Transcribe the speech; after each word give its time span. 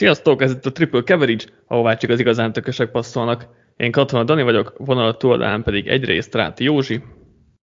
Sziasztok, 0.00 0.42
ez 0.42 0.52
itt 0.52 0.66
a 0.66 0.72
Triple 0.72 1.02
Coverage, 1.02 1.44
ahová 1.66 1.94
csak 1.94 2.10
az 2.10 2.20
igazán 2.20 2.52
tökösek 2.52 2.90
passzolnak. 2.90 3.46
Én 3.76 3.90
Katona 3.90 4.24
Dani 4.24 4.42
vagyok, 4.42 4.74
vonalat 4.76 5.18
túloldalán 5.18 5.62
pedig 5.62 5.86
egyrészt 5.88 6.34
Ráti 6.34 6.64
Józsi. 6.64 7.02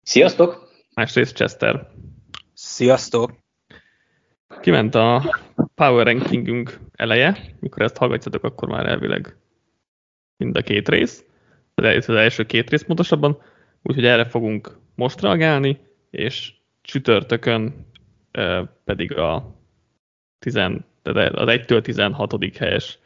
Sziasztok! 0.02 0.70
Másrészt 0.96 1.36
Chester. 1.36 1.88
Sziasztok! 2.54 3.32
Kiment 4.62 4.96
a 4.96 5.40
Power 5.76 6.06
Rankingünk 6.06 6.80
eleje, 6.96 7.56
mikor 7.60 7.82
ezt 7.82 7.98
hallgatjátok, 7.98 8.44
akkor 8.44 8.70
már 8.70 8.86
elvileg 8.86 9.38
mind 10.38 10.58
a 10.58 10.62
két 10.62 10.90
rész, 10.90 11.26
az 11.76 12.10
első 12.10 12.44
két 12.46 12.70
rész 12.70 12.84
pontosabban, 12.84 13.42
úgyhogy 13.84 14.06
erre 14.06 14.26
fogunk 14.26 14.78
most 14.96 15.22
reagálni, 15.22 15.80
és 16.10 16.54
csütörtökön 16.82 17.88
pedig 18.84 19.18
a 19.18 19.56
10 20.40 20.56
tehát 21.14 21.34
az 21.34 21.48
1-től 21.50 21.82
16. 21.82 22.58
helyes 22.58 23.00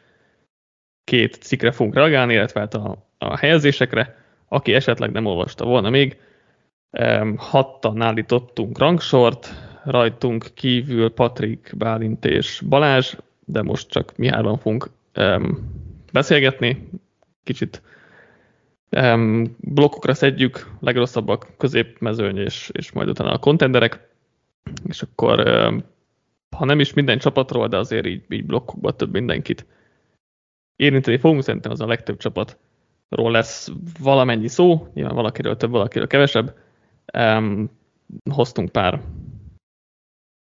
két 1.04 1.34
cikkre 1.34 1.70
fogunk 1.70 1.94
reagálni, 1.94 2.32
illetve 2.32 2.60
hát 2.60 2.74
a, 2.74 3.06
a 3.18 3.36
helyezésekre. 3.36 4.16
Aki 4.48 4.74
esetleg 4.74 5.10
nem 5.10 5.26
olvasta 5.26 5.64
volna 5.64 5.90
még, 5.90 6.18
hattan 7.36 8.02
állítottunk 8.02 8.78
rangsort, 8.78 9.54
rajtunk 9.84 10.46
kívül 10.54 11.14
Patrik, 11.14 11.72
Bálint 11.76 12.24
és 12.24 12.62
Balázs, 12.68 13.14
de 13.44 13.62
most 13.62 13.88
csak 13.88 14.16
mi 14.16 14.28
hárman 14.28 14.58
fogunk 14.58 14.90
um, 15.16 15.72
beszélgetni, 16.12 16.88
kicsit 17.44 17.82
um, 18.90 19.56
blokkokra 19.60 20.14
szedjük, 20.14 20.70
legrosszabbak, 20.80 21.46
középmezőny 21.56 22.38
és, 22.38 22.70
és 22.72 22.92
majd 22.92 23.08
utána 23.08 23.32
a 23.32 23.38
kontenderek, 23.38 24.08
és 24.86 25.02
akkor 25.02 25.48
um, 25.48 25.84
ha 26.56 26.64
nem 26.64 26.80
is 26.80 26.92
minden 26.92 27.18
csapatról, 27.18 27.68
de 27.68 27.76
azért 27.76 28.06
így, 28.06 28.24
így 28.28 28.46
blokkokban 28.46 28.96
több 28.96 29.12
mindenkit 29.12 29.66
érinteni 30.76 31.18
fogunk, 31.18 31.42
szerintem 31.42 31.70
az 31.70 31.80
a 31.80 31.86
legtöbb 31.86 32.18
csapatról 32.18 33.30
lesz 33.30 33.70
valamennyi 34.00 34.48
szó, 34.48 34.90
nyilván 34.94 35.14
valakiről 35.14 35.56
több, 35.56 35.70
valakiről 35.70 36.06
kevesebb. 36.06 36.54
Um, 37.18 37.70
hoztunk 38.30 38.70
pár 38.70 39.00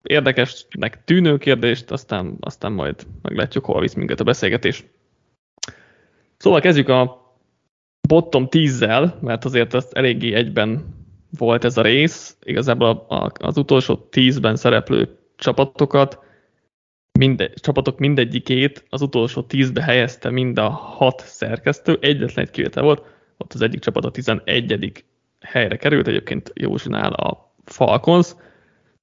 érdekesnek 0.03 1.05
tűnő 1.05 1.39
kérdést, 1.39 1.91
aztán, 1.91 2.37
aztán 2.41 2.73
majd 2.73 3.07
meglátjuk, 3.23 3.65
hol 3.65 3.81
visz 3.81 3.95
minket 3.95 4.21
a 4.21 4.25
beszélgetés. 4.25 4.85
Szóval 6.37 6.61
kezdjük 6.61 6.89
a 6.89 7.21
bottom 8.09 8.47
10-zel, 8.51 9.21
mert 9.21 9.45
azért 9.45 9.75
az 9.75 9.97
eléggé 9.97 10.35
egyben 10.35 10.85
volt 11.39 11.65
ez 11.65 11.77
a 11.77 11.83
rész. 11.83 12.37
Igazából 12.43 12.89
a, 13.09 13.15
a, 13.15 13.33
az 13.39 13.57
utolsó 13.57 14.09
10-ben 14.11 14.57
szereplő 14.57 15.22
csapatokat, 15.43 16.19
minde, 17.19 17.51
csapatok 17.55 17.99
mindegyikét 17.99 18.85
az 18.89 19.03
utolsó 19.03 19.43
tízbe 19.43 19.83
helyezte 19.83 20.31
mind 20.31 20.59
a 20.59 20.69
hat 20.69 21.21
szerkesztő, 21.21 21.99
egyetlen 22.01 22.45
egy 22.45 22.51
kivétel 22.51 22.83
volt, 22.83 23.05
ott 23.39 23.53
az 23.53 23.63
egyik 23.63 23.81
csapat 23.81 24.05
a 24.05 24.11
11. 24.11 25.05
helyre 25.41 25.77
került, 25.77 26.07
egyébként 26.07 26.53
Józsinál 26.55 27.13
a 27.13 27.55
Falcons. 27.65 28.35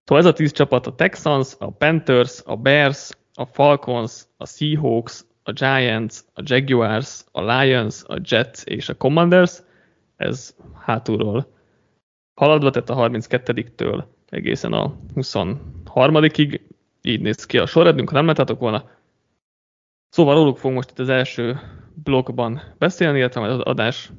Szóval 0.03 0.23
ez 0.23 0.29
a 0.29 0.33
tíz 0.33 0.51
csapat 0.51 0.87
a 0.87 0.95
Texans, 0.95 1.55
a 1.57 1.71
Panthers, 1.71 2.41
a 2.45 2.55
Bears, 2.55 3.09
a 3.33 3.45
Falcons, 3.45 4.25
a 4.37 4.45
Seahawks, 4.45 5.25
a 5.43 5.51
Giants, 5.51 6.19
a 6.33 6.41
Jaguars, 6.43 7.23
a 7.31 7.41
Lions, 7.41 8.03
a 8.07 8.17
Jets 8.23 8.63
és 8.63 8.89
a 8.89 8.97
Commanders. 8.97 9.61
Ez 10.15 10.55
hátulról 10.85 11.47
haladva, 12.39 12.69
tehát 12.69 12.89
a 12.89 13.09
32-től 13.09 14.03
egészen 14.29 14.73
a 14.73 14.95
23-ig. 15.95 16.61
Így 17.01 17.21
néz 17.21 17.45
ki 17.45 17.57
a 17.57 17.65
sorrendünk, 17.65 18.09
ha 18.09 18.15
nem 18.15 18.25
láttátok 18.25 18.59
volna. 18.59 18.89
Szóval 20.09 20.35
róluk 20.35 20.57
fogunk 20.57 20.75
most 20.75 20.89
itt 20.91 20.99
az 20.99 21.09
első 21.09 21.59
blokkban 22.03 22.61
beszélni, 22.77 23.17
illetve 23.17 23.39
majd 23.39 23.51
az 23.51 23.59
adás 23.59 24.11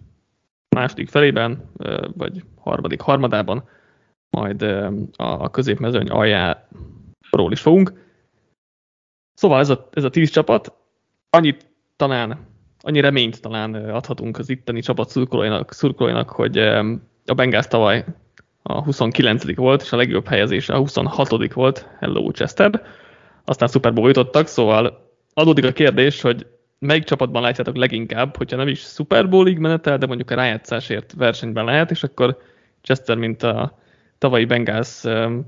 második 0.77 1.09
felében, 1.09 1.71
vagy 2.17 2.45
harmadik 2.57 3.01
harmadában, 3.01 3.69
majd 4.31 4.63
a 5.17 5.51
középmezőny 5.51 6.09
aljáról 6.09 7.53
is 7.53 7.61
fogunk. 7.61 8.09
Szóval 9.35 9.61
ez 9.61 9.69
a, 9.69 9.89
ez 9.93 10.05
a 10.05 10.11
tíz 10.11 10.31
csapat, 10.31 10.73
annyit 11.31 11.67
talán, 11.97 12.47
annyi 12.81 13.01
reményt 13.01 13.41
talán 13.41 13.75
adhatunk 13.75 14.39
az 14.39 14.49
itteni 14.49 14.81
csapat 14.81 15.09
szurkolóinak, 15.09 15.73
szurkolóinak 15.73 16.31
hogy 16.31 16.59
a 17.27 17.35
Bengals 17.35 17.67
tavaly 17.67 18.05
a 18.63 18.83
29 18.83 19.55
volt, 19.57 19.83
és 19.83 19.93
a 19.93 19.97
legjobb 19.97 20.27
helyezése 20.27 20.73
a 20.73 20.79
26 20.79 21.53
volt, 21.53 21.89
Hello 21.99 22.31
Chester. 22.31 22.83
Aztán 23.45 23.69
Super 23.69 23.93
Bowl 23.93 24.07
jutottak, 24.07 24.47
szóval 24.47 25.11
adódik 25.35 25.65
a 25.65 25.73
kérdés, 25.73 26.21
hogy 26.21 26.47
melyik 26.79 27.05
csapatban 27.05 27.43
látjátok 27.43 27.77
leginkább, 27.77 28.37
hogyha 28.37 28.57
nem 28.57 28.69
is 28.69 28.81
Super 28.81 29.29
Bowl-ig 29.29 29.59
menetel, 29.59 29.99
de 29.99 30.07
mondjuk 30.07 30.31
a 30.31 30.35
rájátszásért 30.35 31.13
versenyben 31.13 31.65
lehet, 31.65 31.91
és 31.91 32.03
akkor 32.03 32.39
Chester, 32.83 33.17
mint 33.17 33.43
a 33.43 33.79
tavalyi 34.19 34.45
Bengals 34.45 35.03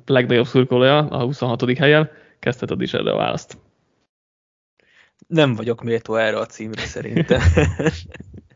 legnagyobb 0.07 0.47
szurkolója 0.47 0.99
a 0.99 1.23
26. 1.23 1.79
helyen, 1.79 2.11
kezdheted 2.39 2.81
is 2.81 2.95
erre 2.95 3.13
a 3.13 3.17
választ. 3.17 3.59
Nem 5.27 5.55
vagyok 5.55 5.83
méltó 5.83 6.15
erre 6.15 6.39
a 6.39 6.47
címre 6.47 6.83
szerintem. 6.83 7.41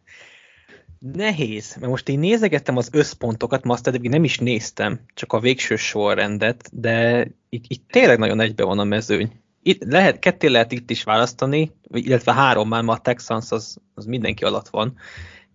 Nehéz, 0.98 1.76
mert 1.76 1.90
most 1.90 2.08
én 2.08 2.18
nézegettem 2.18 2.76
az 2.76 2.88
összpontokat, 2.92 3.64
ma 3.64 3.72
azt 3.72 3.86
eddig 3.86 4.08
nem 4.08 4.24
is 4.24 4.38
néztem, 4.38 5.00
csak 5.14 5.32
a 5.32 5.40
végső 5.40 5.76
sorrendet, 5.76 6.68
de 6.72 7.26
itt, 7.48 7.64
itt 7.68 7.88
tényleg 7.90 8.18
nagyon 8.18 8.40
egybe 8.40 8.64
van 8.64 8.78
a 8.78 8.84
mezőny. 8.84 9.40
Itt 9.62 9.82
lehet, 9.84 10.18
ketté 10.18 10.46
lehet 10.46 10.72
itt 10.72 10.90
is 10.90 11.02
választani, 11.02 11.72
illetve 11.90 12.32
három 12.32 12.68
már, 12.68 12.82
ma 12.82 12.92
a 12.92 12.98
Texans 12.98 13.50
az, 13.50 13.76
az 13.94 14.04
mindenki 14.04 14.44
alatt 14.44 14.68
van, 14.68 14.96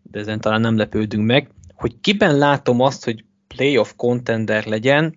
de 0.02 0.20
ezen 0.20 0.40
talán 0.40 0.62
nem 0.62 0.78
lepődünk 0.78 1.26
meg. 1.26 1.50
Hogy 1.76 2.00
kiben 2.02 2.38
látom 2.38 2.82
azt, 2.82 3.04
hogy 3.04 3.24
playoff 3.48 3.94
contender 3.96 4.66
legyen, 4.66 5.16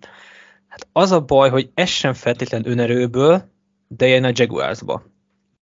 hát 0.67 0.87
az 0.91 1.11
a 1.11 1.21
baj, 1.21 1.49
hogy 1.49 1.69
ez 1.73 1.89
sem 1.89 2.13
feltétlen 2.13 2.67
önerőből, 2.67 3.51
de 3.87 4.07
jön 4.07 4.23
a 4.23 4.31
Jaguarsba 4.33 5.03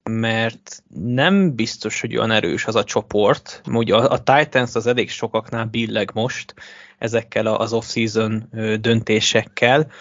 mert 0.07 0.83
nem 0.93 1.55
biztos, 1.55 2.01
hogy 2.01 2.17
olyan 2.17 2.31
erős 2.31 2.65
az 2.65 2.75
a 2.75 2.83
csoport. 2.83 3.61
Ugye 3.71 3.95
a, 3.95 4.09
a 4.09 4.23
Titans 4.23 4.75
az 4.75 4.87
elég 4.87 5.09
sokaknál 5.09 5.65
billeg 5.65 6.11
most 6.13 6.53
ezekkel 6.97 7.47
az 7.47 7.73
off-season 7.73 8.49
döntésekkel. 8.79 9.91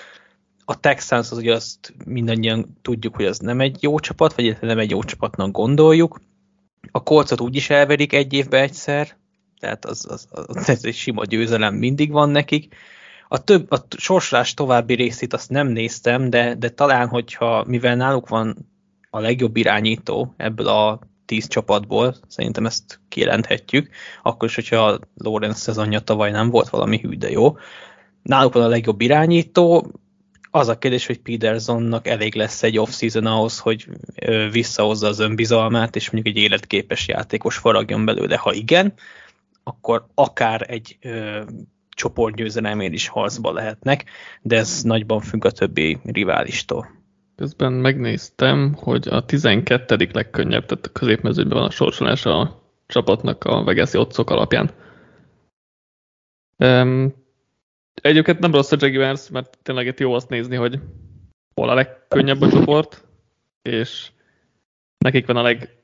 A 0.64 0.80
Texans 0.80 1.30
az 1.30 1.38
ugye 1.38 1.54
azt 1.54 1.94
mindannyian 2.04 2.78
tudjuk, 2.82 3.14
hogy 3.14 3.24
az 3.24 3.38
nem 3.38 3.60
egy 3.60 3.82
jó 3.82 3.98
csapat, 3.98 4.34
vagy 4.34 4.56
nem 4.60 4.78
egy 4.78 4.90
jó 4.90 5.02
csapatnak 5.02 5.50
gondoljuk. 5.50 6.20
A 6.90 7.02
Colcot 7.02 7.40
úgy 7.40 7.56
is 7.56 7.70
elverik 7.70 8.12
egy 8.12 8.32
évbe 8.32 8.60
egyszer, 8.60 9.16
tehát 9.60 9.84
az, 9.84 10.06
az, 10.08 10.28
az, 10.30 10.68
ez 10.68 10.84
egy 10.84 10.94
sima 10.94 11.24
győzelem 11.24 11.74
mindig 11.74 12.10
van 12.10 12.30
nekik. 12.30 12.74
A 13.28 13.44
több, 13.44 13.70
a 13.70 13.86
sorsolás 13.96 14.54
további 14.54 14.94
részét 14.94 15.32
azt 15.32 15.50
nem 15.50 15.68
néztem, 15.68 16.30
de, 16.30 16.54
de 16.54 16.68
talán, 16.68 17.08
hogyha 17.08 17.64
mivel 17.66 17.96
náluk 17.96 18.28
van 18.28 18.56
a 19.10 19.20
legjobb 19.20 19.56
irányító 19.56 20.34
ebből 20.36 20.66
a 20.66 20.98
tíz 21.24 21.48
csapatból, 21.48 22.14
szerintem 22.28 22.66
ezt 22.66 23.00
kijelenthetjük, 23.08 23.88
akkor 24.22 24.48
is, 24.48 24.54
hogyha 24.54 24.86
a 24.86 25.00
Lorenz 25.16 25.58
szezonja 25.58 26.00
tavaly 26.00 26.30
nem 26.30 26.50
volt 26.50 26.68
valami 26.68 26.98
hű, 26.98 27.16
de 27.16 27.30
jó. 27.30 27.56
Náluk 28.22 28.52
van 28.52 28.62
a 28.62 28.68
legjobb 28.68 29.00
irányító, 29.00 29.90
az 30.50 30.68
a 30.68 30.78
kérdés, 30.78 31.06
hogy 31.06 31.18
Petersonnak 31.18 32.08
elég 32.08 32.34
lesz 32.34 32.62
egy 32.62 32.78
off-season 32.78 33.26
ahhoz, 33.26 33.58
hogy 33.58 33.88
visszahozza 34.50 35.06
az 35.06 35.18
önbizalmát, 35.18 35.96
és 35.96 36.10
mondjuk 36.10 36.36
egy 36.36 36.42
életképes 36.42 37.08
játékos 37.08 37.56
faragjon 37.56 38.04
belőle. 38.04 38.36
Ha 38.36 38.52
igen, 38.52 38.94
akkor 39.62 40.06
akár 40.14 40.66
egy 40.70 40.98
ö, 41.00 41.42
csoportgyőzelemért 41.88 42.92
is 42.92 43.08
harcba 43.08 43.52
lehetnek, 43.52 44.04
de 44.42 44.56
ez 44.56 44.82
nagyban 44.82 45.20
függ 45.20 45.44
a 45.44 45.50
többi 45.50 45.98
riválistól. 46.04 46.95
Közben 47.36 47.72
megnéztem, 47.72 48.74
hogy 48.74 49.08
a 49.08 49.24
12. 49.24 50.08
legkönnyebb, 50.12 50.66
tehát 50.66 50.86
a 50.86 50.92
középmezőben 50.92 51.58
van 51.58 51.66
a 51.66 51.70
sorsolás 51.70 52.26
a 52.26 52.62
csapatnak 52.86 53.44
a 53.44 53.64
Vegaszi 53.64 53.98
otcok 53.98 54.30
alapján. 54.30 54.70
Um, 56.58 57.14
egyébként 57.94 58.38
nem 58.38 58.52
rossz 58.52 58.72
a 58.72 58.76
Jaguars, 58.80 59.30
mert 59.30 59.58
tényleg 59.62 59.86
itt 59.86 60.00
jó 60.00 60.12
azt 60.12 60.28
nézni, 60.28 60.56
hogy 60.56 60.80
hol 61.54 61.68
a 61.68 61.74
legkönnyebb 61.74 62.40
a 62.40 62.48
csoport, 62.48 63.04
és 63.62 64.10
nekik 64.98 65.26
van 65.26 65.36
a 65.36 65.42
leg, 65.42 65.78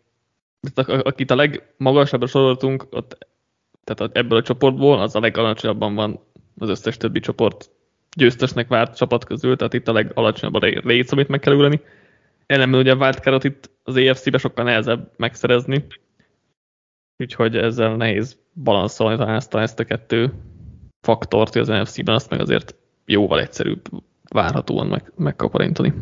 akit 0.87 1.31
a 1.31 1.35
legmagasabbra 1.35 2.27
soroltunk, 2.27 2.87
ott, 2.91 3.27
tehát 3.85 4.17
ebből 4.17 4.39
a 4.39 4.43
csoportból, 4.43 5.01
az 5.01 5.15
a 5.15 5.21
legalacsonyabban 5.21 5.95
van 5.95 6.21
az 6.59 6.69
összes 6.69 6.97
többi 6.97 7.21
csoport 7.21 7.71
győztesnek 8.17 8.69
várt 8.69 8.97
csapat 8.97 9.25
közül, 9.25 9.57
tehát 9.57 9.75
itt 9.75 9.89
a 9.89 9.93
legalacsonyabb 9.93 10.55
a 10.55 10.67
léc, 10.67 11.13
amit 11.13 11.29
meg 11.29 11.41
kell 11.41 11.55
ugrani. 11.55 11.81
Ellenben 12.47 12.81
ugye 12.81 12.93
a 12.93 12.97
wildcardot 12.97 13.45
itt 13.45 13.71
az 13.83 13.97
EFC-be 13.97 14.39
sokkal 14.39 14.65
nehezebb 14.65 15.13
megszerezni, 15.17 15.87
úgyhogy 17.19 17.57
ezzel 17.57 17.97
nehéz 17.97 18.39
balanszolni 18.55 19.17
talán 19.17 19.35
ezt 19.35 19.55
a, 19.55 19.61
ezt 19.61 19.81
a 19.81 19.85
kettő 19.85 20.33
faktort, 21.01 21.53
hogy 21.53 21.63
az 21.63 21.69
NFC-ben 21.69 22.15
azt 22.15 22.31
meg 22.31 22.41
azért 22.41 22.75
jóval 23.05 23.41
egyszerűbb 23.41 23.83
várhatóan 24.29 24.87
meg, 24.87 25.13
megkaparintani. 25.17 25.93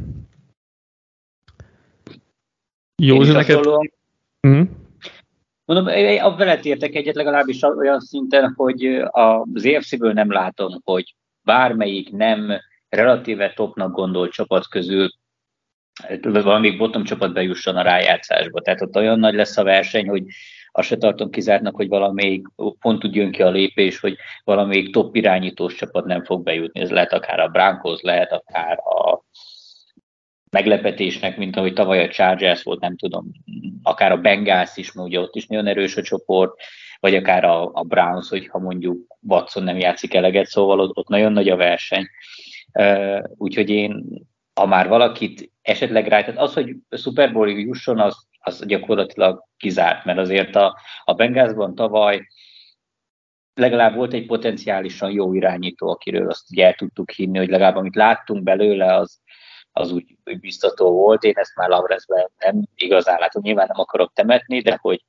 Jó, 3.03 3.23
neked... 3.23 3.67
Mm. 4.49 4.63
Mondom, 5.65 5.87
a 6.23 6.37
veled 6.37 6.67
értek 6.67 6.95
egyet 6.95 7.15
legalábbis 7.15 7.63
olyan 7.63 8.01
szinten, 8.01 8.53
hogy 8.57 8.85
az 9.11 9.65
EFC-ből 9.65 10.13
nem 10.13 10.33
látom, 10.33 10.81
hogy 10.85 11.15
bármelyik 11.43 12.11
nem 12.11 12.61
relatíve 12.89 13.53
topnak 13.53 13.93
gondolt 13.93 14.33
csapat 14.33 14.69
közül 14.69 15.09
valamelyik 16.23 16.79
bottom 16.79 17.05
csapat 17.05 17.33
bejusson 17.33 17.77
a 17.77 17.83
rájátszásba. 17.83 18.61
Tehát 18.61 18.83
ott 18.83 18.97
olyan 18.97 19.19
nagy 19.19 19.35
lesz 19.35 19.57
a 19.57 19.65
verseny, 19.65 20.09
hogy 20.09 20.25
azt 20.73 20.89
se 20.89 20.97
tartom 20.97 21.31
kizártnak, 21.31 21.77
hogy 21.77 21.89
valamelyik 21.89 22.47
pont 22.81 23.05
úgy 23.05 23.15
jön 23.15 23.31
ki 23.31 23.43
a 23.43 23.51
lépés, 23.51 24.01
hogy 24.01 24.17
valamelyik 24.45 24.93
top 24.93 25.17
irányítós 25.17 25.75
csapat 25.75 26.05
nem 26.05 26.25
fog 26.25 26.43
bejutni. 26.43 26.81
Ez 26.81 26.91
lehet 26.91 27.13
akár 27.13 27.41
a 27.41 27.49
Broncos, 27.49 28.01
lehet 28.01 28.33
akár 28.33 28.79
a 28.79 29.25
meglepetésnek, 30.51 31.37
mint 31.37 31.57
ahogy 31.57 31.73
tavaly 31.73 32.05
a 32.05 32.09
Chargers 32.09 32.63
volt, 32.63 32.81
nem 32.81 32.97
tudom, 32.97 33.31
akár 33.83 34.13
a 34.13 34.21
Bengals 34.21 34.77
is, 34.77 34.93
mert 34.93 35.09
ugye 35.09 35.21
ott 35.21 35.35
is 35.35 35.47
nagyon 35.47 35.67
erős 35.67 35.97
a 35.97 36.03
csoport, 36.03 36.61
vagy 37.01 37.15
akár 37.15 37.45
a, 37.45 37.71
a 37.73 37.83
Browns, 37.83 38.29
hogyha 38.29 38.59
mondjuk 38.59 39.17
Watson 39.21 39.63
nem 39.63 39.79
játszik 39.79 40.15
eleget, 40.15 40.47
szóval 40.47 40.81
ott, 40.81 40.97
ott 40.97 41.09
nagyon 41.09 41.33
nagy 41.33 41.49
a 41.49 41.57
verseny. 41.57 42.07
Úgyhogy 43.37 43.71
én, 43.71 44.05
ha 44.55 44.67
már 44.67 44.89
valakit 44.89 45.53
esetleg 45.63 46.07
rá, 46.07 46.21
tehát 46.21 46.41
az, 46.41 46.55
hogy 46.55 46.77
Super 46.91 47.33
Bowl 47.33 47.51
jusson, 47.51 47.99
az, 48.01 48.27
az 48.41 48.67
gyakorlatilag 48.67 49.45
kizárt, 49.57 50.05
mert 50.05 50.19
azért 50.19 50.57
a, 50.57 50.79
a 51.05 51.15
Bengalsban 51.15 51.75
tavaly 51.75 52.27
legalább 53.55 53.95
volt 53.95 54.13
egy 54.13 54.27
potenciálisan 54.27 55.11
jó 55.11 55.35
irányító, 55.35 55.89
akiről 55.89 56.29
azt 56.29 56.51
ugye 56.51 56.67
el 56.67 56.75
tudtuk 56.75 57.11
hinni, 57.11 57.39
hogy 57.39 57.49
legalább 57.49 57.77
amit 57.77 57.95
láttunk 57.95 58.43
belőle, 58.43 58.95
az, 58.95 59.21
az 59.73 59.93
úgy, 59.93 60.17
úgy 60.25 60.41
biztató 60.41 60.91
volt. 60.91 61.23
Én 61.23 61.37
ezt 61.37 61.57
már 61.57 61.69
Lavrezben 61.69 62.31
nem 62.39 62.63
igazán 62.75 63.19
látom, 63.19 63.43
nyilván 63.43 63.67
nem 63.69 63.81
akarok 63.81 64.13
temetni, 64.13 64.61
de 64.61 64.79
hogy 64.81 65.05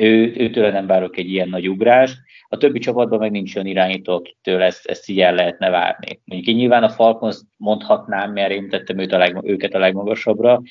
ő, 0.00 0.34
őtől 0.36 0.70
nem 0.70 0.86
várok 0.86 1.16
egy 1.16 1.30
ilyen 1.30 1.48
nagy 1.48 1.68
ugrást. 1.68 2.18
A 2.48 2.56
többi 2.56 2.78
csapatban 2.78 3.18
meg 3.18 3.30
nincs 3.30 3.54
olyan 3.56 3.68
irányító, 3.68 4.14
akitől 4.14 4.62
ezt, 4.62 4.86
ezt 4.86 5.08
így 5.08 5.20
el 5.20 5.34
lehetne 5.34 5.70
várni. 5.70 6.20
Mondjuk 6.24 6.50
én 6.50 6.56
nyilván 6.56 6.82
a 6.82 6.88
Falcons 6.88 7.40
mondhatnám, 7.56 8.32
mert 8.32 8.52
én 8.52 8.68
tettem 8.68 8.98
őt 8.98 9.12
a 9.12 9.18
leg, 9.18 9.38
őket 9.42 9.74
a 9.74 9.78
legmagasabbra, 9.78 10.62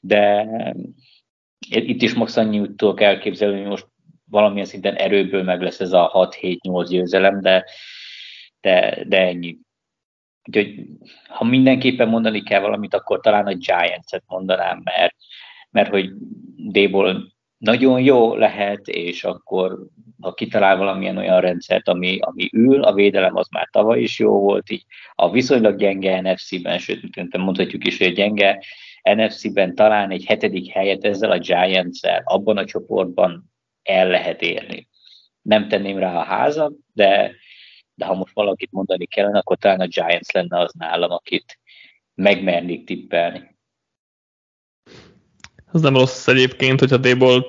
de 0.00 0.46
itt 1.68 2.02
is 2.02 2.14
max 2.14 2.36
annyit 2.36 2.76
tudok 2.76 3.00
elképzelni, 3.00 3.58
hogy 3.58 3.68
most 3.68 3.86
valamilyen 4.30 4.66
szinten 4.66 4.94
erőből 4.94 5.42
meg 5.42 5.62
lesz 5.62 5.80
ez 5.80 5.92
a 5.92 6.28
6-7-8 6.40 6.86
győzelem, 6.88 7.40
de, 7.40 7.64
de, 8.60 9.04
de 9.06 9.26
ennyi. 9.26 9.58
Úgyhogy 10.48 10.86
ha 11.28 11.44
mindenképpen 11.44 12.08
mondani 12.08 12.42
kell 12.42 12.60
valamit, 12.60 12.94
akkor 12.94 13.20
talán 13.20 13.46
a 13.46 13.54
Giants-et 13.54 14.24
mondanám, 14.26 14.80
mert, 14.84 15.14
mert 15.70 15.90
hogy 15.90 16.10
Déból 16.56 17.36
nagyon 17.58 18.00
jó 18.00 18.36
lehet, 18.36 18.88
és 18.88 19.24
akkor 19.24 19.86
ha 20.20 20.34
kitalál 20.34 20.76
valamilyen 20.76 21.16
olyan 21.16 21.40
rendszert, 21.40 21.88
ami, 21.88 22.18
ami 22.20 22.48
ül, 22.52 22.82
a 22.82 22.92
védelem 22.92 23.36
az 23.36 23.48
már 23.48 23.68
tavaly 23.72 24.00
is 24.00 24.18
jó 24.18 24.40
volt, 24.40 24.70
így 24.70 24.84
a 25.14 25.30
viszonylag 25.30 25.76
gyenge 25.76 26.20
NFC-ben, 26.20 26.78
sőt, 26.78 27.36
mondhatjuk 27.36 27.86
is, 27.86 27.98
hogy 27.98 28.12
gyenge 28.12 28.62
NFC-ben 29.02 29.74
talán 29.74 30.10
egy 30.10 30.24
hetedik 30.24 30.72
helyet 30.72 31.04
ezzel 31.04 31.30
a 31.30 31.38
Giants-el 31.38 32.22
abban 32.24 32.56
a 32.56 32.64
csoportban 32.64 33.50
el 33.82 34.08
lehet 34.08 34.42
érni. 34.42 34.88
Nem 35.42 35.68
tenném 35.68 35.98
rá 35.98 36.16
a 36.16 36.22
házat, 36.22 36.72
de, 36.92 37.34
de 37.94 38.04
ha 38.04 38.14
most 38.14 38.34
valakit 38.34 38.72
mondani 38.72 39.06
kellene, 39.06 39.38
akkor 39.38 39.56
talán 39.56 39.80
a 39.80 39.86
Giants 39.86 40.32
lenne 40.32 40.58
az 40.58 40.72
nálam, 40.78 41.10
akit 41.10 41.58
megmernék 42.14 42.84
tippelni. 42.84 43.57
Ez 45.78 45.84
nem 45.84 45.96
rossz 45.96 46.28
egyébként, 46.28 46.80
hogyha 46.80 46.96
D-ból 46.96 47.46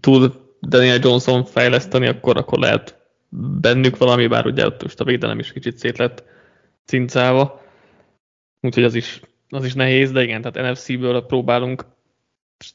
tud 0.00 0.38
Daniel 0.60 0.98
Johnson 1.02 1.44
fejleszteni, 1.44 2.06
akkor, 2.06 2.36
akkor 2.36 2.58
lehet 2.58 2.98
bennük 3.60 3.96
valami, 3.96 4.26
bár 4.26 4.46
ugye 4.46 4.66
ott 4.66 4.82
most 4.82 5.00
a 5.00 5.04
védelem 5.04 5.38
is 5.38 5.52
kicsit 5.52 5.78
szét 5.78 5.98
lett 5.98 6.24
cincálva. 6.84 7.62
Úgyhogy 8.60 8.84
az 8.84 8.94
is, 8.94 9.20
az 9.48 9.64
is 9.64 9.74
nehéz, 9.74 10.10
de 10.10 10.22
igen, 10.22 10.42
tehát 10.42 10.72
NFC-ből 10.72 11.26
próbálunk. 11.26 11.84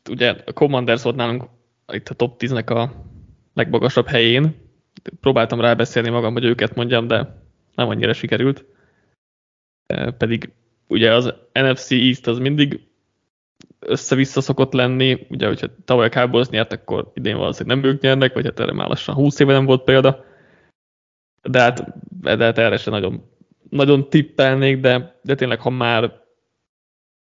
Ugye 0.09 0.35
a 0.45 0.53
Commanders 0.53 1.03
volt 1.03 1.15
nálunk 1.15 1.43
itt 1.93 2.09
a 2.09 2.13
top 2.13 2.41
10-nek 2.43 2.67
a 2.67 2.91
legmagasabb 3.53 4.07
helyén. 4.07 4.55
Próbáltam 5.19 5.61
rábeszélni 5.61 6.09
magam, 6.09 6.33
hogy 6.33 6.43
őket 6.43 6.75
mondjam, 6.75 7.07
de 7.07 7.41
nem 7.75 7.89
annyira 7.89 8.13
sikerült. 8.13 8.65
Pedig 10.17 10.49
ugye 10.87 11.13
az 11.13 11.33
NFC 11.53 11.91
East 11.91 12.27
az 12.27 12.37
mindig 12.37 12.84
össze-vissza 13.87 14.41
szokott 14.41 14.73
lenni, 14.73 15.27
ugye, 15.29 15.47
hogyha 15.47 15.67
tavaly 15.85 16.05
a 16.05 16.09
Cowboys 16.09 16.47
nyert, 16.47 16.71
akkor 16.71 17.11
idén 17.13 17.37
valószínűleg 17.37 17.77
nem 17.77 17.91
ők 17.91 18.01
nyernek, 18.01 18.33
vagy 18.33 18.45
hát 18.45 18.59
erre 18.59 18.73
már 18.73 18.87
lassan 18.87 19.15
20 19.15 19.39
éve 19.39 19.53
nem 19.53 19.65
volt 19.65 19.83
példa. 19.83 20.25
De 21.41 21.59
hát, 21.59 21.83
de 22.21 22.45
hát 22.45 22.57
erre 22.57 22.77
sem 22.77 22.93
nagyon, 22.93 23.29
nagyon 23.69 24.09
tippelnék, 24.09 24.79
de, 24.79 25.19
de 25.23 25.35
tényleg, 25.35 25.59
ha 25.59 25.69
már 25.69 26.23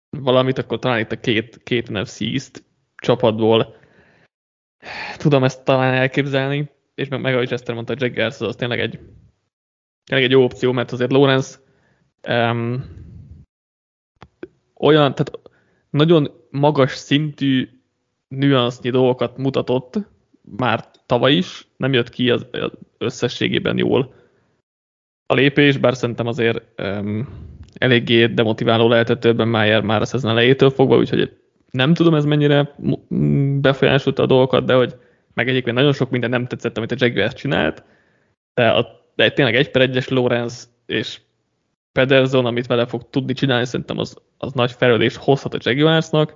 valamit, 0.09 0.57
akkor 0.57 0.79
talán 0.79 0.99
itt 0.99 1.11
a 1.11 1.19
két, 1.19 1.63
két 1.63 1.89
NFC 1.89 2.21
East 2.21 2.63
csapatból 2.95 3.75
tudom 5.17 5.43
ezt 5.43 5.63
talán 5.63 5.93
elképzelni, 5.93 6.69
és 6.95 7.07
meg, 7.07 7.21
meg 7.21 7.33
ahogy 7.33 7.47
Chester 7.47 7.75
mondta, 7.75 7.93
a 7.93 7.95
Jaggers 7.99 8.41
az 8.41 8.55
tényleg 8.55 8.79
egy, 8.79 8.99
tényleg 10.03 10.25
egy 10.25 10.31
jó 10.31 10.43
opció, 10.43 10.71
mert 10.71 10.91
azért 10.91 11.11
Lawrence 11.11 11.57
um, 12.27 12.85
olyan, 14.73 15.15
tehát 15.15 15.39
nagyon 15.89 16.44
magas 16.55 16.91
szintű 16.91 17.69
nüansznyi 18.27 18.89
dolgokat 18.89 19.37
mutatott 19.37 19.99
már 20.57 20.85
tavaly 21.05 21.33
is, 21.33 21.67
nem 21.77 21.93
jött 21.93 22.09
ki 22.09 22.29
az, 22.29 22.47
az 22.51 22.71
összességében 22.97 23.77
jól 23.77 24.13
a 25.25 25.33
lépés, 25.33 25.77
bár 25.77 25.95
szerintem 25.95 26.27
azért 26.27 26.61
um, 26.81 27.27
eléggé 27.73 28.25
demotiváló 28.25 28.87
lehetett 28.87 29.19
többen 29.19 29.47
Mayer 29.47 29.81
már 29.81 30.01
a 30.01 30.05
szezon 30.05 30.31
elejétől 30.31 30.69
fogva, 30.69 30.97
úgyhogy 30.97 31.37
nem 31.71 31.93
tudom 31.93 32.15
ez 32.15 32.25
mennyire 32.25 32.75
befolyásolta 33.61 34.23
a 34.23 34.25
dolgokat, 34.25 34.65
de 34.65 34.73
hogy 34.73 34.95
meg 35.33 35.49
egyébként 35.49 35.75
nagyon 35.75 35.93
sok 35.93 36.09
minden 36.09 36.29
nem 36.29 36.47
tetszett, 36.47 36.77
amit 36.77 36.91
a 36.91 36.95
Jaguars 36.97 37.33
csinált, 37.33 37.83
de, 38.53 38.69
a, 38.69 38.87
de 39.15 39.31
tényleg 39.31 39.55
egy 39.55 39.71
per 39.71 39.81
egyes 39.81 40.07
Lorenz 40.07 40.69
és 40.85 41.19
Pederson, 41.91 42.45
amit 42.45 42.67
vele 42.67 42.85
fog 42.85 43.09
tudni 43.09 43.33
csinálni, 43.33 43.65
szerintem 43.65 43.97
az, 43.97 44.17
az 44.37 44.53
nagy 44.53 44.71
felelés 44.71 45.17
hozhat 45.17 45.53
a 45.53 45.57
Jaguarsnak. 45.61 46.35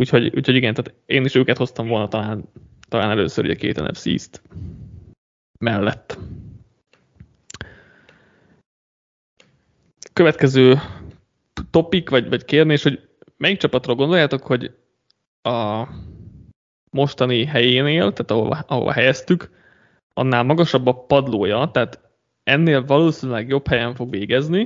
Úgyhogy, 0.00 0.32
úgyhogy 0.36 0.54
igen, 0.54 0.74
tehát 0.74 1.00
én 1.06 1.24
is 1.24 1.34
őket 1.34 1.56
hoztam 1.56 1.88
volna 1.88 2.08
talán, 2.08 2.44
talán 2.88 3.10
először 3.10 3.44
ugye 3.44 3.54
két 3.54 3.80
NFC 3.80 4.06
East 4.06 4.42
mellett. 5.58 6.18
Következő 10.12 10.78
topik, 11.70 12.10
vagy, 12.10 12.28
vagy 12.28 12.44
kérdés, 12.44 12.82
hogy 12.82 13.08
melyik 13.36 13.58
csapatról 13.58 13.96
gondoljátok, 13.96 14.42
hogy 14.42 14.74
a 15.42 15.88
mostani 16.90 17.44
helyénél, 17.44 18.12
tehát 18.12 18.30
ahova, 18.30 18.64
ahova 18.66 18.92
helyeztük, 18.92 19.50
annál 20.14 20.42
magasabb 20.42 20.86
a 20.86 20.94
padlója, 20.94 21.70
tehát 21.72 22.00
ennél 22.42 22.84
valószínűleg 22.84 23.48
jobb 23.48 23.66
helyen 23.66 23.94
fog 23.94 24.10
végezni, 24.10 24.64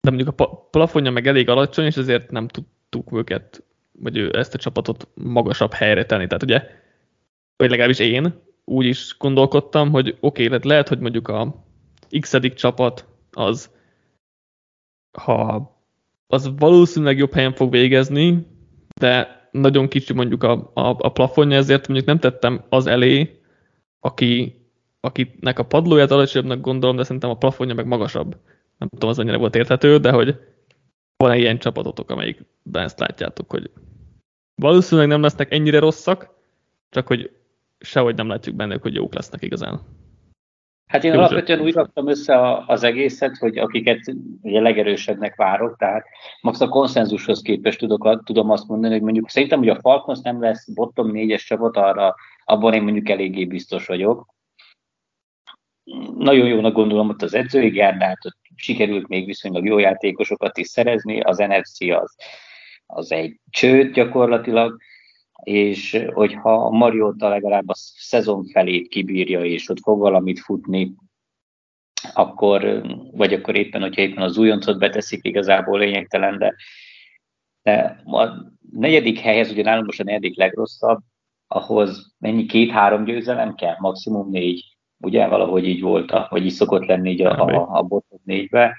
de 0.00 0.10
mondjuk 0.10 0.40
a 0.40 0.56
plafonja 0.70 1.10
meg 1.10 1.26
elég 1.26 1.48
alacsony, 1.48 1.84
és 1.84 1.96
ezért 1.96 2.30
nem 2.30 2.48
tudtuk 2.48 3.12
őket, 3.12 3.62
vagy 3.98 4.18
ezt 4.18 4.54
a 4.54 4.58
csapatot 4.58 5.08
magasabb 5.14 5.72
helyre 5.72 6.04
tenni. 6.04 6.26
Tehát 6.26 6.42
ugye, 6.42 6.66
vagy 7.56 7.70
legalábbis 7.70 7.98
én 7.98 8.34
úgy 8.64 8.86
is 8.86 9.16
gondolkodtam, 9.18 9.90
hogy 9.90 10.16
oké, 10.20 10.46
okay, 10.46 10.58
lehet, 10.62 10.88
hogy 10.88 10.98
mondjuk 10.98 11.28
a 11.28 11.64
x 12.20 12.38
csapat 12.54 13.06
az, 13.30 13.70
ha 15.18 15.72
az 16.26 16.50
valószínűleg 16.58 17.18
jobb 17.18 17.32
helyen 17.32 17.52
fog 17.52 17.70
végezni, 17.70 18.46
de 19.00 19.42
nagyon 19.50 19.88
kicsi 19.88 20.12
mondjuk 20.12 20.42
a, 20.42 20.70
a, 20.74 20.88
a 20.98 21.12
plafonja, 21.12 21.56
ezért 21.56 21.88
mondjuk 21.88 22.08
nem 22.08 22.18
tettem 22.18 22.64
az 22.68 22.86
elé, 22.86 23.40
aki 24.00 24.62
akinek 25.04 25.58
a 25.58 25.62
padlóját 25.64 26.10
alacsonyabbnak 26.10 26.60
gondolom, 26.60 26.96
de 26.96 27.02
szerintem 27.02 27.30
a 27.30 27.36
plafonja 27.36 27.74
meg 27.74 27.86
magasabb. 27.86 28.36
Nem 28.78 28.88
tudom, 28.88 29.08
az 29.08 29.18
annyira 29.18 29.38
volt 29.38 29.56
érthető, 29.56 29.98
de 29.98 30.10
hogy 30.10 30.40
van-e 31.24 31.38
ilyen 31.38 31.58
csapatotok, 31.58 32.10
amelyikben 32.10 32.82
ezt 32.82 32.98
látjátok, 32.98 33.50
hogy 33.50 33.70
valószínűleg 34.54 35.08
nem 35.08 35.22
lesznek 35.22 35.52
ennyire 35.52 35.78
rosszak, 35.78 36.30
csak 36.90 37.06
hogy 37.06 37.30
sehogy 37.78 38.14
nem 38.14 38.28
látjuk 38.28 38.56
bennük, 38.56 38.82
hogy 38.82 38.94
jók 38.94 39.14
lesznek 39.14 39.42
igazán. 39.42 39.80
Hát 40.86 41.04
én 41.04 41.12
Jó, 41.12 41.18
alapvetően 41.18 41.60
úgy 41.60 41.72
raktam 41.72 42.08
össze 42.08 42.64
az 42.66 42.82
egészet, 42.82 43.36
hogy 43.36 43.58
akiket 43.58 44.00
ugye 44.42 44.60
legerősebbnek 44.60 45.36
várok, 45.36 45.76
tehát 45.76 46.04
max 46.40 46.60
a 46.60 46.68
konszenzushoz 46.68 47.42
képest 47.42 47.78
tudok, 47.78 48.22
tudom 48.24 48.50
azt 48.50 48.68
mondani, 48.68 48.92
hogy 48.92 49.02
mondjuk 49.02 49.28
szerintem, 49.28 49.58
hogy 49.58 49.68
a 49.68 49.80
Falcons 49.80 50.20
nem 50.20 50.40
lesz 50.40 50.68
bottom 50.68 51.10
négyes 51.10 51.44
csapat, 51.44 51.76
arra 51.76 52.14
abban 52.44 52.74
én 52.74 52.82
mondjuk 52.82 53.08
eléggé 53.08 53.44
biztos 53.44 53.86
vagyok 53.86 54.34
nagyon 56.18 56.46
jónak 56.46 56.72
gondolom 56.72 57.08
ott 57.08 57.22
az 57.22 57.34
edzői 57.34 57.68
gárdát, 57.68 58.24
ott 58.24 58.38
sikerült 58.56 59.08
még 59.08 59.26
viszonylag 59.26 59.66
jó 59.66 59.78
játékosokat 59.78 60.58
is 60.58 60.66
szerezni, 60.66 61.20
az 61.20 61.38
NFC 61.38 61.80
az 61.80 62.14
az 62.86 63.12
egy 63.12 63.40
csőd 63.50 63.92
gyakorlatilag, 63.92 64.80
és 65.42 66.04
hogyha 66.12 66.52
a 66.52 66.70
Mariota 66.70 67.28
legalább 67.28 67.68
a 67.68 67.74
szezon 67.76 68.44
felét 68.44 68.88
kibírja, 68.88 69.44
és 69.44 69.68
ott 69.68 69.80
fog 69.80 69.98
valamit 69.98 70.40
futni, 70.40 70.94
akkor, 72.12 72.82
vagy 73.12 73.32
akkor 73.32 73.56
éppen, 73.56 73.80
hogyha 73.80 74.02
éppen 74.02 74.22
az 74.22 74.38
újoncot 74.38 74.78
beteszik, 74.78 75.24
igazából 75.24 75.78
lényegtelen, 75.78 76.38
de, 76.38 76.54
de 77.62 78.02
a 78.04 78.28
negyedik 78.70 79.18
helyhez, 79.18 79.50
ugye 79.50 79.62
nálunk 79.62 79.86
most 79.86 80.00
a 80.00 80.04
negyedik 80.04 80.36
legrosszabb, 80.36 80.98
ahhoz 81.46 82.14
mennyi 82.18 82.46
két-három 82.46 83.04
győzelem 83.04 83.54
kell, 83.54 83.76
maximum 83.78 84.30
négy, 84.30 84.73
ugye 84.98 85.26
valahogy 85.26 85.68
így 85.68 85.80
volt, 85.80 86.12
vagy 86.28 86.44
így 86.44 86.52
szokott 86.52 86.86
lenni 86.86 87.10
így 87.10 87.22
a, 87.22 87.46
a, 87.46 87.78
a 87.78 87.82
botot 87.82 88.24
négybe. 88.24 88.76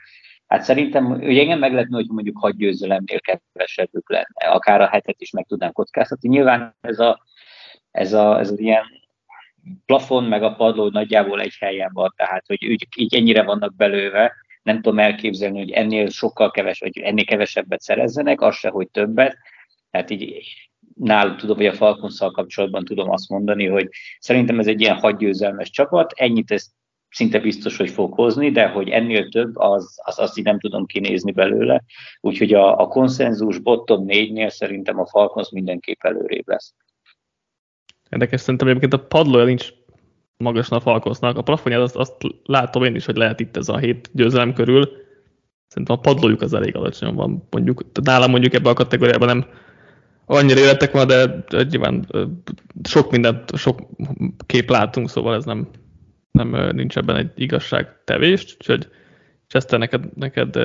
Hát 0.48 0.64
szerintem, 0.64 1.06
hogy 1.06 1.38
engem 1.38 1.60
meglepne, 1.60 1.96
hogy 1.96 2.08
mondjuk 2.08 2.38
hagy 2.38 2.56
győzelemnél 2.56 3.20
kevesebbük 3.20 4.10
lenne, 4.10 4.52
akár 4.52 4.82
a 4.82 4.88
hetet 4.88 5.22
is 5.22 5.32
meg 5.32 5.46
tudnám 5.46 5.72
kockáztatni. 5.72 6.30
Nyilván 6.30 6.76
ez 6.82 7.00
a, 7.00 7.24
ez 7.92 8.14
a, 8.14 8.40
ez 8.40 8.52
az 8.52 8.60
ilyen 8.60 8.84
plafon 9.86 10.24
meg 10.24 10.44
a 10.44 10.56
padló 10.56 10.90
nagyjából 10.90 11.42
egy 11.42 11.56
helyen 11.60 11.90
van, 11.94 12.14
tehát 12.16 12.44
hogy 12.48 12.64
így, 12.64 12.88
így 12.96 13.16
ennyire 13.16 13.44
vannak 13.44 13.76
belőve, 13.76 14.34
nem 14.64 14.76
tudom 14.76 15.00
elképzelni, 15.00 15.60
hogy 15.60 15.72
ennél 15.72 16.10
sokkal 16.10 16.52
keves, 16.52 16.80
vagy 16.80 17.00
ennél 17.00 17.26
kevesebbet 17.26 17.82
szerezzenek, 17.82 18.42
az 18.42 18.56
se, 18.56 18.70
hogy 18.70 18.88
többet. 18.90 19.38
Tehát 19.92 20.10
így 20.10 20.44
náluk 20.96 21.36
tudom, 21.36 21.56
hogy 21.56 21.66
a 21.66 21.74
Falconszal 21.74 22.32
kapcsolatban 22.32 22.86
tudom 22.86 23.10
azt 23.10 23.30
mondani, 23.30 23.68
hogy 23.68 23.90
szerintem 24.20 24.60
ez 24.60 24.68
egy 24.68 24.82
ilyen 24.82 25.00
hadgyőzelmes 25.00 25.70
csapat, 25.70 26.14
ennyit 26.16 26.52
ez 26.52 26.74
szinte 27.10 27.40
biztos, 27.40 27.78
hogy 27.78 27.90
fog 27.90 28.14
hozni, 28.14 28.52
de 28.52 28.68
hogy 28.68 28.90
ennél 28.90 29.30
több, 29.30 29.58
az, 29.58 30.00
az 30.04 30.20
azt 30.20 30.38
így 30.38 30.44
nem 30.44 30.60
tudom 30.60 30.86
kinézni 30.86 31.32
belőle. 31.32 31.84
Úgyhogy 32.22 32.54
a, 32.54 32.80
a 32.80 32.88
konszenzus 32.88 33.60
bottom 33.60 34.06
négynél 34.06 34.50
szerintem 34.50 35.00
a 35.00 35.06
Falcons 35.06 35.50
mindenképp 35.50 36.04
előrébb 36.04 36.48
lesz. 36.48 36.74
Érdekes, 38.10 38.42
szerintem 38.42 38.68
egyébként 38.68 38.94
a 38.94 39.06
padlója 39.06 39.46
nincs 39.46 39.70
magasan 40.38 40.78
a 40.78 40.82
Falconsnak. 40.82 41.38
A 41.38 41.42
plafonját 41.42 41.82
azt, 41.82 41.96
azt 41.96 42.16
látom 42.44 42.84
én 42.84 42.96
is, 42.96 43.06
hogy 43.06 43.16
lehet 43.16 43.40
itt 43.40 43.58
ez 43.58 43.70
a 43.70 43.78
hét 43.78 44.10
győzelem 44.14 44.54
körül. 44.54 44.90
Szerintem 45.68 45.96
a 45.96 46.00
padlójuk 46.00 46.42
az 46.42 46.54
elég 46.54 46.76
alacsony 46.76 47.14
van. 47.14 47.48
Mondjuk, 47.50 47.84
nálam 48.04 48.32
mondjuk 48.32 48.54
ebben 48.54 48.72
a 48.72 48.76
kategóriában 48.76 49.28
nem 49.28 49.46
annyira 50.26 50.60
életek 50.60 50.92
van, 50.92 51.08
de, 51.08 51.46
nyilván 51.70 52.08
sok 52.84 53.12
mindent, 53.12 53.56
sok 53.56 53.80
kép 54.46 54.70
látunk, 54.70 55.10
szóval 55.10 55.36
ez 55.36 55.46
nem, 55.46 55.68
nem 56.32 56.76
nincs 56.76 56.98
ebben 56.98 57.16
egy 57.16 57.32
igazság 57.36 58.04
tevés, 58.04 58.56
úgyhogy 58.60 58.88
Chester, 59.48 59.80
neked, 59.80 60.18
neked 60.18 60.56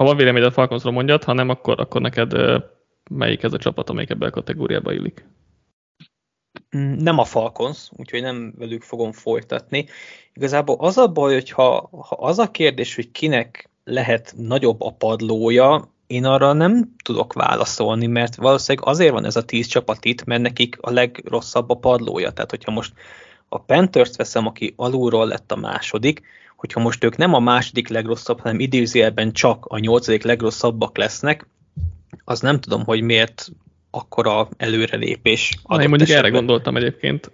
ha 0.00 0.04
van 0.04 0.16
vélemény 0.16 0.42
a 0.42 0.50
Falconsról 0.50 0.92
mondjad, 0.92 1.24
ha 1.24 1.32
nem, 1.32 1.48
akkor, 1.48 1.80
akkor 1.80 2.00
neked 2.00 2.32
melyik 3.10 3.42
ez 3.42 3.52
a 3.52 3.58
csapat, 3.58 3.90
amelyik 3.90 4.10
ebben 4.10 4.28
a 4.28 4.32
kategóriába 4.32 4.92
illik? 4.92 5.26
Mm, 6.76 6.92
nem 6.92 7.18
a 7.18 7.24
Falcons, 7.24 7.88
úgyhogy 7.96 8.22
nem 8.22 8.54
velük 8.58 8.82
fogom 8.82 9.12
folytatni. 9.12 9.86
Igazából 10.32 10.76
az 10.78 10.98
a 10.98 11.08
baj, 11.08 11.32
hogy 11.32 11.50
ha, 11.50 11.88
ha 11.90 12.16
az 12.16 12.38
a 12.38 12.50
kérdés, 12.50 12.94
hogy 12.94 13.10
kinek 13.10 13.70
lehet 13.84 14.34
nagyobb 14.36 14.80
a 14.80 14.90
padlója, 14.90 15.94
én 16.10 16.24
arra 16.24 16.52
nem 16.52 16.94
tudok 17.04 17.32
válaszolni, 17.32 18.06
mert 18.06 18.36
valószínűleg 18.36 18.88
azért 18.88 19.12
van 19.12 19.24
ez 19.24 19.36
a 19.36 19.44
tíz 19.44 19.66
csapat 19.66 20.04
itt, 20.04 20.24
mert 20.24 20.42
nekik 20.42 20.76
a 20.80 20.90
legrosszabb 20.90 21.70
a 21.70 21.74
padlója. 21.74 22.30
Tehát, 22.30 22.50
hogyha 22.50 22.70
most 22.70 22.92
a 23.48 23.58
Panthers 23.58 24.10
veszem, 24.16 24.46
aki 24.46 24.72
alulról 24.76 25.26
lett 25.26 25.52
a 25.52 25.56
második, 25.56 26.22
hogyha 26.56 26.80
most 26.80 27.04
ők 27.04 27.16
nem 27.16 27.34
a 27.34 27.38
második 27.38 27.88
legrosszabb, 27.88 28.40
hanem 28.40 28.60
idézőjelben 28.60 29.32
csak 29.32 29.64
a 29.66 29.78
nyolcadik 29.78 30.22
legrosszabbak 30.22 30.96
lesznek, 30.96 31.46
az 32.24 32.40
nem 32.40 32.60
tudom, 32.60 32.84
hogy 32.84 33.00
miért 33.00 33.48
akkora 33.90 34.48
előrelépés. 34.56 35.58
Na, 35.66 35.82
én 35.82 35.88
mondjuk 35.88 36.08
esetben. 36.08 36.24
erre 36.24 36.38
gondoltam 36.38 36.76
egyébként, 36.76 37.32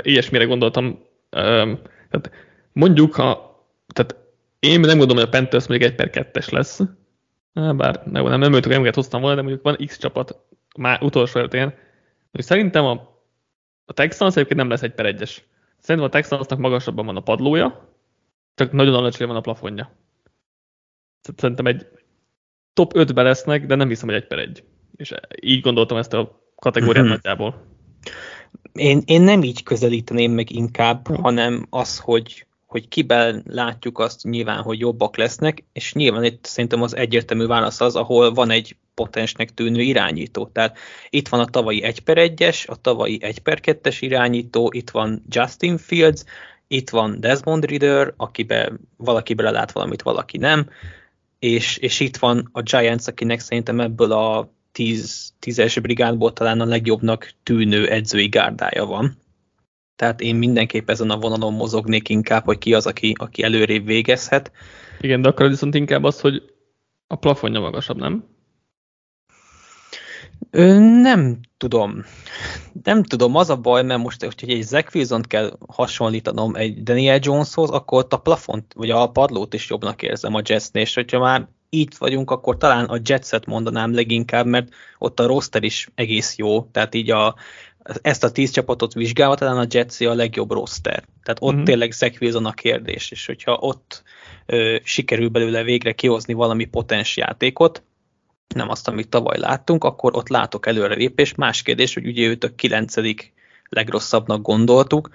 ilyesmire 0.00 0.44
gondoltam, 0.44 0.98
tehát 1.30 2.30
mondjuk, 2.72 3.14
ha, 3.14 3.58
tehát 3.94 4.16
én 4.58 4.80
nem 4.80 4.98
gondolom, 4.98 5.16
hogy 5.16 5.32
a 5.32 5.38
Panthers 5.38 5.66
még 5.66 5.82
egy 5.82 5.94
per 5.94 6.10
kettes 6.10 6.48
lesz, 6.48 6.80
bár 7.54 8.02
nem, 8.04 8.24
nem, 8.24 8.40
nem 8.40 8.52
nem 8.66 8.92
hoztam 8.92 9.20
volna, 9.20 9.36
de 9.36 9.42
mondjuk 9.42 9.62
van 9.62 9.86
X 9.86 9.98
csapat 9.98 10.38
már 10.76 11.02
utolsó 11.02 11.38
előttén, 11.38 11.74
hogy 12.32 12.44
szerintem 12.44 12.84
a, 12.84 13.20
a 13.84 13.92
Texans 13.92 14.34
egyébként 14.34 14.58
nem 14.58 14.68
lesz 14.68 14.82
egy 14.82 14.94
per 14.94 15.06
egyes. 15.06 15.44
Szerintem 15.78 16.10
a 16.10 16.12
Texansnak 16.12 16.58
magasabban 16.58 17.06
van 17.06 17.16
a 17.16 17.20
padlója, 17.20 17.96
csak 18.54 18.72
nagyon 18.72 18.94
alacsony 18.94 19.26
van 19.26 19.36
a 19.36 19.40
plafonja. 19.40 19.96
Szerintem 21.36 21.66
egy 21.66 21.86
top 22.72 22.92
5-be 22.94 23.22
lesznek, 23.22 23.66
de 23.66 23.74
nem 23.74 23.88
hiszem, 23.88 24.08
hogy 24.08 24.16
egy 24.16 24.26
per 24.26 24.38
egy. 24.38 24.64
És 24.96 25.14
így 25.42 25.60
gondoltam 25.60 25.96
ezt 25.96 26.12
a 26.12 26.40
kategóriát 26.56 27.04
mm-hmm. 27.04 27.12
nagyjából. 27.12 27.66
Én, 28.72 29.02
én 29.04 29.22
nem 29.22 29.42
így 29.42 29.62
közelíteném 29.62 30.32
meg 30.32 30.50
inkább, 30.50 31.06
hanem 31.16 31.66
az, 31.70 31.98
hogy 31.98 32.46
hogy 32.74 32.88
kiben 32.88 33.42
látjuk 33.46 33.98
azt 33.98 34.22
nyilván, 34.22 34.62
hogy 34.62 34.78
jobbak 34.78 35.16
lesznek, 35.16 35.64
és 35.72 35.92
nyilván 35.92 36.24
itt 36.24 36.44
szerintem 36.44 36.82
az 36.82 36.96
egyértelmű 36.96 37.46
válasz 37.46 37.80
az, 37.80 37.96
ahol 37.96 38.32
van 38.32 38.50
egy 38.50 38.76
potensnek 38.94 39.54
tűnő 39.54 39.80
irányító. 39.80 40.46
Tehát 40.52 40.78
itt 41.10 41.28
van 41.28 41.40
a 41.40 41.44
tavalyi 41.44 41.82
1 41.82 42.00
per 42.00 42.16
1-es, 42.20 42.66
a 42.66 42.76
tavalyi 42.76 43.18
1 43.22 43.38
per 43.38 43.60
2-es 43.62 43.96
irányító, 44.00 44.70
itt 44.74 44.90
van 44.90 45.22
Justin 45.28 45.78
Fields, 45.78 46.24
itt 46.66 46.90
van 46.90 47.20
Desmond 47.20 47.64
Reader, 47.64 48.14
akiben 48.16 48.80
valaki 48.96 49.34
belelát 49.34 49.72
valamit, 49.72 50.02
valaki 50.02 50.38
nem, 50.38 50.68
és, 51.38 51.76
és 51.76 52.00
itt 52.00 52.16
van 52.16 52.48
a 52.52 52.62
Giants, 52.62 53.06
akinek 53.06 53.40
szerintem 53.40 53.80
ebből 53.80 54.12
a 54.12 54.52
10, 54.72 55.32
10-es 55.40 55.78
brigádból 55.82 56.32
talán 56.32 56.60
a 56.60 56.64
legjobbnak 56.64 57.32
tűnő 57.42 57.88
edzői 57.88 58.28
gárdája 58.28 58.84
van. 58.84 59.22
Tehát 59.96 60.20
én 60.20 60.36
mindenképp 60.36 60.90
ezen 60.90 61.10
a 61.10 61.18
vonalon 61.18 61.52
mozognék 61.52 62.08
inkább, 62.08 62.44
hogy 62.44 62.58
ki 62.58 62.74
az, 62.74 62.86
aki, 62.86 63.12
aki 63.18 63.42
előrébb 63.42 63.86
végezhet. 63.86 64.52
Igen, 65.00 65.22
de 65.22 65.28
akkor 65.28 65.48
viszont 65.48 65.74
inkább 65.74 66.04
az, 66.04 66.20
hogy 66.20 66.42
a 67.06 67.16
plafonja 67.16 67.60
magasabb, 67.60 67.96
nem? 67.96 68.24
Ö, 70.50 70.78
nem 70.78 71.40
tudom. 71.56 72.04
Nem 72.82 73.02
tudom, 73.02 73.36
az 73.36 73.50
a 73.50 73.56
baj, 73.56 73.82
mert 73.82 74.02
most, 74.02 74.22
hogy 74.22 74.50
egy 74.50 74.62
Zach 74.62 74.94
wilson 74.94 75.22
kell 75.22 75.58
hasonlítanom 75.68 76.54
egy 76.54 76.82
Daniel 76.82 77.18
Joneshoz, 77.22 77.70
akkor 77.70 77.98
ott 77.98 78.12
a 78.12 78.16
plafont, 78.16 78.72
vagy 78.74 78.90
a 78.90 79.10
padlót 79.10 79.54
is 79.54 79.70
jobbnak 79.70 80.02
érzem 80.02 80.34
a 80.34 80.40
Jetsnél, 80.44 80.82
és 80.82 80.94
hogyha 80.94 81.18
már 81.18 81.48
így 81.70 81.94
vagyunk, 81.98 82.30
akkor 82.30 82.56
talán 82.56 82.84
a 82.84 83.00
Jetset 83.04 83.46
mondanám 83.46 83.94
leginkább, 83.94 84.46
mert 84.46 84.68
ott 84.98 85.20
a 85.20 85.26
roster 85.26 85.62
is 85.62 85.88
egész 85.94 86.36
jó, 86.36 86.62
tehát 86.62 86.94
így 86.94 87.10
a, 87.10 87.34
ezt 88.02 88.24
a 88.24 88.30
tíz 88.30 88.50
csapatot 88.50 88.92
vizsgálva, 88.92 89.34
talán 89.34 89.58
a 89.58 89.66
Jetsi 89.70 90.06
a 90.06 90.14
legjobb 90.14 90.50
roster. 90.50 91.04
Tehát 91.22 91.38
ott 91.40 91.54
mm-hmm. 91.54 91.64
tényleg 91.64 91.92
Zach 91.92 92.22
Wilson 92.22 92.46
a 92.46 92.52
kérdés, 92.52 93.10
és 93.10 93.26
hogyha 93.26 93.52
ott 93.60 94.02
ö, 94.46 94.76
sikerül 94.82 95.28
belőle 95.28 95.62
végre 95.62 95.92
kihozni 95.92 96.32
valami 96.32 96.64
potens 96.64 97.16
játékot, 97.16 97.82
nem 98.54 98.68
azt, 98.68 98.88
amit 98.88 99.08
tavaly 99.08 99.38
láttunk, 99.38 99.84
akkor 99.84 100.16
ott 100.16 100.28
látok 100.28 100.66
előre 100.66 100.94
lépés. 100.94 101.34
Más 101.34 101.62
kérdés, 101.62 101.94
hogy 101.94 102.06
ugye 102.06 102.26
őt 102.26 102.44
a 102.44 102.54
kilencedik 102.54 103.32
legrosszabbnak 103.68 104.42
gondoltuk, 104.42 105.10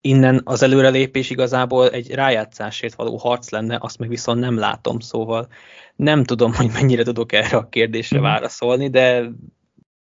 innen 0.00 0.40
az 0.44 0.62
előrelépés 0.62 1.30
igazából 1.30 1.90
egy 1.90 2.10
rájátszásért 2.10 2.94
való 2.94 3.16
harc 3.16 3.50
lenne, 3.50 3.78
azt 3.80 3.98
meg 3.98 4.08
viszont 4.08 4.40
nem 4.40 4.58
látom, 4.58 4.98
szóval 4.98 5.48
nem 5.96 6.24
tudom, 6.24 6.54
hogy 6.54 6.70
mennyire 6.72 7.02
tudok 7.02 7.32
erre 7.32 7.56
a 7.56 7.68
kérdésre 7.68 8.18
mm. 8.18 8.22
válaszolni, 8.22 8.90
de 8.90 9.30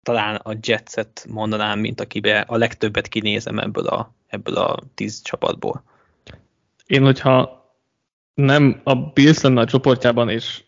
talán 0.03 0.35
a 0.35 0.55
Jetset 0.61 1.25
mondanám, 1.29 1.79
mint 1.79 2.01
akibe 2.01 2.39
a 2.39 2.57
legtöbbet 2.57 3.07
kinézem 3.07 3.59
ebből 3.59 3.87
a, 3.87 4.13
ebből 4.27 4.55
a 4.55 4.83
tíz 4.93 5.21
csapatból. 5.21 5.83
Én, 6.85 7.03
hogyha 7.03 7.59
nem 8.33 8.81
a 8.83 8.95
Bills 8.95 9.41
lenne 9.41 9.61
a 9.61 9.65
csoportjában, 9.65 10.29
és 10.29 10.63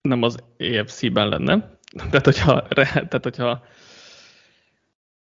nem 0.00 0.22
az 0.22 0.38
EFC-ben 0.56 1.28
lenne, 1.28 1.78
tehát 2.10 2.24
hogyha, 2.24 2.68
tehát 2.68 3.22
hogyha 3.22 3.64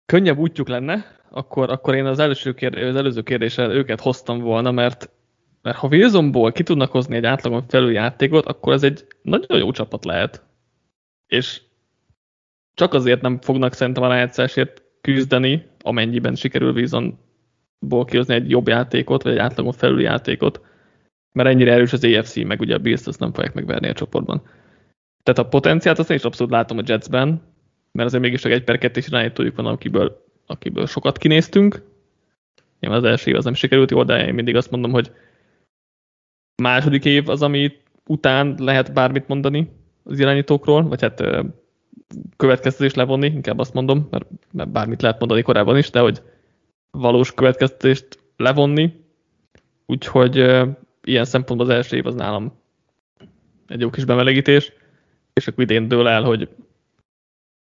könnyebb 0.06 0.38
útjuk 0.38 0.68
lenne, 0.68 1.20
akkor, 1.30 1.70
akkor 1.70 1.94
én 1.94 2.06
az, 2.06 2.18
első 2.18 2.54
kérdés, 2.54 2.88
az 2.88 2.96
előző 2.96 3.22
kérdéssel 3.22 3.70
őket 3.70 4.00
hoztam 4.00 4.38
volna, 4.38 4.70
mert, 4.70 5.10
mert 5.62 5.76
ha 5.76 5.88
Wilsonból 5.88 6.52
ki 6.52 6.62
tudnak 6.62 6.90
hozni 6.90 7.16
egy 7.16 7.24
átlagon 7.24 7.64
felül 7.68 7.92
játékot, 7.92 8.46
akkor 8.46 8.72
ez 8.72 8.82
egy 8.82 9.06
nagyon 9.22 9.58
jó 9.58 9.70
csapat 9.70 10.04
lehet. 10.04 10.42
És 11.26 11.60
csak 12.74 12.94
azért 12.94 13.20
nem 13.20 13.40
fognak 13.40 13.72
szerintem 13.72 14.02
a 14.02 14.08
rájátszásért 14.08 14.82
küzdeni, 15.00 15.66
amennyiben 15.80 16.34
sikerül 16.34 16.72
Wilsonból 16.72 18.04
kihozni 18.04 18.34
egy 18.34 18.50
jobb 18.50 18.68
játékot, 18.68 19.22
vagy 19.22 19.32
egy 19.32 19.38
átlagon 19.38 19.72
felül 19.72 20.00
játékot, 20.00 20.60
mert 21.32 21.48
ennyire 21.48 21.72
erős 21.72 21.92
az 21.92 22.04
AFC, 22.04 22.36
meg 22.36 22.60
ugye 22.60 22.74
a 22.74 22.78
Bills 22.78 23.06
azt 23.06 23.20
nem 23.20 23.32
fogják 23.32 23.54
megverni 23.54 23.88
a 23.88 23.92
csoportban. 23.92 24.42
Tehát 25.22 25.40
a 25.40 25.48
potenciált 25.48 25.98
azt 25.98 26.10
én 26.10 26.16
is 26.16 26.22
abszolút 26.22 26.52
látom 26.52 26.78
a 26.78 26.82
Jetsben, 26.86 27.42
mert 27.92 28.08
azért 28.08 28.22
mégis 28.22 28.40
csak 28.40 28.52
egy 28.52 28.64
per 28.64 28.78
kettős 28.78 29.06
irányítójuk 29.06 29.56
van, 29.56 29.66
akiből, 29.66 30.24
akiből 30.46 30.86
sokat 30.86 31.18
kinéztünk. 31.18 31.82
Nyilván 32.80 32.98
az 32.98 33.04
első 33.04 33.30
év 33.30 33.36
az 33.36 33.44
nem 33.44 33.54
sikerült 33.54 33.90
jól, 33.90 34.04
de 34.04 34.26
én 34.26 34.34
mindig 34.34 34.56
azt 34.56 34.70
mondom, 34.70 34.90
hogy 34.92 35.10
második 36.62 37.04
év 37.04 37.28
az, 37.28 37.42
ami 37.42 37.72
után 38.06 38.54
lehet 38.58 38.92
bármit 38.92 39.28
mondani, 39.28 39.70
az 40.02 40.18
irányítókról, 40.18 40.82
vagy 40.82 41.00
hát 41.00 41.20
következtetést 42.36 42.96
levonni, 42.96 43.26
inkább 43.26 43.58
azt 43.58 43.74
mondom, 43.74 44.08
mert, 44.10 44.28
mert 44.52 44.70
bármit 44.70 45.02
lehet 45.02 45.18
mondani 45.18 45.42
korábban 45.42 45.76
is, 45.76 45.90
de 45.90 46.00
hogy 46.00 46.22
valós 46.90 47.34
következtetést 47.34 48.18
levonni, 48.36 49.04
úgyhogy 49.86 50.36
ilyen 51.02 51.24
szempontból 51.24 51.68
az 51.68 51.74
első 51.74 51.96
év 51.96 52.06
az 52.06 52.14
nálam 52.14 52.60
egy 53.66 53.80
jó 53.80 53.90
kis 53.90 54.04
bemelegítés, 54.04 54.72
és 55.32 55.46
akkor 55.46 55.62
idén 55.62 55.88
dől 55.88 56.08
el, 56.08 56.22
hogy 56.22 56.48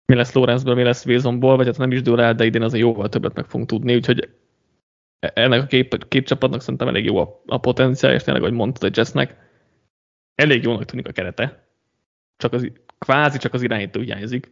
mi 0.06 0.16
lesz 0.16 0.34
Lorenzből, 0.34 0.76
mi 0.76 0.84
lesz 0.84 1.06
Wilsonból, 1.06 1.56
vagy 1.56 1.66
hát 1.66 1.78
nem 1.78 1.92
is 1.92 2.02
dől 2.02 2.22
el, 2.22 2.36
de 2.36 2.46
idén 2.46 2.62
azért 2.62 2.84
jóval 2.84 3.10
többet 3.10 3.36
meg 3.36 3.46
fogunk 3.46 3.70
tudni, 3.70 3.96
úgyhogy 3.96 4.30
ennek 5.20 5.62
a 5.62 5.66
két, 5.66 6.08
két 6.08 6.28
csapatnak 6.28 6.62
szerintem 6.62 6.88
elég 6.88 7.06
jó 7.06 7.18
a, 7.18 7.42
a 7.46 7.58
potenciál, 7.58 8.14
és 8.14 8.24
tényleg, 8.24 8.44
ahogy 8.44 8.56
mondtad, 8.56 8.90
a 8.90 8.94
Jessnek 8.96 9.38
elég 10.36 10.64
jónak 10.64 10.86
tűnik 10.86 11.08
a 11.08 11.12
kerete. 11.12 11.68
Csak 12.38 12.54
az, 12.54 12.72
kvázi 13.04 13.38
csak 13.38 13.54
az 13.54 13.62
irányító 13.62 14.00
hiányzik. 14.00 14.52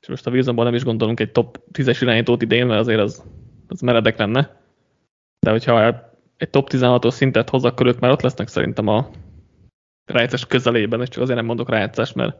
És 0.00 0.08
most 0.08 0.26
a 0.26 0.30
Wilsonból 0.30 0.64
nem 0.64 0.74
is 0.74 0.84
gondolunk 0.84 1.20
egy 1.20 1.32
top 1.32 1.62
10-es 1.72 1.98
irányítót 2.00 2.42
idén, 2.42 2.66
mert 2.66 2.80
azért 2.80 3.00
az, 3.00 3.24
az 3.68 3.80
meredek 3.80 4.18
lenne. 4.18 4.60
De 5.38 5.50
hogyha 5.50 6.10
egy 6.36 6.50
top 6.50 6.68
16-os 6.72 7.10
szintet 7.10 7.50
hoz, 7.50 7.64
akkor 7.64 7.86
ők 7.86 7.98
már 7.98 8.10
ott 8.10 8.20
lesznek 8.20 8.48
szerintem 8.48 8.86
a 8.86 9.10
rájátszás 10.04 10.46
közelében, 10.46 11.00
és 11.00 11.08
csak 11.08 11.22
azért 11.22 11.36
nem 11.36 11.46
mondok 11.46 11.68
rájátszás, 11.68 12.12
mert 12.12 12.36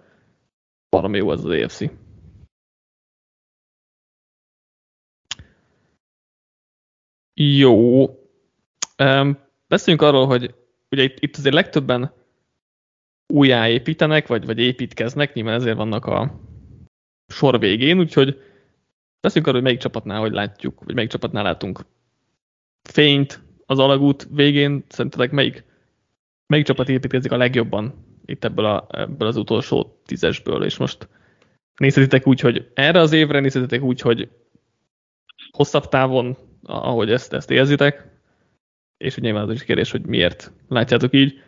valami 0.89 1.17
jó 1.17 1.29
az 1.29 1.45
az 1.45 1.51
AFC. 1.51 1.81
Jó. 7.35 8.03
Um, 8.99 9.39
beszéljünk 9.69 10.07
arról, 10.07 10.27
hogy 10.27 10.55
ugye 10.91 11.03
itt, 11.03 11.19
itt 11.19 11.37
azért 11.37 11.55
legtöbben 11.55 12.13
újjáépítenek, 13.33 14.27
vagy, 14.27 14.47
vagy 14.47 14.59
építkeznek, 14.59 15.35
nyilván 15.35 15.55
ezért 15.55 15.77
vannak 15.77 16.07
a 16.07 16.41
sor 17.27 17.59
végén, 17.59 17.99
úgyhogy 17.99 18.27
beszéljünk 19.21 19.47
arról, 19.47 19.53
hogy 19.53 19.63
melyik 19.63 19.79
csapatnál, 19.79 20.21
hogy 20.21 20.33
látjuk, 20.33 20.85
vagy 20.85 20.95
melyik 20.95 21.11
csapatnál 21.11 21.43
látunk 21.43 21.85
fényt 22.83 23.43
az 23.67 23.79
alagút 23.79 24.29
végén. 24.31 24.85
Szerintetek 24.89 25.31
melyik, 25.31 25.65
melyik 26.47 26.67
csapat 26.67 26.89
építkezik 26.89 27.33
a 27.33 27.37
legjobban 27.37 27.95
itt 28.25 28.45
ebből, 28.45 28.65
a, 28.65 28.87
ebből 28.91 29.29
az 29.29 29.37
utolsó 29.37 30.01
tízesből, 30.07 30.65
és 30.65 30.77
most 30.77 31.09
nézhetitek 31.77 32.27
úgy, 32.27 32.41
hogy 32.41 32.71
erre 32.75 33.01
az 33.01 33.13
évre 33.13 33.41
nézhetitek 33.41 33.83
úgy, 33.83 34.01
hogy 34.01 34.29
hosszabb 35.51 35.89
távon, 35.89 36.37
ahogy 36.63 37.11
ezt, 37.11 37.33
ezt 37.33 37.51
érzitek, 37.51 38.09
és 38.97 39.15
hogy 39.15 39.23
nyilván 39.23 39.49
az 39.49 39.55
is 39.55 39.65
kérdés, 39.65 39.91
hogy 39.91 40.07
miért 40.07 40.53
látjátok 40.69 41.15
így. 41.15 41.43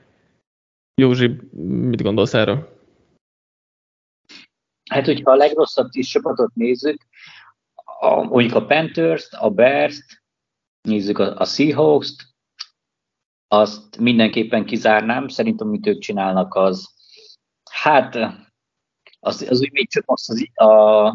Józsi, 0.95 1.27
mit 1.53 2.03
gondolsz 2.03 2.35
erről? 2.35 2.83
Hát, 4.91 5.05
hogyha 5.05 5.31
a 5.31 5.37
legrosszabb 5.37 5.89
tíz 5.89 6.07
csapatot 6.07 6.55
nézzük, 6.55 7.07
a, 8.01 8.23
mondjuk 8.23 8.55
a 8.55 8.67
Panthers-t, 8.67 9.35
a 9.35 9.51
Bears-t, 9.51 10.23
nézzük 10.81 11.19
a, 11.19 11.39
a 11.39 11.45
Seahawks-t, 11.45 12.33
azt 13.49 13.99
mindenképpen 13.99 14.65
kizárnám. 14.65 15.29
Szerintem, 15.29 15.67
amit 15.67 15.87
ők 15.87 15.99
csinálnak, 15.99 16.55
az 16.55 16.89
hát 17.71 18.15
az, 19.21 19.47
az 19.49 19.61
úgy 19.61 19.73
még 19.73 19.91
csak 19.91 20.05
az, 20.07 20.31
az, 20.31 20.67
a, 20.67 21.07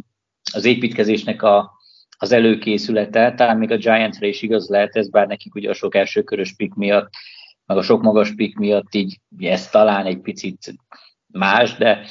az 0.53 0.65
építkezésnek 0.65 1.41
a, 1.41 1.71
az 2.17 2.31
előkészülete, 2.31 3.33
talán 3.33 3.57
még 3.57 3.71
a 3.71 3.77
Giantsre 3.77 4.27
is 4.27 4.41
igaz 4.41 4.69
lehet 4.69 4.95
ez, 4.95 5.09
bár 5.09 5.27
nekik 5.27 5.55
ugye 5.55 5.69
a 5.69 5.74
sok 5.74 5.95
elsőkörös 5.95 6.55
pik 6.55 6.74
miatt, 6.74 7.09
meg 7.70 7.77
a 7.77 7.82
sok 7.82 8.01
magas 8.01 8.34
pik 8.36 8.58
miatt 8.58 8.96
így 8.96 9.20
ez 9.40 9.70
talán 9.70 10.05
egy 10.05 10.20
picit 10.20 10.74
más, 11.27 11.75
de, 11.75 12.05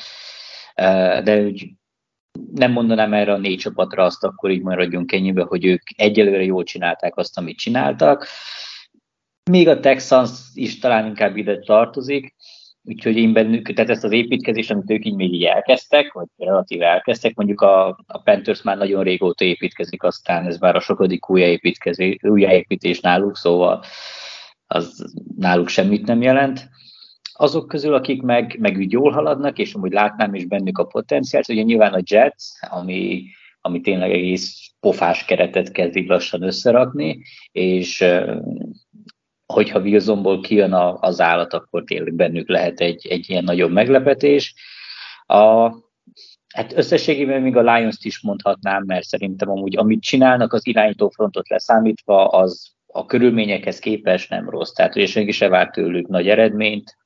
de 1.23 1.41
úgy 1.41 1.71
nem 2.55 2.73
mondanám 2.73 3.13
erre 3.13 3.33
a 3.33 3.39
négy 3.39 3.59
csapatra 3.59 4.05
azt, 4.05 4.25
akkor 4.25 4.51
így 4.51 4.63
maradjunk 4.63 5.13
ennyibe, 5.13 5.43
hogy 5.43 5.65
ők 5.65 5.83
egyelőre 5.97 6.45
jól 6.45 6.65
csinálták 6.65 7.17
azt, 7.17 7.39
amit 7.39 7.59
csináltak. 7.59 8.27
Még 9.51 9.69
a 9.69 9.81
Texans 9.81 10.31
is 10.55 10.79
talán 10.79 11.07
inkább 11.07 11.37
ide 11.37 11.59
tartozik, 11.59 12.35
úgyhogy 12.83 13.17
én 13.17 13.33
bennük, 13.33 13.73
tehát 13.73 13.91
ezt 13.91 14.05
az 14.05 14.13
építkezést, 14.13 14.71
amit 14.71 14.91
ők 14.91 15.05
így 15.05 15.15
még 15.15 15.33
így 15.33 15.45
elkezdtek, 15.45 16.13
vagy 16.13 16.27
relatív 16.37 16.83
elkezdtek, 16.83 17.35
mondjuk 17.35 17.61
a, 17.61 17.87
a 18.07 18.19
Panthers 18.25 18.63
már 18.63 18.77
nagyon 18.77 19.03
régóta 19.03 19.45
építkezik, 19.45 20.03
aztán 20.03 20.47
ez 20.47 20.59
már 20.59 20.77
a 20.77 20.81
sokadik 20.81 21.31
újjáépítés 22.23 23.01
náluk, 23.01 23.37
szóval 23.37 23.83
az 24.69 25.13
náluk 25.37 25.69
semmit 25.69 26.07
nem 26.07 26.23
jelent. 26.23 26.69
Azok 27.33 27.69
közül, 27.69 27.95
akik 27.95 28.23
meg, 28.23 28.57
meg 28.59 28.77
úgy 28.77 28.93
jól 28.93 29.11
haladnak, 29.11 29.59
és 29.59 29.75
amúgy 29.75 29.93
látnám 29.93 30.35
is 30.35 30.47
bennük 30.47 30.79
a 30.79 30.85
potenciált, 30.85 31.49
ugye 31.49 31.63
nyilván 31.63 31.93
a 31.93 32.03
Jets, 32.05 32.45
ami, 32.61 33.25
ami 33.61 33.81
tényleg 33.81 34.11
egész 34.11 34.71
pofás 34.81 35.25
keretet 35.25 35.73
kezd 35.73 36.07
lassan 36.07 36.43
összerakni, 36.43 37.23
és 37.53 38.05
hogyha 39.47 39.81
Wilsonból 39.81 40.41
kijön 40.41 40.73
az 41.01 41.21
állat, 41.21 41.53
akkor 41.53 41.85
tényleg 41.85 42.15
bennük 42.15 42.49
lehet 42.49 42.81
egy, 42.81 43.07
egy 43.07 43.31
ilyen 43.31 43.45
nagyobb 43.45 43.73
meglepetés. 43.73 44.55
A, 45.27 45.69
hát 46.55 46.73
összességében 46.77 47.43
még 47.43 47.57
a 47.57 47.75
Lions-t 47.75 48.05
is 48.05 48.21
mondhatnám, 48.21 48.83
mert 48.87 49.05
szerintem 49.05 49.51
amúgy 49.51 49.77
amit 49.77 50.03
csinálnak 50.03 50.53
az 50.53 50.67
irányító 50.67 51.09
frontot 51.09 51.49
leszámítva, 51.49 52.27
az 52.29 52.78
a 52.93 53.07
körülményekhez 53.07 53.79
képest 53.79 54.31
nem 54.31 54.51
rossz. 54.51 54.73
Tehát, 54.73 54.93
hogy 54.93 55.09
senki 55.09 55.33
se 55.33 55.49
várt 55.49 55.73
tőlük 55.73 56.09
nagy 56.09 56.29
eredményt. 56.29 56.97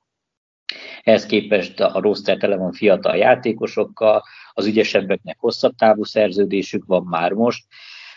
Ehhez 1.03 1.27
képest 1.27 1.81
a 1.81 2.01
roster 2.01 2.37
tele 2.37 2.57
van 2.57 2.73
fiatal 2.73 3.17
játékosokkal, 3.17 4.23
az 4.53 4.67
ügyesebbeknek 4.67 5.37
hosszabb 5.39 5.75
távú 5.75 6.05
szerződésük 6.05 6.85
van 6.85 7.03
már 7.03 7.33
most, 7.33 7.65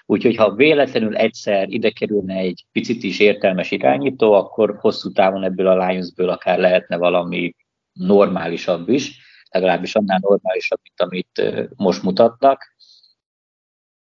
Úgyhogy 0.05 0.35
ha 0.35 0.55
véletlenül 0.55 1.15
egyszer 1.15 1.69
ide 1.69 1.89
kerülne 1.89 2.35
egy 2.35 2.65
picit 2.71 3.03
is 3.03 3.19
értelmes 3.19 3.71
irányító, 3.71 4.33
akkor 4.33 4.77
hosszú 4.79 5.11
távon 5.11 5.43
ebből 5.43 5.67
a 5.67 5.87
Lionsből 5.87 6.29
akár 6.29 6.59
lehetne 6.59 6.97
valami 6.97 7.55
normálisabb 7.93 8.89
is, 8.89 9.19
legalábbis 9.49 9.95
annál 9.95 10.19
normálisabb, 10.21 10.79
mint 10.83 11.01
amit 11.01 11.65
most 11.75 12.03
mutatnak. 12.03 12.74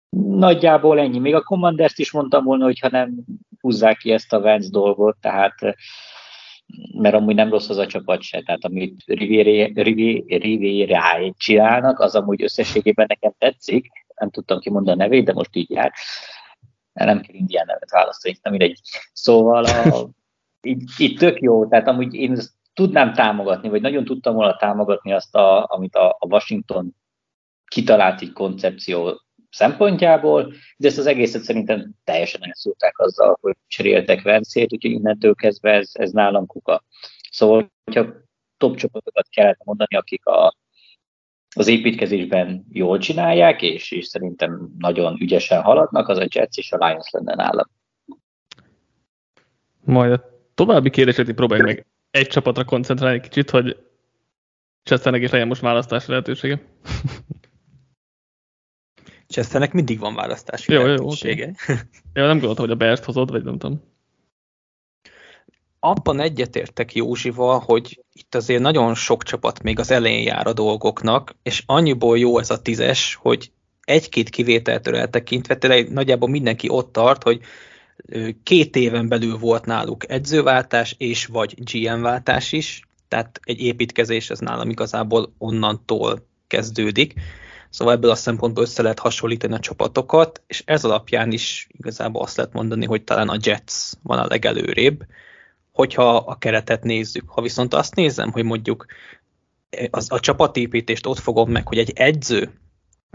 Nagyjából 0.09 0.99
ennyi. 0.99 1.19
Még 1.19 1.35
a 1.35 1.43
Commanders 1.43 1.97
is 1.97 2.11
mondtam 2.11 2.43
volna, 2.43 2.63
hogy 2.63 2.79
ha 2.79 2.89
nem 2.91 3.15
húzzák 3.61 3.97
ki 3.97 4.11
ezt 4.11 4.33
a 4.33 4.41
Vance 4.41 4.69
dolgot, 4.69 5.17
tehát 5.21 5.55
mert 6.93 7.15
amúgy 7.15 7.35
nem 7.35 7.49
rossz 7.49 7.69
az 7.69 7.77
a 7.77 7.87
csapat 7.87 8.21
se, 8.21 8.41
tehát 8.41 8.65
amit 8.65 9.03
Riviera 9.05 11.33
csinálnak, 11.37 11.99
az 11.99 12.15
amúgy 12.15 12.43
összességében 12.43 13.05
nekem 13.09 13.33
tetszik, 13.37 13.91
nem 14.15 14.29
tudtam 14.29 14.59
kimondani 14.59 15.01
a 15.01 15.03
nevét, 15.03 15.25
de 15.25 15.33
most 15.33 15.55
így 15.55 15.69
jár. 15.69 15.93
Nem 16.93 17.21
kell 17.21 17.35
indián 17.35 17.65
nevet 17.65 17.91
választani, 17.91 18.37
nem 18.41 18.53
mindegy. 18.53 18.79
Szóval 19.13 19.63
a, 19.63 20.09
így, 20.61 20.83
így 20.97 21.17
tök 21.17 21.41
jó, 21.41 21.67
tehát 21.67 21.87
amúgy 21.87 22.13
én 22.13 22.37
tudnám 22.73 23.13
támogatni, 23.13 23.69
vagy 23.69 23.81
nagyon 23.81 24.05
tudtam 24.05 24.35
volna 24.35 24.55
támogatni 24.55 25.13
azt, 25.13 25.35
a, 25.35 25.65
amit 25.69 25.95
a, 25.95 26.15
a 26.19 26.27
Washington 26.27 26.95
kitalált 27.67 28.21
egy 28.21 28.31
koncepció 28.31 29.21
szempontjából, 29.49 30.53
de 30.77 30.87
ezt 30.87 30.97
az 30.97 31.05
egészet 31.05 31.41
szerintem 31.41 31.91
teljesen 32.03 32.43
elszúrták 32.43 32.99
azzal, 32.99 33.37
hogy 33.41 33.55
cseréltek 33.67 34.21
Vencét, 34.21 34.73
úgyhogy 34.73 34.91
innentől 34.91 35.35
kezdve 35.35 35.71
ez, 35.71 35.89
ez 35.93 36.11
nálam 36.11 36.45
kuka. 36.45 36.83
Szóval, 37.31 37.71
hogyha 37.83 38.13
top 38.57 38.75
csapatokat 38.75 39.27
kellett 39.29 39.63
mondani, 39.63 39.95
akik 39.95 40.25
a, 40.25 40.55
az 41.55 41.67
építkezésben 41.67 42.65
jól 42.71 42.97
csinálják, 42.97 43.61
és, 43.61 43.91
és 43.91 44.05
szerintem 44.05 44.69
nagyon 44.77 45.21
ügyesen 45.21 45.61
haladnak, 45.61 46.07
az 46.07 46.17
a 46.17 46.27
Jets 46.29 46.57
és 46.57 46.71
a 46.71 46.85
Lions 46.85 47.09
lenne 47.09 47.35
nálam. 47.35 47.67
Majd 49.83 50.11
a 50.11 50.23
további 50.53 50.89
kérdéseket 50.89 51.35
próbáljuk 51.35 51.67
meg 51.67 51.85
egy 52.11 52.27
csapatra 52.27 52.65
koncentrálni 52.65 53.19
kicsit, 53.19 53.49
hogy 53.49 53.77
Chesternek 54.83 55.21
is 55.21 55.31
legyen 55.31 55.47
most 55.47 55.61
választási 55.61 56.09
lehetősége. 56.09 56.61
Chesternek 59.27 59.73
mindig 59.73 59.99
van 59.99 60.15
választási 60.15 60.73
jó, 60.73 60.83
lehetősége. 60.83 61.45
Jó, 61.45 61.51
okay. 61.63 61.75
jó, 62.13 62.25
nem 62.25 62.37
gondoltam, 62.37 62.65
hogy 62.65 62.73
a 62.73 62.77
Berst 62.77 63.03
hozod, 63.03 63.31
vagy 63.31 63.43
nem 63.43 63.57
tudom 63.57 63.81
abban 65.79 66.19
egyetértek 66.19 66.95
Józsival, 66.95 67.59
hogy 67.65 68.03
itt 68.13 68.35
azért 68.35 68.61
nagyon 68.61 68.95
sok 68.95 69.23
csapat 69.23 69.63
még 69.63 69.79
az 69.79 69.91
elején 69.91 70.23
jár 70.23 70.47
a 70.47 70.53
dolgoknak, 70.53 71.35
és 71.43 71.63
annyiból 71.65 72.17
jó 72.17 72.39
ez 72.39 72.49
a 72.49 72.61
tízes, 72.61 73.15
hogy 73.21 73.51
egy-két 73.81 74.29
kivételtől 74.29 74.95
eltekintve 74.95 75.55
tényleg 75.55 75.91
nagyjából 75.91 76.29
mindenki 76.29 76.69
ott 76.69 76.91
tart, 76.91 77.23
hogy 77.23 77.39
két 78.43 78.75
éven 78.75 79.07
belül 79.07 79.37
volt 79.37 79.65
náluk 79.65 80.11
edzőváltás 80.11 80.95
és 80.97 81.25
vagy 81.25 81.55
GM 81.71 82.01
váltás 82.01 82.51
is, 82.51 82.81
tehát 83.07 83.39
egy 83.43 83.61
építkezés 83.61 84.29
ez 84.29 84.39
nálam 84.39 84.69
igazából 84.69 85.33
onnantól 85.37 86.27
kezdődik. 86.47 87.13
Szóval 87.69 87.93
ebből 87.93 88.11
a 88.11 88.15
szempontból 88.15 88.63
össze 88.63 88.81
lehet 88.81 88.99
hasonlítani 88.99 89.53
a 89.53 89.59
csapatokat, 89.59 90.41
és 90.47 90.63
ez 90.65 90.83
alapján 90.83 91.31
is 91.31 91.67
igazából 91.71 92.21
azt 92.21 92.37
lehet 92.37 92.53
mondani, 92.53 92.85
hogy 92.85 93.03
talán 93.03 93.29
a 93.29 93.37
Jets 93.41 93.91
van 94.03 94.19
a 94.19 94.27
legelőrébb, 94.27 95.05
hogyha 95.71 96.15
a 96.15 96.37
keretet 96.37 96.83
nézzük. 96.83 97.29
Ha 97.29 97.41
viszont 97.41 97.73
azt 97.73 97.95
nézem, 97.95 98.31
hogy 98.31 98.43
mondjuk 98.43 98.85
az, 99.89 100.11
a 100.11 100.19
csapatépítést 100.19 101.05
ott 101.05 101.19
fogom 101.19 101.51
meg, 101.51 101.67
hogy 101.67 101.77
egy 101.77 101.91
edző 101.95 102.51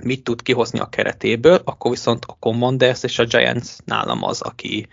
mit 0.03 0.25
tud 0.25 0.43
kihozni 0.43 0.79
a 0.79 0.89
keretéből, 0.89 1.61
akkor 1.65 1.91
viszont 1.91 2.25
a 2.25 2.37
Commanders 2.39 3.03
és 3.03 3.19
a 3.19 3.25
Giants 3.25 3.69
nálam 3.85 4.23
az, 4.23 4.41
aki, 4.41 4.89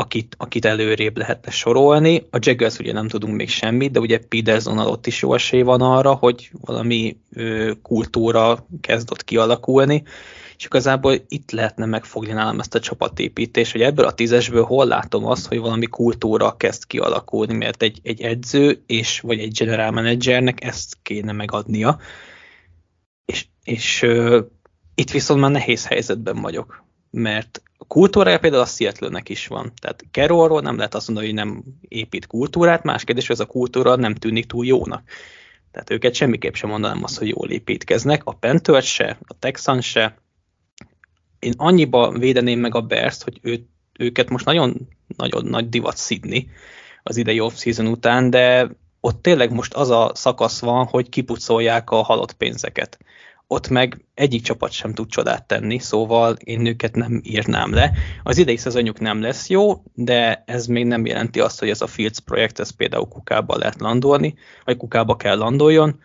akit, 0.00 0.34
akit 0.38 0.64
előrébb 0.64 1.16
lehetne 1.16 1.50
sorolni. 1.50 2.26
A 2.30 2.38
Jaguars 2.40 2.78
ugye 2.78 2.92
nem 2.92 3.08
tudunk 3.08 3.36
még 3.36 3.48
semmit, 3.48 3.90
de 3.90 4.00
ugye 4.00 4.18
Peterson 4.28 4.78
ott 4.78 5.06
is 5.06 5.22
jó 5.22 5.34
esély 5.34 5.62
van 5.62 5.80
arra, 5.80 6.14
hogy 6.14 6.50
valami 6.60 7.16
ö, 7.32 7.72
kultúra 7.82 8.66
kezd 8.80 9.22
kialakulni, 9.24 10.02
és 10.56 10.64
igazából 10.64 11.14
itt 11.28 11.50
lehetne 11.50 11.86
megfogni 11.86 12.32
nálam 12.32 12.60
ezt 12.60 12.74
a 12.74 12.80
csapatépítést, 12.80 13.72
hogy 13.72 13.82
ebből 13.82 14.04
a 14.04 14.12
tízesből 14.12 14.64
hol 14.64 14.86
látom 14.86 15.26
azt, 15.26 15.46
hogy 15.46 15.58
valami 15.58 15.86
kultúra 15.86 16.56
kezd 16.56 16.86
kialakulni, 16.86 17.54
mert 17.54 17.82
egy, 17.82 18.00
egy 18.02 18.20
edző 18.20 18.82
és 18.86 19.20
vagy 19.20 19.38
egy 19.38 19.52
general 19.52 19.90
managernek 19.90 20.64
ezt 20.64 20.96
kéne 21.02 21.32
megadnia. 21.32 21.98
És, 23.24 23.46
és 23.64 24.02
ö, 24.02 24.40
itt 24.94 25.10
viszont 25.10 25.40
már 25.40 25.50
nehéz 25.50 25.86
helyzetben 25.86 26.40
vagyok, 26.40 26.84
mert 27.10 27.62
kultúrája 27.90 28.38
például 28.38 28.62
a 28.62 28.66
seattle 28.66 29.20
is 29.24 29.46
van. 29.46 29.72
Tehát 29.80 30.04
Carrollról 30.10 30.60
nem 30.60 30.76
lehet 30.76 30.94
azt 30.94 31.06
mondani, 31.06 31.28
hogy 31.28 31.36
nem 31.36 31.62
épít 31.88 32.26
kultúrát, 32.26 32.82
más 32.82 33.04
kérdés, 33.04 33.26
hogy 33.26 33.36
ez 33.36 33.42
a 33.42 33.46
kultúra 33.46 33.96
nem 33.96 34.14
tűnik 34.14 34.46
túl 34.46 34.66
jónak. 34.66 35.02
Tehát 35.70 35.90
őket 35.90 36.14
semmiképp 36.14 36.54
sem 36.54 36.70
mondanám 36.70 37.02
azt, 37.04 37.18
hogy 37.18 37.28
jól 37.28 37.50
építkeznek. 37.50 38.24
A 38.24 38.32
Panthers 38.32 38.92
se, 38.92 39.18
a 39.26 39.38
Texans 39.38 39.90
se. 39.90 40.18
Én 41.38 41.52
annyiba 41.56 42.10
védeném 42.18 42.60
meg 42.60 42.74
a 42.74 42.80
Bears, 42.80 43.22
hogy 43.22 43.38
ő, 43.42 43.66
őket 43.98 44.30
most 44.30 44.44
nagyon, 44.44 44.88
nagyon 45.16 45.44
nagy 45.44 45.68
divat 45.68 45.96
szidni 45.96 46.50
az 47.02 47.16
idei 47.16 47.40
off-season 47.40 47.86
után, 47.86 48.30
de 48.30 48.70
ott 49.00 49.22
tényleg 49.22 49.52
most 49.52 49.74
az 49.74 49.90
a 49.90 50.10
szakasz 50.14 50.60
van, 50.60 50.86
hogy 50.86 51.08
kipucolják 51.08 51.90
a 51.90 52.02
halott 52.02 52.32
pénzeket 52.32 52.98
ott 53.52 53.68
meg 53.68 54.04
egyik 54.14 54.42
csapat 54.42 54.70
sem 54.70 54.94
tud 54.94 55.08
csodát 55.08 55.46
tenni, 55.46 55.78
szóval 55.78 56.34
én 56.34 56.66
őket 56.66 56.94
nem 56.94 57.20
írnám 57.22 57.72
le. 57.72 57.92
Az 58.22 58.38
idei 58.38 58.56
szezonjuk 58.56 59.00
nem 59.00 59.20
lesz 59.20 59.48
jó, 59.48 59.82
de 59.94 60.42
ez 60.46 60.66
még 60.66 60.86
nem 60.86 61.06
jelenti 61.06 61.40
azt, 61.40 61.58
hogy 61.58 61.68
ez 61.68 61.80
a 61.80 61.86
Fields 61.86 62.20
projekt, 62.20 62.58
ez 62.58 62.70
például 62.70 63.08
kukába 63.08 63.56
lehet 63.56 63.80
landolni, 63.80 64.34
vagy 64.64 64.76
kukába 64.76 65.16
kell 65.16 65.36
landoljon. 65.36 66.00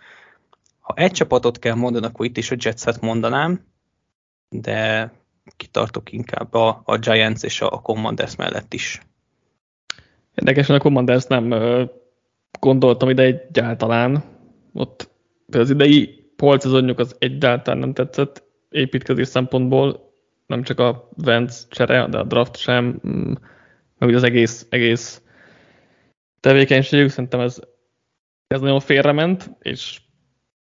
Ha 0.80 0.94
egy 0.96 1.12
csapatot 1.12 1.60
kell 1.60 1.74
mondani, 1.74 2.06
akkor 2.06 2.26
itt 2.26 2.38
is 2.38 2.52
a 2.52 2.56
Jetset 2.60 3.02
mondanám, 3.02 3.66
de 4.50 5.12
kitartok 5.58 6.12
inkább 6.12 6.54
a, 6.54 6.82
a 6.86 6.98
Giants 6.98 7.44
és 7.44 7.62
a 7.62 7.70
Commanders 7.70 8.36
mellett 8.36 8.74
is. 8.74 9.02
Érdekesen 10.36 10.76
a 10.76 10.80
Commanders 10.80 11.26
nem 11.26 11.54
gondoltam 12.60 13.10
ide 13.10 13.24
egyáltalán. 13.24 14.24
Ott 14.74 15.10
az 15.52 15.70
idei 15.70 16.25
polcazonjuk 16.36 17.00
az 17.00 17.16
egyáltalán 17.20 17.80
nem 17.80 17.94
tetszett 17.94 18.44
építkezés 18.70 19.28
szempontból, 19.28 20.14
nem 20.46 20.64
csak 20.64 20.80
a 20.80 21.10
Vance 21.16 21.64
csere, 21.70 22.08
de 22.08 22.18
a 22.18 22.24
draft 22.24 22.58
sem, 22.58 23.00
mm, 23.08 23.32
meg 23.98 24.10
ugye 24.10 24.18
az 24.18 24.24
egész, 24.24 24.66
egész 24.70 25.22
tevékenységük, 26.40 27.10
szerintem 27.10 27.40
ez, 27.40 27.60
ez 28.48 28.60
nagyon 28.62 28.80
félrement, 28.80 29.52
és 29.60 30.02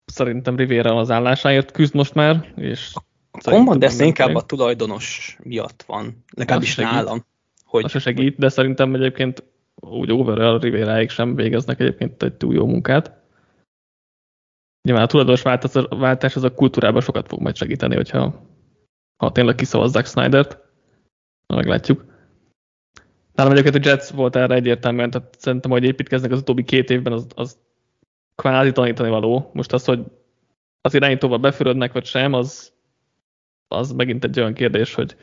szerintem 0.05 0.55
Rivera 0.55 0.97
az 0.97 1.11
állásáért 1.11 1.71
küzd 1.71 1.95
most 1.95 2.13
már, 2.13 2.53
és 2.55 2.91
a 3.31 3.49
Commanders 3.49 3.99
inkább 3.99 4.35
a 4.35 4.41
tulajdonos 4.41 5.37
miatt 5.43 5.83
van, 5.87 6.23
legalábbis 6.35 6.75
nálam. 6.75 7.25
Hogy, 7.63 7.83
az 7.83 8.01
segít, 8.01 8.37
de 8.37 8.49
szerintem 8.49 8.95
egyébként 8.95 9.43
úgy 9.75 10.11
overall 10.11 10.59
Rivéráig 10.59 11.09
sem 11.09 11.35
végeznek 11.35 11.79
egyébként 11.79 12.23
egy 12.23 12.33
túl 12.33 12.53
jó 12.53 12.65
munkát. 12.65 13.22
Nyilván 14.83 15.03
a 15.03 15.07
tulajdonos 15.07 15.41
váltás 15.89 16.35
az 16.35 16.43
a 16.43 16.53
kultúrában 16.53 17.01
sokat 17.01 17.27
fog 17.27 17.41
majd 17.41 17.55
segíteni, 17.55 17.95
hogyha 17.95 18.51
ha 19.17 19.31
tényleg 19.31 19.55
kiszavazzák 19.55 20.05
Snydert. 20.05 20.57
Na, 21.47 21.55
meglátjuk. 21.55 22.05
Nálam 23.33 23.51
egyébként 23.51 23.85
a 23.85 23.89
Jets 23.89 24.09
volt 24.09 24.35
erre 24.35 24.55
egyértelműen, 24.55 25.09
tehát 25.09 25.35
szerintem, 25.39 25.71
hogy 25.71 25.83
építkeznek 25.83 26.31
az 26.31 26.39
utóbbi 26.39 26.63
két 26.63 26.89
évben, 26.89 27.13
az, 27.13 27.27
az 27.35 27.57
kvázi 28.35 28.71
tanítani 28.71 29.09
való. 29.09 29.49
Most 29.53 29.73
az, 29.73 29.85
hogy 29.85 30.03
az 30.81 30.93
irányítóval 30.93 31.37
befürödnek, 31.37 31.91
vagy 31.91 32.05
sem, 32.05 32.33
az, 32.33 32.73
az 33.67 33.91
megint 33.91 34.23
egy 34.23 34.39
olyan 34.39 34.53
kérdés, 34.53 34.93
hogy, 34.93 35.15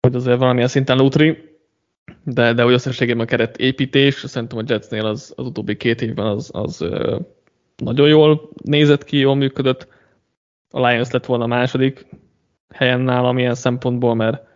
hogy 0.00 0.14
azért 0.14 0.38
valamilyen 0.38 0.68
szinten 0.68 0.96
lútri, 0.96 1.58
de, 2.24 2.52
de 2.52 2.64
úgy 2.64 2.72
összességében 2.72 3.24
a 3.24 3.28
keret 3.28 3.56
építés, 3.56 4.14
szerintem 4.14 4.58
a 4.58 4.62
Jetsnél 4.66 5.06
az, 5.06 5.32
az 5.36 5.46
utóbbi 5.46 5.76
két 5.76 6.02
évben 6.02 6.26
az, 6.26 6.50
az 6.52 6.84
nagyon 7.82 8.08
jól 8.08 8.50
nézett 8.64 9.04
ki, 9.04 9.16
jól 9.16 9.34
működött. 9.34 9.88
A 10.70 10.86
Lions 10.86 11.10
lett 11.10 11.26
volna 11.26 11.44
a 11.44 11.46
második 11.46 12.06
helyen 12.74 13.00
nálam 13.00 13.38
ilyen 13.38 13.54
szempontból, 13.54 14.14
mert, 14.14 14.46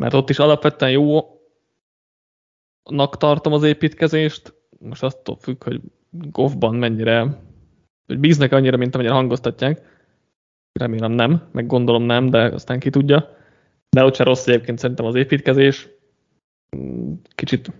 mert 0.00 0.14
ott 0.14 0.30
is 0.30 0.38
alapvetően 0.38 0.90
jónak 0.90 3.16
tartom 3.16 3.52
az 3.52 3.62
építkezést. 3.62 4.54
Most 4.78 5.02
attól 5.02 5.36
függ, 5.36 5.64
hogy 5.64 5.80
Goffban 6.10 6.74
mennyire, 6.74 7.40
hogy 8.06 8.18
bíznek 8.18 8.52
annyira, 8.52 8.76
mint 8.76 8.94
amennyire 8.94 9.14
hangoztatják. 9.14 9.90
Remélem 10.72 11.12
nem, 11.12 11.48
meg 11.52 11.66
gondolom 11.66 12.02
nem, 12.02 12.30
de 12.30 12.42
aztán 12.42 12.78
ki 12.78 12.90
tudja. 12.90 13.36
De 13.88 14.04
ott 14.04 14.14
sem 14.14 14.26
rossz 14.26 14.46
egyébként 14.46 14.78
szerintem 14.78 15.06
az 15.06 15.14
építkezés. 15.14 15.88
Kicsit 17.34 17.72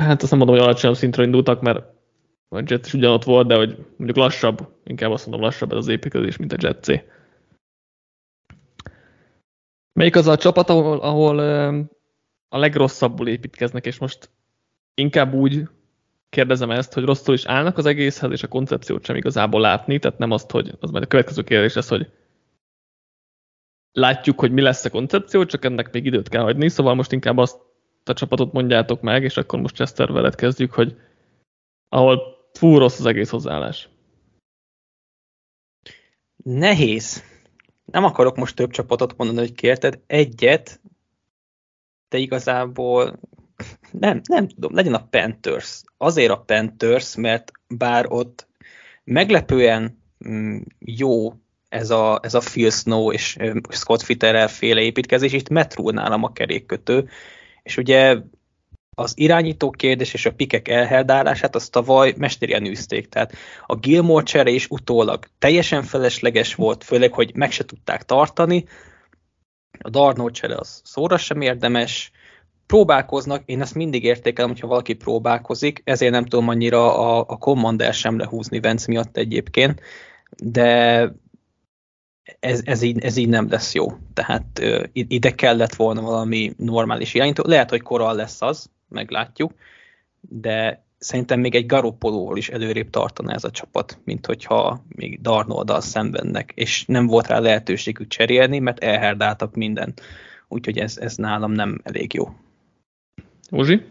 hát 0.00 0.22
azt 0.22 0.30
nem 0.30 0.38
mondom, 0.38 0.56
hogy 0.56 0.64
alacsonyabb 0.64 0.96
szintről 0.96 1.26
indultak, 1.26 1.60
mert 1.60 1.99
a 2.52 2.62
Jets 2.66 2.86
is 2.86 2.94
ugyanott 2.94 3.24
volt, 3.24 3.46
de 3.46 3.56
hogy 3.56 3.76
mondjuk 3.96 4.16
lassabb, 4.16 4.68
inkább 4.84 5.10
azt 5.10 5.26
mondom 5.26 5.44
lassabb 5.44 5.70
ez 5.70 5.76
az 5.76 5.88
építkezés, 5.88 6.36
mint 6.36 6.52
a 6.52 6.56
Jetsé. 6.60 7.04
Melyik 9.92 10.16
az 10.16 10.26
a 10.26 10.36
csapat, 10.36 10.68
ahol, 10.68 11.00
ahol 11.00 11.38
a 12.48 12.58
legrosszabbul 12.58 13.28
építkeznek, 13.28 13.86
és 13.86 13.98
most 13.98 14.30
inkább 14.94 15.32
úgy 15.32 15.68
kérdezem 16.28 16.70
ezt, 16.70 16.92
hogy 16.92 17.04
rosszul 17.04 17.34
is 17.34 17.46
állnak 17.46 17.78
az 17.78 17.86
egészhez, 17.86 18.30
és 18.30 18.42
a 18.42 18.48
koncepciót 18.48 19.04
sem 19.04 19.16
igazából 19.16 19.60
látni, 19.60 19.98
tehát 19.98 20.18
nem 20.18 20.30
azt, 20.30 20.50
hogy 20.50 20.76
az 20.80 20.90
majd 20.90 21.04
a 21.04 21.06
következő 21.06 21.42
kérdés 21.42 21.74
lesz, 21.74 21.88
hogy 21.88 22.10
látjuk, 23.92 24.40
hogy 24.40 24.52
mi 24.52 24.60
lesz 24.60 24.84
a 24.84 24.90
koncepció, 24.90 25.44
csak 25.44 25.64
ennek 25.64 25.92
még 25.92 26.04
időt 26.04 26.28
kell 26.28 26.42
hagyni, 26.42 26.68
szóval 26.68 26.94
most 26.94 27.12
inkább 27.12 27.38
azt 27.38 27.60
a 28.04 28.12
csapatot 28.12 28.52
mondjátok 28.52 29.00
meg, 29.00 29.22
és 29.22 29.36
akkor 29.36 29.60
most 29.60 29.74
Chester 29.74 30.12
veled 30.12 30.34
kezdjük, 30.34 30.72
hogy 30.72 30.96
ahol 31.88 32.39
fú 32.60 32.78
rossz 32.78 32.98
az 32.98 33.06
egész 33.06 33.30
hozzáállás. 33.30 33.88
Nehéz. 36.44 37.22
Nem 37.84 38.04
akarok 38.04 38.36
most 38.36 38.56
több 38.56 38.70
csapatot 38.70 39.16
mondani, 39.16 39.38
hogy 39.38 39.54
kérted. 39.54 40.00
Egyet, 40.06 40.80
de 42.08 42.18
igazából 42.18 43.20
nem, 44.04 44.20
nem 44.28 44.48
tudom, 44.48 44.74
legyen 44.74 44.94
a 44.94 45.06
Panthers. 45.06 45.82
Azért 45.96 46.30
a 46.30 46.42
Panthers, 46.46 47.16
mert 47.16 47.52
bár 47.68 48.06
ott 48.08 48.48
meglepően 49.04 50.02
mm, 50.28 50.60
jó 50.78 51.32
ez 51.68 51.90
a, 51.90 52.20
ez 52.22 52.34
a 52.34 52.40
Phil 52.40 52.70
Snow 52.70 53.12
és 53.12 53.36
Scott 53.68 54.02
Fitterel 54.02 54.48
féle 54.48 54.80
építkezés, 54.80 55.32
itt 55.32 55.48
metró 55.48 55.90
nálam 55.90 56.24
a 56.24 56.32
kerékkötő, 56.32 57.08
és 57.62 57.76
ugye 57.76 58.16
az 59.00 59.12
irányító 59.16 59.70
kérdés 59.70 60.14
és 60.14 60.26
a 60.26 60.32
pikek 60.32 60.68
elherdálását 60.68 61.54
azt 61.54 61.70
tavaly 61.70 62.14
mesterien 62.16 62.66
űzték. 62.66 63.08
Tehát 63.08 63.32
a 63.66 63.76
Gilmore 63.76 64.24
csere 64.24 64.50
is 64.50 64.66
utólag 64.68 65.24
teljesen 65.38 65.82
felesleges 65.82 66.54
volt, 66.54 66.84
főleg, 66.84 67.12
hogy 67.12 67.34
meg 67.34 67.50
se 67.50 67.64
tudták 67.64 68.02
tartani. 68.02 68.64
A 69.78 69.90
Darnold 69.90 70.32
csere 70.32 70.56
az 70.56 70.80
szóra 70.84 71.16
sem 71.16 71.40
érdemes. 71.40 72.10
Próbálkoznak, 72.66 73.42
én 73.44 73.60
ezt 73.60 73.74
mindig 73.74 74.04
értékelem, 74.04 74.50
hogyha 74.50 74.66
valaki 74.66 74.94
próbálkozik, 74.94 75.82
ezért 75.84 76.12
nem 76.12 76.24
tudom 76.24 76.48
annyira 76.48 76.98
a, 76.98 77.24
a 77.28 77.36
Commander 77.36 77.94
sem 77.94 78.18
lehúzni 78.18 78.60
Vence 78.60 78.84
miatt 78.88 79.16
egyébként, 79.16 79.80
de 80.42 81.12
ez, 82.40 82.60
ez, 82.64 82.82
így, 82.82 83.04
ez 83.04 83.16
így 83.16 83.28
nem 83.28 83.48
lesz 83.50 83.74
jó. 83.74 83.86
Tehát 84.14 84.44
uh, 84.60 84.84
ide 84.92 85.30
kellett 85.34 85.74
volna 85.74 86.00
valami 86.00 86.52
normális 86.56 87.14
irányító. 87.14 87.42
Lehet, 87.46 87.70
hogy 87.70 87.82
korral 87.82 88.14
lesz 88.14 88.42
az, 88.42 88.70
meglátjuk, 88.90 89.52
de 90.20 90.84
szerintem 90.98 91.40
még 91.40 91.54
egy 91.54 91.66
Garoppolóval 91.66 92.36
is 92.36 92.48
előrébb 92.48 92.90
tartana 92.90 93.32
ez 93.32 93.44
a 93.44 93.50
csapat, 93.50 93.98
mint 94.04 94.26
hogyha 94.26 94.84
még 94.88 95.20
Darnoldal 95.20 95.80
szembennek, 95.80 96.52
és 96.54 96.84
nem 96.86 97.06
volt 97.06 97.26
rá 97.26 97.38
lehetőségük 97.38 98.08
cserélni, 98.08 98.58
mert 98.58 98.78
elherdáltak 98.78 99.54
mindent. 99.54 100.00
Úgyhogy 100.48 100.78
ez, 100.78 100.98
ez 100.98 101.16
nálam 101.16 101.52
nem 101.52 101.80
elég 101.82 102.14
jó. 102.14 102.28
Uzsi? 103.50 103.82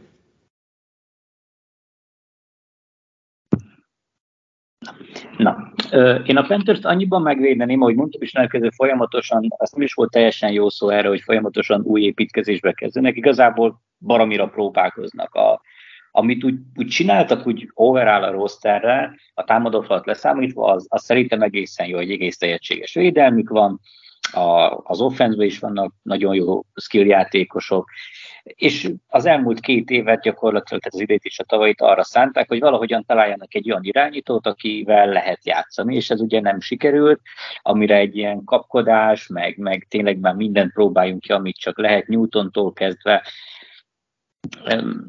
Na, 5.40 5.72
én 6.26 6.38
a 6.38 6.42
Panthers 6.48 6.80
annyiban 6.82 7.22
megvédeném, 7.22 7.82
ahogy 7.82 7.96
mondtam 7.96 8.22
is, 8.22 8.34
elkezdő 8.34 8.70
folyamatosan, 8.70 9.48
azt 9.58 9.76
nem 9.76 9.82
is 9.82 9.94
volt 9.94 10.12
teljesen 10.12 10.52
jó 10.52 10.70
szó 10.70 10.90
erre, 10.90 11.08
hogy 11.08 11.22
folyamatosan 11.22 11.82
új 11.82 12.02
építkezésbe 12.02 12.72
kezdenek. 12.74 13.16
Igazából 13.16 13.82
baromira 14.00 14.48
próbálkoznak. 14.48 15.34
A, 15.36 15.62
amit 16.12 16.44
úgy, 16.44 16.56
úgy 16.76 16.88
csináltak, 16.88 17.48
úgy 17.48 17.70
overall 17.74 18.24
a 18.24 18.32
rosterre, 18.32 19.16
a 19.34 19.44
támadófalat 19.44 20.06
leszámítva, 20.06 20.72
az, 20.74 20.86
az 20.90 21.04
szerintem 21.04 21.42
egészen 21.42 21.88
jó, 21.88 21.98
egy 21.98 22.12
egész 22.12 22.38
tehetséges 22.38 22.94
védelmük 22.94 23.50
van, 23.50 23.80
a, 24.32 24.78
az 24.84 25.02
offense 25.02 25.46
is 25.46 25.60
vannak 25.60 25.94
nagyon 26.02 26.36
jó 26.36 26.62
skill 26.76 27.06
játékosok, 27.06 27.90
és 28.56 28.92
az 29.08 29.26
elmúlt 29.26 29.60
két 29.60 29.90
évet 29.90 30.22
gyakorlatilag, 30.22 30.82
tehát 30.82 30.94
az 30.94 31.02
idét 31.02 31.26
is 31.26 31.40
a 31.40 31.44
tavait 31.44 31.82
arra 31.82 32.04
szánták, 32.04 32.48
hogy 32.48 32.60
valahogyan 32.60 33.06
találjanak 33.06 33.56
egy 33.56 33.72
olyan 33.72 33.84
irányítót, 33.84 34.48
akivel 34.48 35.08
lehet 35.08 35.46
játszani, 35.46 35.96
és 35.96 36.10
ez 36.10 36.22
ugye 36.22 36.42
nem 36.42 36.60
sikerült, 36.60 37.22
amire 37.62 37.96
egy 37.96 38.18
ilyen 38.18 38.44
kapkodás, 38.44 39.28
meg, 39.28 39.58
meg 39.58 39.86
tényleg 39.90 40.20
már 40.20 40.34
mindent 40.34 40.74
próbáljunk 40.74 41.22
ki, 41.22 41.32
amit 41.32 41.58
csak 41.58 41.78
lehet, 41.78 42.08
Newtontól 42.08 42.74
kezdve, 42.74 43.24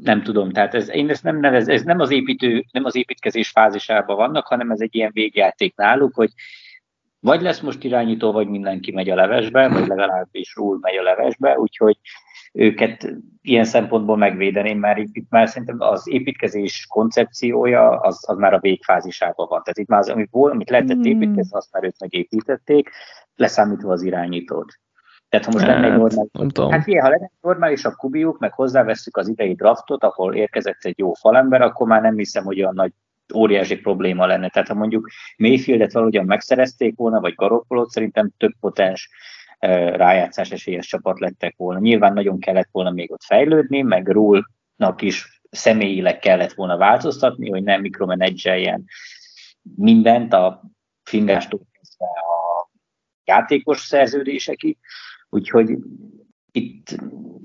nem 0.03 0.22
tudom, 0.22 0.50
tehát 0.50 0.74
ez, 0.74 0.90
én 0.90 1.11
ezt 1.11 1.22
nem 1.22 1.40
nevez, 1.40 1.68
ez 1.68 1.83
nem 1.83 2.00
az 2.00 2.11
építő, 2.11 2.64
nem 2.72 2.85
az 2.85 2.96
építkezés 2.96 3.50
fázisában 3.50 4.16
vannak, 4.16 4.46
hanem 4.46 4.70
ez 4.70 4.81
egy 4.81 4.94
ilyen 4.94 5.11
végjáték 5.12 5.76
náluk, 5.76 6.14
hogy 6.14 6.31
vagy 7.20 7.42
lesz 7.42 7.61
most 7.61 7.85
irányító, 7.85 8.33
vagy 8.33 8.48
mindenki 8.48 8.92
megy 8.92 9.11
a 9.11 9.14
levesbe, 9.14 9.68
vagy 9.68 9.87
legalábbis 9.87 10.55
rúl 10.55 10.79
megy 10.81 10.96
a 10.96 11.03
levesbe, 11.03 11.59
úgyhogy 11.59 11.98
őket 12.52 13.14
ilyen 13.42 13.64
szempontból 13.64 14.16
megvédeném, 14.16 14.78
mert 14.78 14.98
itt 15.12 15.30
már 15.30 15.48
szerintem 15.48 15.80
az 15.80 16.08
építkezés 16.08 16.86
koncepciója 16.88 17.90
az, 17.90 18.24
az 18.28 18.38
már 18.38 18.54
a 18.54 18.60
végfázisában 18.60 19.46
van. 19.48 19.62
Tehát 19.62 19.78
itt 19.78 19.88
már 19.88 20.00
az, 20.00 20.08
amit, 20.08 20.28
volt, 20.30 20.52
amit 20.52 20.70
lehetett 20.70 20.96
hmm. 20.96 21.04
építkezni, 21.04 21.56
azt 21.56 21.72
már 21.72 21.84
ők 21.84 21.98
megépítették, 21.98 22.90
leszámítva 23.34 23.92
az 23.92 24.02
irányítót. 24.02 24.72
Tehát 25.28 25.46
ha 25.46 25.52
most 25.52 25.66
lenne 25.66 25.84
egy 25.84 25.90
hát, 25.90 25.98
normális, 25.98 26.76
hát 26.76 26.86
ilyen, 26.86 27.02
ha 27.02 27.08
lenne 27.08 27.30
normális 27.40 27.84
a 27.84 27.94
kubiuk, 27.94 28.38
meg 28.38 28.52
hozzávesszük 28.52 29.16
az 29.16 29.28
idei 29.28 29.54
draftot, 29.54 30.04
ahol 30.04 30.34
érkezett 30.34 30.84
egy 30.84 30.98
jó 30.98 31.12
falember, 31.12 31.62
akkor 31.62 31.86
már 31.86 32.02
nem 32.02 32.16
hiszem, 32.16 32.44
hogy 32.44 32.60
olyan 32.60 32.74
nagy 32.74 32.92
óriási 33.34 33.76
probléma 33.76 34.26
lenne. 34.26 34.48
Tehát 34.48 34.68
ha 34.68 34.74
mondjuk 34.74 35.08
Mayfieldet 35.36 35.92
valahogyan 35.92 36.24
megszerezték 36.24 36.96
volna, 36.96 37.20
vagy 37.20 37.34
Garoppolót, 37.34 37.90
szerintem 37.90 38.30
több 38.36 38.52
potens 38.60 39.10
rájátszás 39.96 40.50
esélyes 40.50 40.86
csapat 40.86 41.18
lettek 41.18 41.54
volna. 41.56 41.80
Nyilván 41.80 42.12
nagyon 42.12 42.40
kellett 42.40 42.68
volna 42.72 42.90
még 42.90 43.12
ott 43.12 43.22
fejlődni, 43.22 43.82
meg 43.82 44.08
Rule-nak 44.08 45.02
is 45.02 45.42
személyileg 45.50 46.18
kellett 46.18 46.52
volna 46.52 46.76
változtatni, 46.76 47.50
hogy 47.50 47.62
nem 47.62 47.80
mikromenedzseljen 47.80 48.84
mindent 49.76 50.32
a 50.32 50.62
fingástól 51.02 51.60
kezdve 51.72 52.06
a 52.06 52.70
játékos 53.24 53.80
szerződésekig. 53.80 54.78
Úgyhogy 55.28 55.76
itt 56.52 56.96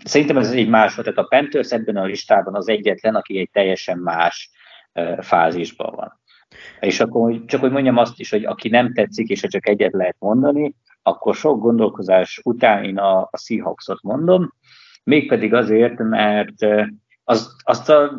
szerintem 0.04 0.38
ez 0.38 0.52
egy 0.52 0.70
más, 0.70 0.96
tehát 0.96 1.18
a 1.18 1.24
Panthers 1.24 1.72
ebben 1.72 1.96
a 1.96 2.06
listában 2.06 2.56
az 2.56 2.70
egyetlen, 2.70 3.16
aki 3.16 3.40
egy 3.40 3.50
teljesen 3.52 3.98
más 3.98 4.50
fázisban 5.20 5.96
van. 5.96 6.20
És 6.80 7.00
akkor 7.00 7.46
csak 7.46 7.60
hogy 7.60 7.72
mondjam 7.72 7.98
azt 7.98 8.20
is, 8.20 8.30
hogy 8.30 8.46
aki 8.46 8.70
nem 8.70 8.94
tetszik, 8.94 9.30
és 9.30 9.42
csak 9.42 9.68
egyet 9.68 9.94
lehet 9.94 10.16
mondani, 10.20 10.76
akkor 11.08 11.36
sok 11.36 11.60
gondolkozás 11.60 12.40
után 12.44 12.84
én 12.84 12.98
a, 12.98 13.22
a 13.22 13.38
Seahawks-ot 13.38 14.02
mondom, 14.02 14.54
mégpedig 15.04 15.54
azért, 15.54 15.98
mert 15.98 16.66
azt, 17.24 17.52
azt, 17.64 17.90
a, 17.90 18.12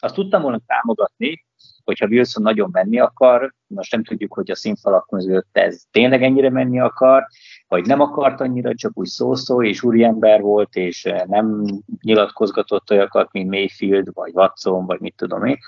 azt 0.00 0.14
tudtam 0.14 0.42
volna 0.42 0.60
támogatni, 0.66 1.44
hogyha 1.84 2.06
Wilson 2.06 2.42
nagyon 2.42 2.68
menni 2.72 2.98
akar, 2.98 3.54
most 3.66 3.92
nem 3.92 4.04
tudjuk, 4.04 4.34
hogy 4.34 4.50
a 4.50 4.54
színfalak 4.54 5.06
között 5.08 5.48
ez 5.52 5.82
tényleg 5.90 6.22
ennyire 6.22 6.50
menni 6.50 6.80
akar, 6.80 7.26
vagy 7.68 7.86
nem 7.86 8.00
akart 8.00 8.40
annyira, 8.40 8.74
csak 8.74 8.92
úgy 8.94 9.06
szó-szó, 9.06 9.62
és 9.62 9.82
úriember 9.82 10.40
volt, 10.40 10.74
és 10.74 11.08
nem 11.26 11.64
nyilatkozgatott 12.02 12.90
olyakat, 12.90 13.32
mint 13.32 13.50
Mayfield, 13.50 14.08
vagy 14.12 14.32
Watson, 14.34 14.86
vagy 14.86 15.00
mit 15.00 15.16
tudom 15.16 15.44
én 15.44 15.58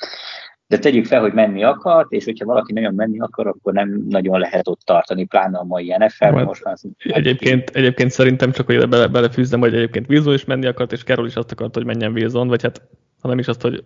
de 0.68 0.78
tegyük 0.78 1.04
fel, 1.04 1.20
hogy 1.20 1.32
menni 1.32 1.64
akart, 1.64 2.12
és 2.12 2.24
hogyha 2.24 2.44
valaki 2.44 2.72
nagyon 2.72 2.94
menni 2.94 3.20
akar, 3.20 3.46
akkor 3.46 3.72
nem 3.72 4.06
nagyon 4.08 4.40
lehet 4.40 4.68
ott 4.68 4.80
tartani, 4.80 5.24
pláne 5.24 5.58
a 5.58 5.64
mai 5.64 5.94
NFL-ben 5.98 6.44
most 6.44 6.64
már. 6.64 6.76
Egyébként, 6.98 7.70
egyébként 7.70 8.10
szerintem 8.10 8.52
csak, 8.52 8.66
hogy 8.66 8.88
bele, 8.88 9.06
belefűzzem, 9.06 9.60
hogy 9.60 9.74
egyébként 9.74 10.08
Wilson 10.08 10.34
is 10.34 10.44
menni 10.44 10.66
akart, 10.66 10.92
és 10.92 11.02
Carol 11.02 11.26
is 11.26 11.36
azt 11.36 11.52
akart, 11.52 11.74
hogy 11.74 11.84
menjen 11.84 12.12
Wilson, 12.12 12.48
vagy 12.48 12.62
hát 12.62 12.82
ha 13.20 13.28
nem 13.28 13.38
is 13.38 13.48
azt, 13.48 13.62
hogy 13.62 13.84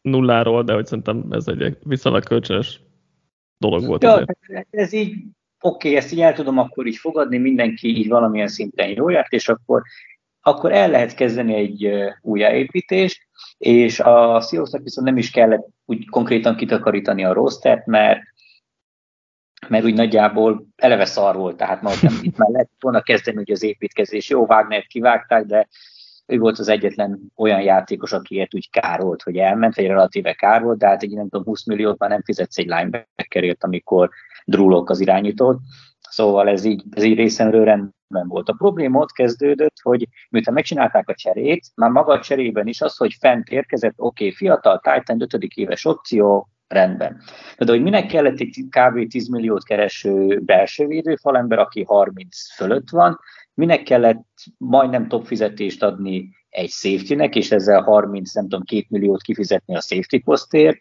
nulláról, 0.00 0.64
de 0.64 0.72
hogy 0.72 0.86
szerintem 0.86 1.24
ez 1.30 1.48
egy 1.48 1.76
viszonylag 1.82 2.24
kölcsönös 2.24 2.80
dolog 3.58 3.86
volt. 3.86 4.02
Ja, 4.02 4.24
ez 4.70 4.92
így 4.92 5.14
oké, 5.60 5.88
okay, 5.88 5.96
ezt 5.96 6.12
így 6.12 6.20
el 6.20 6.32
tudom 6.32 6.58
akkor 6.58 6.86
így 6.86 6.96
fogadni, 6.96 7.38
mindenki 7.38 7.96
így 7.96 8.08
valamilyen 8.08 8.48
szinten 8.48 8.88
jól 8.88 9.12
járt, 9.12 9.32
és 9.32 9.48
akkor, 9.48 9.82
akkor 10.40 10.72
el 10.72 10.90
lehet 10.90 11.14
kezdeni 11.14 11.54
egy 11.54 11.90
újjáépítést, 12.20 13.26
és 13.58 14.00
a 14.00 14.40
Seahawksnak 14.40 14.82
viszont 14.82 15.06
nem 15.06 15.16
is 15.16 15.30
kellett 15.30 15.66
úgy 15.84 16.08
konkrétan 16.08 16.56
kitakarítani 16.56 17.24
a 17.24 17.32
rostert, 17.32 17.86
mert 17.86 18.20
mert 19.68 19.84
úgy 19.84 19.94
nagyjából 19.94 20.66
eleve 20.76 21.04
szar 21.04 21.36
volt, 21.36 21.56
tehát 21.56 21.82
ma 21.82 21.90
nem, 22.02 22.18
itt 22.22 22.36
már 22.36 22.50
lehet 22.50 22.70
volna 22.80 23.02
kezdeni 23.02 23.36
hogy 23.36 23.50
az 23.50 23.62
építkezés. 23.62 24.28
Jó, 24.28 24.44
Wagner 24.44 24.86
kivágták, 24.86 25.44
de 25.44 25.68
ő 26.26 26.38
volt 26.38 26.58
az 26.58 26.68
egyetlen 26.68 27.20
olyan 27.36 27.60
játékos, 27.60 28.12
akiért 28.12 28.54
úgy 28.54 28.70
kár 28.70 29.00
volt, 29.00 29.22
hogy 29.22 29.36
elment, 29.36 29.74
vagy 29.74 29.86
relatíve 29.86 30.32
kár 30.32 30.62
volt, 30.62 30.78
de 30.78 30.86
hát 30.86 31.02
egy 31.02 31.10
nem 31.10 31.28
tudom, 31.28 31.44
20 31.44 31.66
milliót 31.66 31.98
már 31.98 32.10
nem 32.10 32.22
fizetsz 32.22 32.58
egy 32.58 32.66
linebackerért, 32.66 33.64
amikor 33.64 34.10
drúlok 34.44 34.90
az 34.90 35.00
irányítót. 35.00 35.58
Szóval 36.08 36.48
ez 36.48 36.64
így, 36.64 36.84
ez 36.90 37.02
így 37.02 37.16
részemről 37.16 37.64
rendben 37.64 38.28
volt. 38.28 38.48
A 38.48 38.54
probléma 38.58 39.00
ott 39.00 39.12
kezdődött, 39.12 39.76
hogy 39.82 40.08
miután 40.30 40.54
megcsinálták 40.54 41.08
a 41.08 41.14
cserét, 41.14 41.66
már 41.74 41.90
maga 41.90 42.12
a 42.12 42.20
cserében 42.20 42.66
is 42.66 42.80
az, 42.80 42.96
hogy 42.96 43.16
fent 43.20 43.48
érkezett, 43.48 43.94
oké, 43.96 44.24
okay, 44.24 44.36
fiatal 44.36 44.80
Titan 44.80 45.22
5. 45.22 45.42
éves 45.54 45.84
opció, 45.84 46.48
rendben. 46.68 47.20
De 47.58 47.70
hogy 47.72 47.82
minek 47.82 48.06
kellett 48.06 48.38
egy 48.38 48.64
kb. 48.70 49.08
10 49.08 49.28
milliót 49.28 49.64
kereső 49.64 50.40
belső 50.40 50.86
védőfalember, 50.86 51.58
aki 51.58 51.84
30 51.84 52.54
fölött 52.54 52.90
van, 52.90 53.18
minek 53.54 53.82
kellett 53.82 54.26
majdnem 54.58 55.08
top 55.08 55.26
fizetést 55.26 55.82
adni 55.82 56.28
egy 56.48 56.70
safety-nek, 56.70 57.34
és 57.34 57.50
ezzel 57.50 57.82
30, 57.82 58.34
nem 58.34 58.44
tudom, 58.44 58.64
2 58.64 58.84
milliót 58.88 59.22
kifizetni 59.22 59.76
a 59.76 59.80
safety 59.80 60.16
postért, 60.24 60.76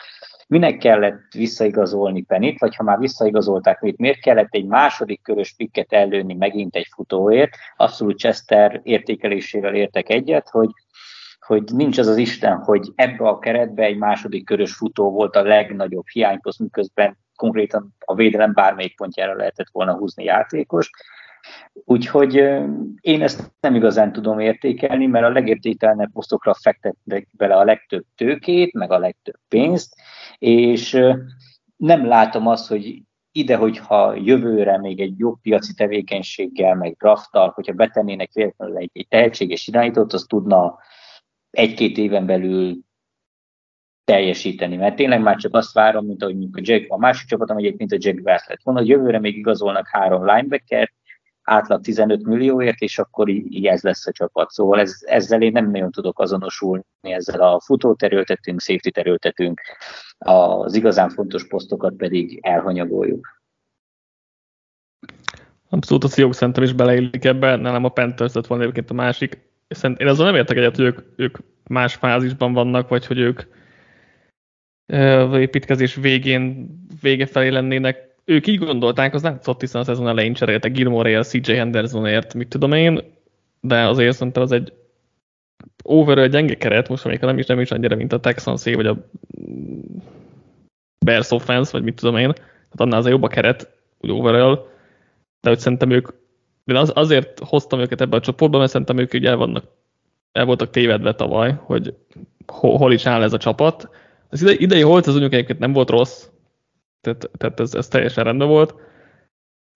minek 0.48 0.78
kellett 0.78 1.34
visszaigazolni 1.34 2.22
Penit, 2.22 2.60
vagy 2.60 2.76
ha 2.76 2.84
már 2.84 3.00
visszaigazolták 3.00 3.82
mit, 3.82 3.98
miért 3.98 4.20
kellett 4.20 4.54
egy 4.54 4.66
második 4.66 5.22
körös 5.22 5.54
pikket 5.58 5.94
ellőni 5.94 6.34
megint 6.34 6.76
egy 6.76 6.88
futóért, 6.96 7.56
abszolút 7.76 8.18
Chester 8.18 8.80
értékelésével 8.84 9.76
értek 9.76 10.10
egyet, 10.10 10.50
hogy 10.50 10.70
hogy 11.48 11.64
nincs 11.74 11.98
az 11.98 12.08
az 12.08 12.18
Isten, 12.18 12.58
hogy 12.58 12.92
ebbe 12.96 13.28
a 13.28 13.40
keretbe 13.40 13.84
egy 13.84 13.98
második 13.98 14.46
körös 14.46 14.74
futó 14.74 15.12
volt 15.12 15.36
a 15.36 15.42
legnagyobb 15.42 16.08
hiányposzt, 16.08 16.60
miközben 16.60 17.18
konkrétan 17.36 17.96
a 18.06 18.16
védelem 18.16 18.54
bármelyik 18.54 18.96
pontjára 18.96 19.36
lehetett 19.36 19.68
volna 19.72 19.98
húzni 19.98 20.24
játékos. 20.24 20.90
Úgyhogy 21.74 22.34
én 23.02 23.22
ezt 23.22 23.52
nem 23.60 23.76
igazán 23.76 24.12
tudom 24.14 24.40
értékelni, 24.40 25.06
mert 25.06 25.26
a 25.26 25.30
legértékelnebb 25.30 26.12
posztokra 26.12 26.54
fektettek 26.54 27.28
bele 27.32 27.56
a 27.56 27.64
legtöbb 27.64 28.06
tőkét, 28.16 28.74
meg 28.74 28.92
a 28.92 29.00
legtöbb 29.00 29.36
pénzt, 29.48 29.96
és 30.38 31.00
nem 31.76 32.06
látom 32.06 32.48
azt, 32.48 32.68
hogy 32.68 33.02
ide, 33.32 33.56
hogyha 33.56 34.16
jövőre 34.16 34.78
még 34.78 35.00
egy 35.00 35.20
jobb 35.20 35.42
piaci 35.42 35.74
tevékenységgel, 35.74 36.76
meg 36.76 36.96
drafttal, 36.96 37.50
hogyha 37.50 37.74
betennének 37.74 38.32
véletlenül 38.34 38.78
egy, 38.78 38.90
egy 38.94 39.08
tehetséges 39.08 39.68
irányítót, 39.68 40.14
az 40.14 40.26
tudna 40.28 40.78
egy-két 41.50 41.98
éven 41.98 42.26
belül 42.26 42.78
teljesíteni, 44.04 44.76
mert 44.76 44.96
tényleg 44.96 45.22
már 45.22 45.36
csak 45.36 45.56
azt 45.56 45.74
várom, 45.74 46.06
mint 46.06 46.24
ahogy 46.24 46.48
a, 46.52 46.60
Jack, 46.62 46.92
a 46.92 46.98
másik 46.98 47.28
csapatom 47.28 47.58
egyébként 47.58 47.92
a 47.92 47.98
Jack 48.00 48.22
Bass 48.22 48.48
lett 48.48 48.64
volna, 48.64 48.80
hogy 48.80 48.90
jövőre 48.90 49.20
még 49.20 49.38
igazolnak 49.38 49.88
három 49.88 50.26
linebacker, 50.26 50.94
átlag 51.48 51.82
15 51.82 52.24
millióért, 52.24 52.80
és 52.80 53.00
akkor 53.00 53.30
így 53.30 53.66
ez 53.66 53.82
lesz 53.82 54.08
a 54.08 54.12
csapat. 54.12 54.50
Szóval 54.50 54.80
ez, 54.80 54.98
ezzel 55.06 55.42
én 55.42 55.52
nem 55.52 55.72
nagyon 55.72 55.92
tudok 55.92 56.20
azonosulni, 56.20 56.84
ezzel 57.02 57.42
a 57.42 57.60
futót 57.60 58.04
erőltetünk, 58.04 58.62
safety 58.62 58.90
erőltetünk, 58.98 59.62
az 60.18 60.74
igazán 60.74 61.10
fontos 61.10 61.48
posztokat 61.48 61.94
pedig 61.94 62.40
elhanyagoljuk. 62.42 63.42
Abszolút 65.70 66.04
a 66.04 66.08
Seahawks 66.08 66.38
szerintem 66.38 66.64
is 66.64 66.74
beleillik 66.74 67.26
ebbe, 67.26 67.56
nem 67.56 67.84
a 67.84 67.90
Panthers 67.90 68.34
lett 68.34 68.48
volna 68.48 68.64
egyébként 68.64 68.90
a 68.90 68.94
másik. 68.94 69.40
Szerintem 69.68 70.08
én 70.08 70.14
azon 70.14 70.26
nem 70.26 70.36
értek 70.36 70.58
egyet, 70.58 70.76
hogy 70.76 70.86
ők, 70.86 71.00
ők 71.16 71.38
más 71.70 71.96
fázisban 71.96 72.54
vannak, 72.54 72.90
vagy 72.90 73.06
hogy 73.06 73.20
ők 73.20 73.42
az 75.32 75.40
építkezés 75.40 75.96
végén, 75.96 76.70
vége 77.02 77.26
felé 77.26 77.48
lennének 77.48 78.16
ők 78.30 78.48
így 78.48 78.58
gondolták, 78.58 79.13
az 79.13 79.24
látszott, 79.24 79.60
hiszen 79.60 79.82
a 79.82 79.84
szezon 79.84 80.08
elején 80.08 80.34
cseréltek 80.34 80.72
Gilmore-ért, 80.72 81.28
CJ 81.28 81.54
Hendersonért, 81.54 82.34
mit 82.34 82.48
tudom 82.48 82.72
én, 82.72 83.02
de 83.60 83.88
azért 83.88 84.16
szerintem 84.16 84.44
az 84.44 84.52
egy 84.52 84.74
overall 85.84 86.28
gyenge 86.28 86.56
keret, 86.56 86.90
most 86.90 87.06
amikor 87.06 87.28
nem 87.28 87.38
is, 87.38 87.46
nem 87.46 87.60
is 87.60 87.72
annyira, 87.72 87.96
mint 87.96 88.13
a 88.13 88.20
Texans 88.20 88.63
vagy 88.63 88.86
a 88.86 89.10
Bears 91.06 91.32
offense, 91.32 91.72
vagy 91.72 91.84
mit 91.84 91.96
tudom 91.96 92.18
én, 92.18 92.32
tehát 92.32 92.80
annál 92.80 93.00
az 93.00 93.06
a 93.06 93.10
jobb 93.10 93.24
a 93.24 93.28
keret, 93.28 93.70
úgy 94.00 94.12
overall, 94.12 94.68
de 95.42 95.50
hogy 95.50 95.60
szerintem 95.60 95.92
ők, 95.92 96.08
én 96.66 96.76
az, 96.76 96.92
azért 96.96 97.40
hoztam 97.40 97.80
őket 97.80 98.02
ebbe 98.02 98.16
a 98.16 98.22
csoportba, 98.22 98.58
mert 98.58 98.72
szerintem 98.72 98.98
ők 98.98 99.13
ugye 99.13 99.30
el 99.30 99.38
vannak 99.38 99.66
el 100.32 100.46
voltak 100.46 100.70
tévedve 100.70 101.13
tavaly, 101.13 101.58
hogy 101.60 101.94
hol, 102.48 102.78
hol 102.78 102.94
is 102.94 103.06
áll 103.06 103.24
ez 103.24 103.34
a 103.34 103.38
csapat. 103.38 103.90
Az 104.30 104.42
idei, 104.42 104.62
idei 104.62 104.82
holt 104.82 105.06
az 105.06 105.12
mondjuk 105.12 105.34
egyébként 105.34 105.60
nem 105.60 105.74
volt 105.74 105.90
rossz, 105.90 106.26
tehát, 107.15 107.38
tehát 107.38 107.60
ez, 107.60 107.74
ez 107.74 107.88
teljesen 107.88 108.24
rendben 108.24 108.48
volt. 108.48 108.76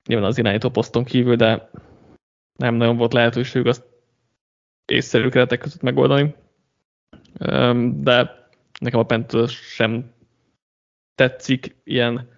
Nyilván 0.08 0.28
az 0.28 0.38
irányító 0.38 0.70
poszton 0.70 1.04
kívül, 1.04 1.36
de 1.36 1.70
nem 2.60 2.76
nagyon 2.76 2.98
volt 2.98 3.14
lehetőség 3.14 3.68
azt 3.68 3.86
észszerű 4.86 5.30
keretek 5.30 5.60
között 5.60 5.82
megoldani. 5.82 6.36
De 7.94 8.48
nekem 8.80 9.00
a 9.00 9.04
Panthers 9.04 9.54
sem 9.54 10.14
tetszik 11.16 11.76
ilyen 11.84 12.30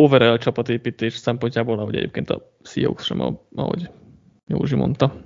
overall 0.00 0.38
csapatépítés 0.38 1.14
szempontjából, 1.14 1.78
ahogy 1.78 1.96
egyébként 1.96 2.30
a 2.30 2.52
Seahawks 2.62 3.04
sem, 3.04 3.38
ahogy 3.54 3.90
Józsi 4.46 4.74
mondta. 4.74 5.22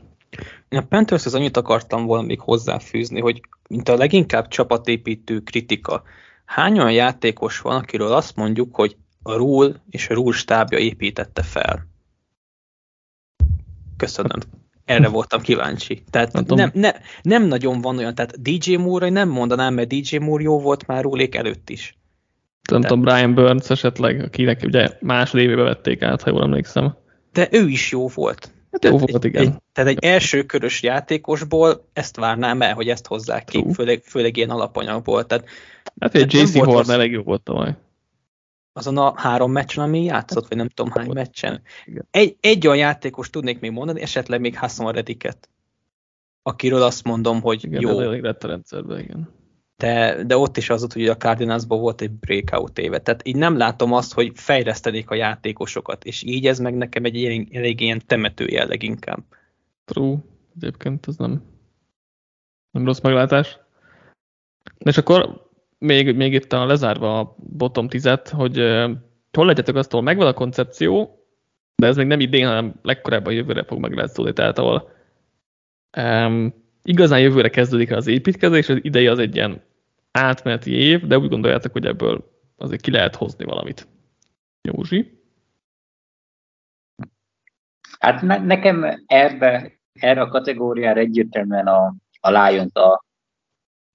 Én 0.68 0.79
a 0.79 0.87
Panthers 0.87 1.27
az 1.27 1.35
annyit 1.35 1.57
akartam 1.57 2.07
volna 2.07 2.27
még 2.27 2.40
hozzáfűzni, 2.40 3.21
hogy 3.21 3.40
mint 3.68 3.88
a 3.88 3.97
leginkább 3.97 4.49
csapatépítő 4.49 5.40
kritika, 5.40 6.03
hány 6.53 6.79
olyan 6.79 6.93
játékos 6.93 7.61
van, 7.61 7.77
akiről 7.77 8.12
azt 8.12 8.37
mondjuk, 8.37 8.75
hogy 8.75 8.97
a 9.23 9.33
Rule 9.33 9.73
és 9.91 10.09
a 10.09 10.15
Rule 10.15 10.37
stábja 10.37 10.79
építette 10.79 11.43
fel? 11.43 11.87
Köszönöm. 13.97 14.38
Erre 14.85 15.09
voltam 15.09 15.41
kíváncsi. 15.41 16.03
Tehát 16.11 16.47
nem, 16.47 16.71
nem, 16.75 16.93
nem 17.23 17.47
nagyon 17.47 17.81
van 17.81 17.99
olyan, 17.99 18.15
tehát 18.15 18.43
DJ 18.43 18.75
Moore, 18.75 19.09
nem 19.09 19.29
mondanám, 19.29 19.75
mert 19.75 19.88
DJ 19.88 20.17
Moore 20.17 20.43
jó 20.43 20.61
volt 20.61 20.87
már 20.87 21.03
Rulék 21.03 21.35
előtt 21.35 21.71
is. 21.71 21.99
Nem 22.71 22.81
tudom, 22.81 23.01
Brian 23.01 23.35
Burns 23.35 23.71
esetleg, 23.71 24.21
akinek 24.21 24.62
ugye 24.65 24.88
másodévébe 25.01 25.62
vették 25.62 26.03
át, 26.03 26.23
ha 26.23 26.31
jól 26.31 26.43
emlékszem. 26.43 26.97
De 27.33 27.49
ő 27.51 27.69
is 27.69 27.91
jó 27.91 28.09
volt. 28.09 28.53
Hát 28.73 28.85
jó 28.85 28.99
volt, 28.99 29.25
igen. 29.25 29.43
Egy, 29.43 29.55
tehát 29.73 29.91
egy 29.91 30.05
első 30.05 30.43
körös 30.43 30.83
játékosból 30.83 31.89
ezt 31.93 32.17
várnám 32.17 32.63
el, 32.63 32.75
hogy 32.75 32.89
ezt 32.89 33.07
hozzák 33.07 33.45
ki, 33.45 33.67
főleg, 33.75 34.03
főleg 34.05 34.37
ilyen 34.37 34.51
alapanyagból. 34.51 35.27
Tehát, 35.27 35.45
hát 36.01 36.15
egy 36.15 36.33
JC 36.33 36.65
Horn 36.65 36.91
elég 36.91 37.11
jó 37.11 37.23
volt 37.23 37.43
tavaly. 37.43 37.77
Azon 38.73 38.99
a 38.99 39.13
három 39.17 39.53
meccsen, 39.53 39.85
ami 39.85 40.05
játszott, 40.05 40.49
vagy 40.49 40.57
nem 40.57 40.69
tudom 40.69 40.93
hány 40.93 41.11
meccsen. 41.13 41.63
Egy, 42.11 42.37
egy 42.41 42.67
olyan 42.67 42.79
játékos 42.79 43.31
tudnék 43.31 43.61
még 43.61 43.71
mondani, 43.71 44.01
esetleg 44.01 44.41
még 44.41 44.59
Hassan 44.59 44.93
Rediket, 44.93 45.49
akiről 46.43 46.83
azt 46.83 47.05
mondom, 47.05 47.41
hogy 47.41 47.65
igen, 47.65 47.81
jó. 47.81 48.01
elég 48.01 48.23
lett 48.23 48.45
a 48.45 48.49
rendszerben, 48.49 48.99
igen 48.99 49.41
de, 49.83 50.23
de 50.25 50.37
ott 50.37 50.57
is 50.57 50.71
az 50.71 50.92
hogy 50.92 51.09
a 51.09 51.16
Cardinalsban 51.16 51.81
volt 51.81 52.01
egy 52.01 52.11
breakout 52.11 52.79
éve. 52.79 52.99
Tehát 52.99 53.27
így 53.27 53.37
nem 53.37 53.57
látom 53.57 53.92
azt, 53.92 54.12
hogy 54.12 54.33
fejlesztenék 54.35 55.11
a 55.11 55.14
játékosokat, 55.14 56.05
és 56.05 56.23
így 56.23 56.47
ez 56.47 56.59
meg 56.59 56.75
nekem 56.77 57.05
egy 57.05 57.25
elég, 57.25 57.57
elég 57.57 57.81
ilyen 57.81 58.01
temető 58.07 58.47
jelleg 58.47 58.83
inkább. 58.83 59.23
True. 59.85 60.16
Egyébként 60.57 61.07
ez 61.09 61.16
nem, 61.16 61.42
nem 62.71 62.85
rossz 62.85 63.01
meglátás. 63.01 63.59
És 64.79 64.99
akkor 64.99 65.49
még, 65.79 66.16
még 66.16 66.33
itt 66.33 66.53
a 66.53 66.66
lezárva 66.66 67.18
a 67.18 67.37
bottom 67.38 67.87
10-et, 67.90 68.31
hogy 68.31 68.61
uh, 68.61 68.90
hol 69.33 69.47
legyetek 69.47 69.75
azt, 69.75 69.92
ahol 69.92 70.05
megvan 70.05 70.27
a 70.27 70.33
koncepció, 70.33 71.25
de 71.75 71.87
ez 71.87 71.97
még 71.97 72.07
nem 72.07 72.21
idén, 72.21 72.47
hanem 72.47 72.75
legkorábban 72.83 73.33
jövőre 73.33 73.64
fog 73.64 73.79
meg 73.79 73.95
lehet 73.95 74.12
szólni, 74.12 74.33
tehát 74.33 74.59
ahol 74.59 74.90
um, 75.97 76.55
igazán 76.83 77.21
jövőre 77.21 77.49
kezdődik 77.49 77.92
az 77.92 78.07
építkezés, 78.07 78.68
az 78.68 78.79
idei 78.83 79.07
az 79.07 79.18
egy 79.18 79.37
ilyen 79.37 79.62
átmeneti 80.12 80.72
év, 80.72 81.07
de 81.07 81.18
úgy 81.18 81.29
gondoljátok, 81.29 81.72
hogy 81.72 81.87
ebből 81.87 82.31
azért 82.57 82.81
ki 82.81 82.90
lehet 82.90 83.16
hozni 83.16 83.44
valamit. 83.44 83.88
Józsi? 84.61 85.20
Hát 87.98 88.22
ne, 88.22 88.38
nekem 88.38 89.03
erbe, 89.07 89.81
erre 89.92 90.20
a 90.20 90.29
kategóriára 90.29 91.01
egyértelműen 91.01 91.66
a, 91.66 91.94
a 92.20 92.31
Lions 92.31 92.75
a 92.75 93.05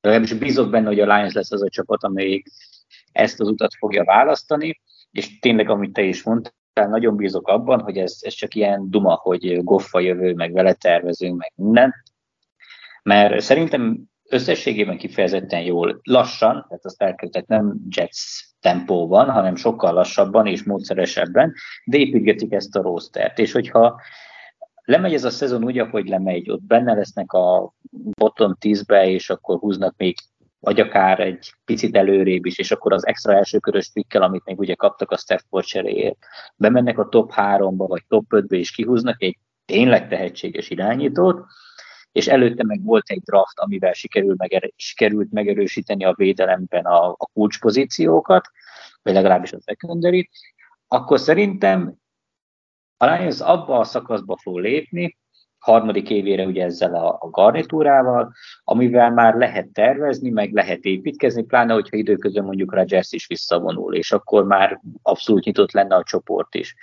legalábbis 0.02 0.34
bízok 0.34 0.70
benne, 0.70 0.88
hogy 0.88 1.00
a 1.00 1.16
Lions 1.16 1.34
lesz 1.34 1.52
az 1.52 1.62
a 1.62 1.70
csapat, 1.70 2.04
amelyik 2.04 2.48
ezt 3.12 3.40
az 3.40 3.48
utat 3.48 3.74
fogja 3.78 4.04
választani, 4.04 4.82
és 5.12 5.40
tényleg, 5.40 5.70
amit 5.70 5.94
te 5.94 6.02
is 6.02 6.24
mondtál, 6.24 6.88
nagyon 6.90 7.16
bízok 7.16 7.48
abban, 7.48 7.82
hogy 7.82 7.98
ez, 7.98 8.18
ez 8.20 8.34
csak 8.34 8.56
ilyen 8.56 8.90
duma, 8.90 9.14
hogy 9.14 9.64
goffa 9.64 10.00
jövő, 10.00 10.34
meg 10.34 10.54
vele 10.54 10.74
tervezünk, 10.74 11.38
meg 11.38 11.52
minden, 11.56 11.94
mert 13.04 13.42
szerintem 13.42 14.04
összességében 14.30 14.98
kifejezetten 14.98 15.62
jól, 15.62 16.00
lassan, 16.04 16.66
tehát 16.68 16.86
azt 16.86 17.02
elkezdett 17.02 17.48
nem 17.48 17.76
Jets 17.90 18.48
tempóban, 18.60 19.30
hanem 19.30 19.56
sokkal 19.56 19.94
lassabban 19.94 20.46
és 20.46 20.64
módszeresebben, 20.64 21.54
de 21.86 21.98
építgetik 21.98 22.52
ezt 22.52 22.76
a 22.76 22.82
rostert. 22.82 23.40
És 23.40 23.52
hogyha 23.52 24.02
lemegy 24.84 25.14
ez 25.14 25.24
a 25.24 25.30
szezon 25.30 25.64
úgy, 25.64 25.78
ahogy 25.78 26.08
lemegy, 26.08 26.50
ott 26.50 26.64
benne 26.64 26.94
lesznek 26.94 27.32
a 27.34 27.74
bottom 28.18 28.58
10-be, 28.60 29.08
és 29.10 29.30
akkor 29.30 29.58
húznak 29.58 29.94
még 29.98 30.16
vagy 30.60 30.80
akár 30.80 31.20
egy 31.20 31.54
picit 31.66 31.96
előrébb 31.96 32.46
is, 32.46 32.58
és 32.58 32.72
akkor 32.72 32.94
az 32.94 33.08
extra 33.08 33.34
elsőkörös 33.34 33.90
pikkel, 33.94 34.22
amit 34.22 34.46
még 34.46 34.60
ugye 34.60 34.74
kaptak 34.74 35.12
a 35.12 35.18
Stafford 35.18 35.66
cseréért, 35.66 36.18
bemennek 36.56 36.98
a 36.98 37.10
top 37.10 37.32
3-ba, 37.36 37.86
vagy 37.88 38.04
top 38.08 38.26
5-be, 38.30 38.58
és 38.58 38.72
kihúznak 38.72 39.22
egy 39.24 39.38
tényleg 39.66 40.08
tehetséges 40.08 40.70
irányítót, 40.70 41.46
és 42.18 42.28
előtte 42.28 42.64
meg 42.64 42.84
volt 42.84 43.10
egy 43.10 43.22
draft, 43.22 43.60
amivel 43.60 43.94
sikerül 43.94 44.34
meger- 44.38 44.74
sikerült 44.76 45.32
megerősíteni 45.32 46.06
a 46.06 46.14
védelemben 46.18 46.86
a, 46.86 47.10
a 47.10 47.30
kulcspozíciókat, 47.34 48.48
vagy 49.02 49.14
legalábbis 49.14 49.54
a 49.54 49.60
secondary, 49.66 50.30
akkor 50.88 51.20
szerintem 51.20 51.96
a 52.98 53.06
Lions 53.06 53.40
abba 53.40 53.80
a 53.80 53.84
szakaszba 53.84 54.38
fog 54.38 54.58
lépni, 54.58 55.18
harmadik 55.58 56.10
évére 56.10 56.46
ugye 56.46 56.64
ezzel 56.64 56.96
a, 56.96 57.18
a 57.20 57.30
garnitúrával, 57.30 58.34
amivel 58.64 59.12
már 59.12 59.34
lehet 59.34 59.68
tervezni, 59.68 60.30
meg 60.30 60.54
lehet 60.54 60.84
építkezni, 60.84 61.44
pláne, 61.44 61.74
hogyha 61.74 61.98
időközben 61.98 62.44
mondjuk 62.44 62.74
Rodgers 62.74 63.12
is 63.12 63.28
visszavonul, 63.28 63.96
és 63.96 64.12
akkor 64.12 64.46
már 64.46 64.82
abszolút 65.02 65.44
nyitott 65.44 65.72
lenne 65.72 65.96
a 65.96 66.04
csoport 66.04 66.56
is 66.56 66.76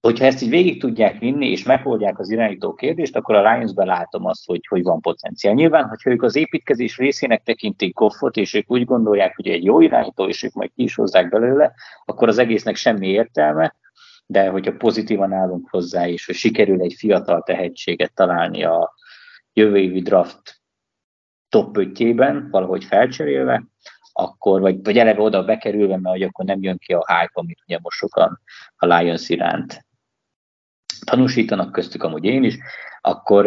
hogyha 0.00 0.24
ezt 0.24 0.42
így 0.42 0.48
végig 0.48 0.80
tudják 0.80 1.18
vinni, 1.18 1.50
és 1.50 1.62
megoldják 1.62 2.18
az 2.18 2.30
irányító 2.30 2.74
kérdést, 2.74 3.16
akkor 3.16 3.34
a 3.34 3.52
Lions-ben 3.52 3.86
látom 3.86 4.24
azt, 4.24 4.46
hogy, 4.46 4.66
hogy 4.68 4.82
van 4.82 5.00
potenciál. 5.00 5.54
Nyilván, 5.54 5.88
hogyha 5.88 6.10
ők 6.10 6.22
az 6.22 6.36
építkezés 6.36 6.96
részének 6.96 7.42
tekintik 7.42 7.94
Goffot, 7.94 8.36
és 8.36 8.54
ők 8.54 8.70
úgy 8.70 8.84
gondolják, 8.84 9.36
hogy 9.36 9.48
egy 9.48 9.64
jó 9.64 9.80
irányító, 9.80 10.28
és 10.28 10.42
ők 10.42 10.52
majd 10.52 10.70
ki 10.74 10.82
is 10.82 10.94
hozzák 10.94 11.28
belőle, 11.28 11.72
akkor 12.04 12.28
az 12.28 12.38
egésznek 12.38 12.76
semmi 12.76 13.08
értelme, 13.08 13.74
de 14.26 14.48
hogyha 14.48 14.76
pozitívan 14.76 15.32
állunk 15.32 15.68
hozzá, 15.70 16.08
és 16.08 16.26
hogy 16.26 16.34
sikerül 16.34 16.80
egy 16.80 16.94
fiatal 16.98 17.42
tehetséget 17.42 18.14
találni 18.14 18.64
a 18.64 18.94
jövő 19.52 19.76
évi 19.76 20.00
draft 20.00 20.60
top 21.48 21.76
5-jében, 21.78 22.46
valahogy 22.50 22.84
felcserélve, 22.84 23.64
akkor, 24.12 24.60
vagy, 24.60 24.82
vagy 24.82 24.98
eleve 24.98 25.20
oda 25.20 25.44
bekerülve, 25.44 25.96
mert 25.96 26.14
hogy 26.14 26.22
akkor 26.22 26.44
nem 26.44 26.62
jön 26.62 26.78
ki 26.78 26.92
a 26.92 27.04
hype, 27.06 27.32
amit 27.32 27.62
ugye 27.66 27.78
most 27.82 27.96
sokan 27.96 28.40
a 28.76 28.86
Lions 28.86 29.28
iránt 29.28 29.88
tanúsítanak, 31.10 31.72
köztük 31.72 32.02
amúgy 32.02 32.24
én 32.24 32.44
is, 32.44 32.58
akkor, 33.00 33.46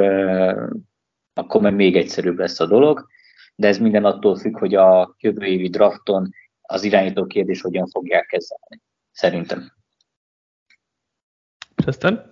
akkor 1.34 1.62
meg 1.62 1.76
még 1.76 1.96
egyszerűbb 1.96 2.38
lesz 2.38 2.60
a 2.60 2.66
dolog, 2.66 3.08
de 3.56 3.68
ez 3.68 3.78
minden 3.78 4.06
attól 4.06 4.36
függ, 4.36 4.58
hogy 4.58 4.76
a 4.76 5.16
jövő 5.20 5.46
évi 5.46 5.70
drafton 5.70 6.30
az 6.62 6.84
irányító 6.84 7.26
kérdés 7.26 7.62
hogyan 7.62 7.88
fogják 7.88 8.26
kezelni. 8.26 8.82
Szerintem. 9.12 9.72
Aztán? 11.86 12.32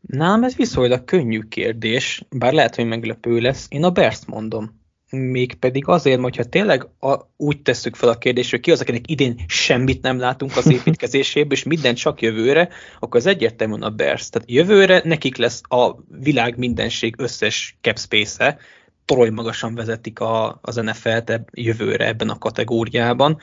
Nem, 0.00 0.44
ez 0.44 0.56
viszonylag 0.56 1.04
könnyű 1.04 1.40
kérdés, 1.40 2.24
bár 2.30 2.52
lehet, 2.52 2.74
hogy 2.74 2.86
meglepő 2.86 3.38
lesz. 3.38 3.66
Én 3.70 3.84
a 3.84 3.90
Berst 3.90 4.26
mondom 4.26 4.84
mégpedig 5.10 5.88
azért, 5.88 6.20
hogyha 6.20 6.44
tényleg 6.44 6.88
a, 7.00 7.16
úgy 7.36 7.62
tesszük 7.62 7.94
fel 7.94 8.08
a 8.08 8.18
kérdést, 8.18 8.50
hogy 8.50 8.60
ki 8.60 8.70
az, 8.70 8.80
akinek 8.80 9.10
idén 9.10 9.44
semmit 9.46 10.02
nem 10.02 10.18
látunk 10.18 10.56
az 10.56 10.70
építkezéséből, 10.70 11.52
és 11.52 11.62
minden 11.62 11.94
csak 11.94 12.20
jövőre, 12.20 12.68
akkor 13.00 13.20
az 13.20 13.26
egyértelműen 13.26 13.82
a 13.82 13.90
Bears. 13.90 14.28
Tehát 14.28 14.50
jövőre 14.50 15.00
nekik 15.04 15.36
lesz 15.36 15.60
a 15.68 15.96
világ 16.20 16.56
mindenség 16.56 17.14
összes 17.18 17.78
cap 17.80 17.98
space-e, 17.98 18.58
torony 19.04 19.32
magasan 19.32 19.74
vezetik 19.74 20.20
a, 20.20 20.58
az 20.62 20.76
NFL-t 20.76 21.40
jövőre 21.52 22.06
ebben 22.06 22.28
a 22.28 22.38
kategóriában, 22.38 23.38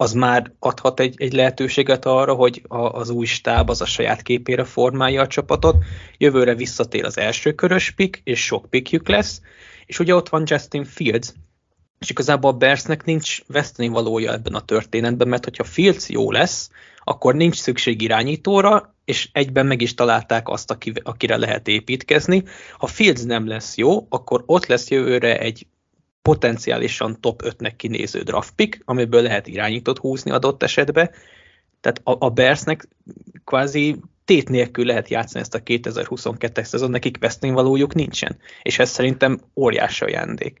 az 0.00 0.12
már 0.12 0.52
adhat 0.58 1.00
egy, 1.00 1.14
egy 1.16 1.32
lehetőséget 1.32 2.04
arra, 2.06 2.34
hogy 2.34 2.62
a, 2.68 2.78
az 2.78 3.10
új 3.10 3.26
stáb 3.26 3.70
az 3.70 3.80
a 3.80 3.86
saját 3.86 4.22
képére 4.22 4.64
formálja 4.64 5.22
a 5.22 5.26
csapatot. 5.26 5.76
Jövőre 6.18 6.54
visszatér 6.54 7.04
az 7.04 7.18
első 7.18 7.52
körös 7.52 7.90
pick, 7.90 8.20
és 8.24 8.44
sok 8.44 8.70
pickjük 8.70 9.08
lesz, 9.08 9.40
és 9.88 9.98
ugye 9.98 10.14
ott 10.14 10.28
van 10.28 10.42
Justin 10.46 10.84
Fields, 10.84 11.32
és 11.98 12.10
igazából 12.10 12.50
a 12.50 12.56
Bearsnek 12.56 13.04
nincs 13.04 13.42
veszteni 13.46 13.88
valója 13.88 14.32
ebben 14.32 14.54
a 14.54 14.64
történetben, 14.64 15.28
mert 15.28 15.44
hogyha 15.44 15.64
Fields 15.64 16.08
jó 16.08 16.30
lesz, 16.30 16.70
akkor 16.98 17.34
nincs 17.34 17.56
szükség 17.56 18.02
irányítóra, 18.02 18.94
és 19.04 19.28
egyben 19.32 19.66
meg 19.66 19.80
is 19.80 19.94
találták 19.94 20.48
azt, 20.48 20.76
akire 21.02 21.36
lehet 21.36 21.68
építkezni. 21.68 22.44
Ha 22.78 22.86
Fields 22.86 23.22
nem 23.22 23.46
lesz 23.46 23.76
jó, 23.76 24.06
akkor 24.08 24.42
ott 24.46 24.66
lesz 24.66 24.90
jövőre 24.90 25.38
egy 25.38 25.66
potenciálisan 26.22 27.20
top 27.20 27.42
5-nek 27.44 27.72
kinéző 27.76 28.22
draft 28.22 28.52
pick, 28.54 28.82
amiből 28.84 29.22
lehet 29.22 29.46
irányítót 29.46 29.98
húzni 29.98 30.30
adott 30.30 30.62
esetbe, 30.62 31.10
Tehát 31.80 32.00
a, 32.04 32.26
a 32.26 32.30
Bearsnek 32.30 32.88
kvázi 33.44 34.00
tét 34.24 34.48
nélkül 34.48 34.84
lehet 34.84 35.08
játszani 35.08 35.40
ezt 35.42 35.54
a 35.54 35.62
2022-es 35.62 36.64
szezon, 36.64 36.90
nekik 36.90 37.18
vesztenivalójuk 37.18 37.94
nincsen. 37.94 38.36
És 38.62 38.78
ez 38.78 38.88
szerintem 38.88 39.40
óriási 39.56 40.04
ajándék. 40.04 40.60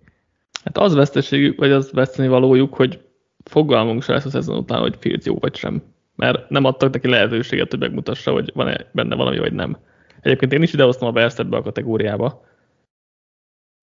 Hát 0.64 0.78
az 0.78 0.94
veszteségük, 0.94 1.58
vagy 1.58 1.70
az 1.70 1.92
vesztenivalójuk, 1.92 2.74
hogy 2.74 3.00
fogalmunk 3.44 4.02
se 4.02 4.12
lesz 4.12 4.24
a 4.24 4.30
szezon 4.30 4.56
után, 4.56 4.80
hogy 4.80 4.96
Fields 5.00 5.26
jó 5.26 5.38
vagy 5.38 5.56
sem. 5.56 5.82
Mert 6.16 6.50
nem 6.50 6.64
adtak 6.64 6.92
neki 6.92 7.08
lehetőséget, 7.08 7.70
hogy 7.70 7.78
megmutassa, 7.78 8.32
hogy 8.32 8.50
van-e 8.54 8.90
benne 8.92 9.14
valami, 9.14 9.38
vagy 9.38 9.52
nem. 9.52 9.78
Egyébként 10.20 10.52
én 10.52 10.62
is 10.62 10.72
idehoztam 10.72 11.08
a 11.08 11.12
Bears 11.12 11.38
a 11.38 11.62
kategóriába, 11.62 12.44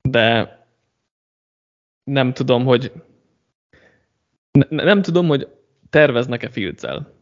de 0.01 0.59
nem 2.03 2.33
tudom, 2.33 2.65
hogy 2.65 2.91
ne, 4.51 4.83
nem 4.83 5.01
tudom, 5.01 5.27
hogy 5.27 5.47
terveznek-e 5.89 6.49
fields 6.49 6.83
-el. 6.83 7.14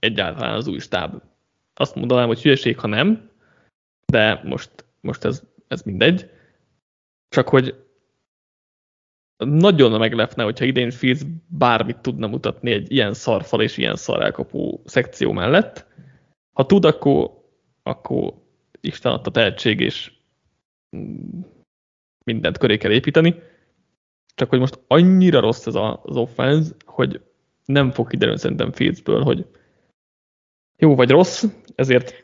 Egyáltalán 0.00 0.54
az 0.54 0.66
új 0.66 0.78
stáb. 0.78 1.22
Azt 1.74 1.94
mondanám, 1.94 2.26
hogy 2.26 2.42
hülyeség, 2.42 2.78
ha 2.78 2.86
nem, 2.86 3.30
de 4.06 4.40
most, 4.44 4.70
most 5.00 5.24
ez, 5.24 5.42
ez 5.68 5.82
mindegy. 5.82 6.30
Csak 7.28 7.48
hogy 7.48 7.84
nagyon 9.36 9.98
meglepne, 9.98 10.42
hogyha 10.42 10.64
idén 10.64 10.90
Fields 10.90 11.22
bármit 11.48 11.98
tudna 11.98 12.26
mutatni 12.26 12.70
egy 12.70 12.92
ilyen 12.92 13.14
szarfal 13.14 13.62
és 13.62 13.76
ilyen 13.76 13.96
szar 13.96 14.22
elkapó 14.22 14.82
szekció 14.84 15.32
mellett. 15.32 15.86
Ha 16.52 16.66
tud, 16.66 16.84
akkor, 16.84 17.30
akkor 17.82 18.34
Isten 18.80 19.12
adta 19.12 19.30
tehetség, 19.30 19.80
és 19.80 20.12
mindent 22.24 22.58
köré 22.58 22.76
kell 22.76 22.90
építeni. 22.90 23.42
Csak 24.34 24.48
hogy 24.48 24.58
most 24.58 24.80
annyira 24.86 25.40
rossz 25.40 25.66
ez 25.66 25.74
az 26.02 26.16
offense, 26.16 26.74
hogy 26.84 27.20
nem 27.64 27.90
fog 27.90 28.08
kiderülni 28.08 28.40
szerintem 28.40 28.72
Fieldsből, 28.72 29.22
hogy 29.22 29.46
jó 30.80 30.94
vagy 30.94 31.10
rossz, 31.10 31.44
ezért 31.74 32.14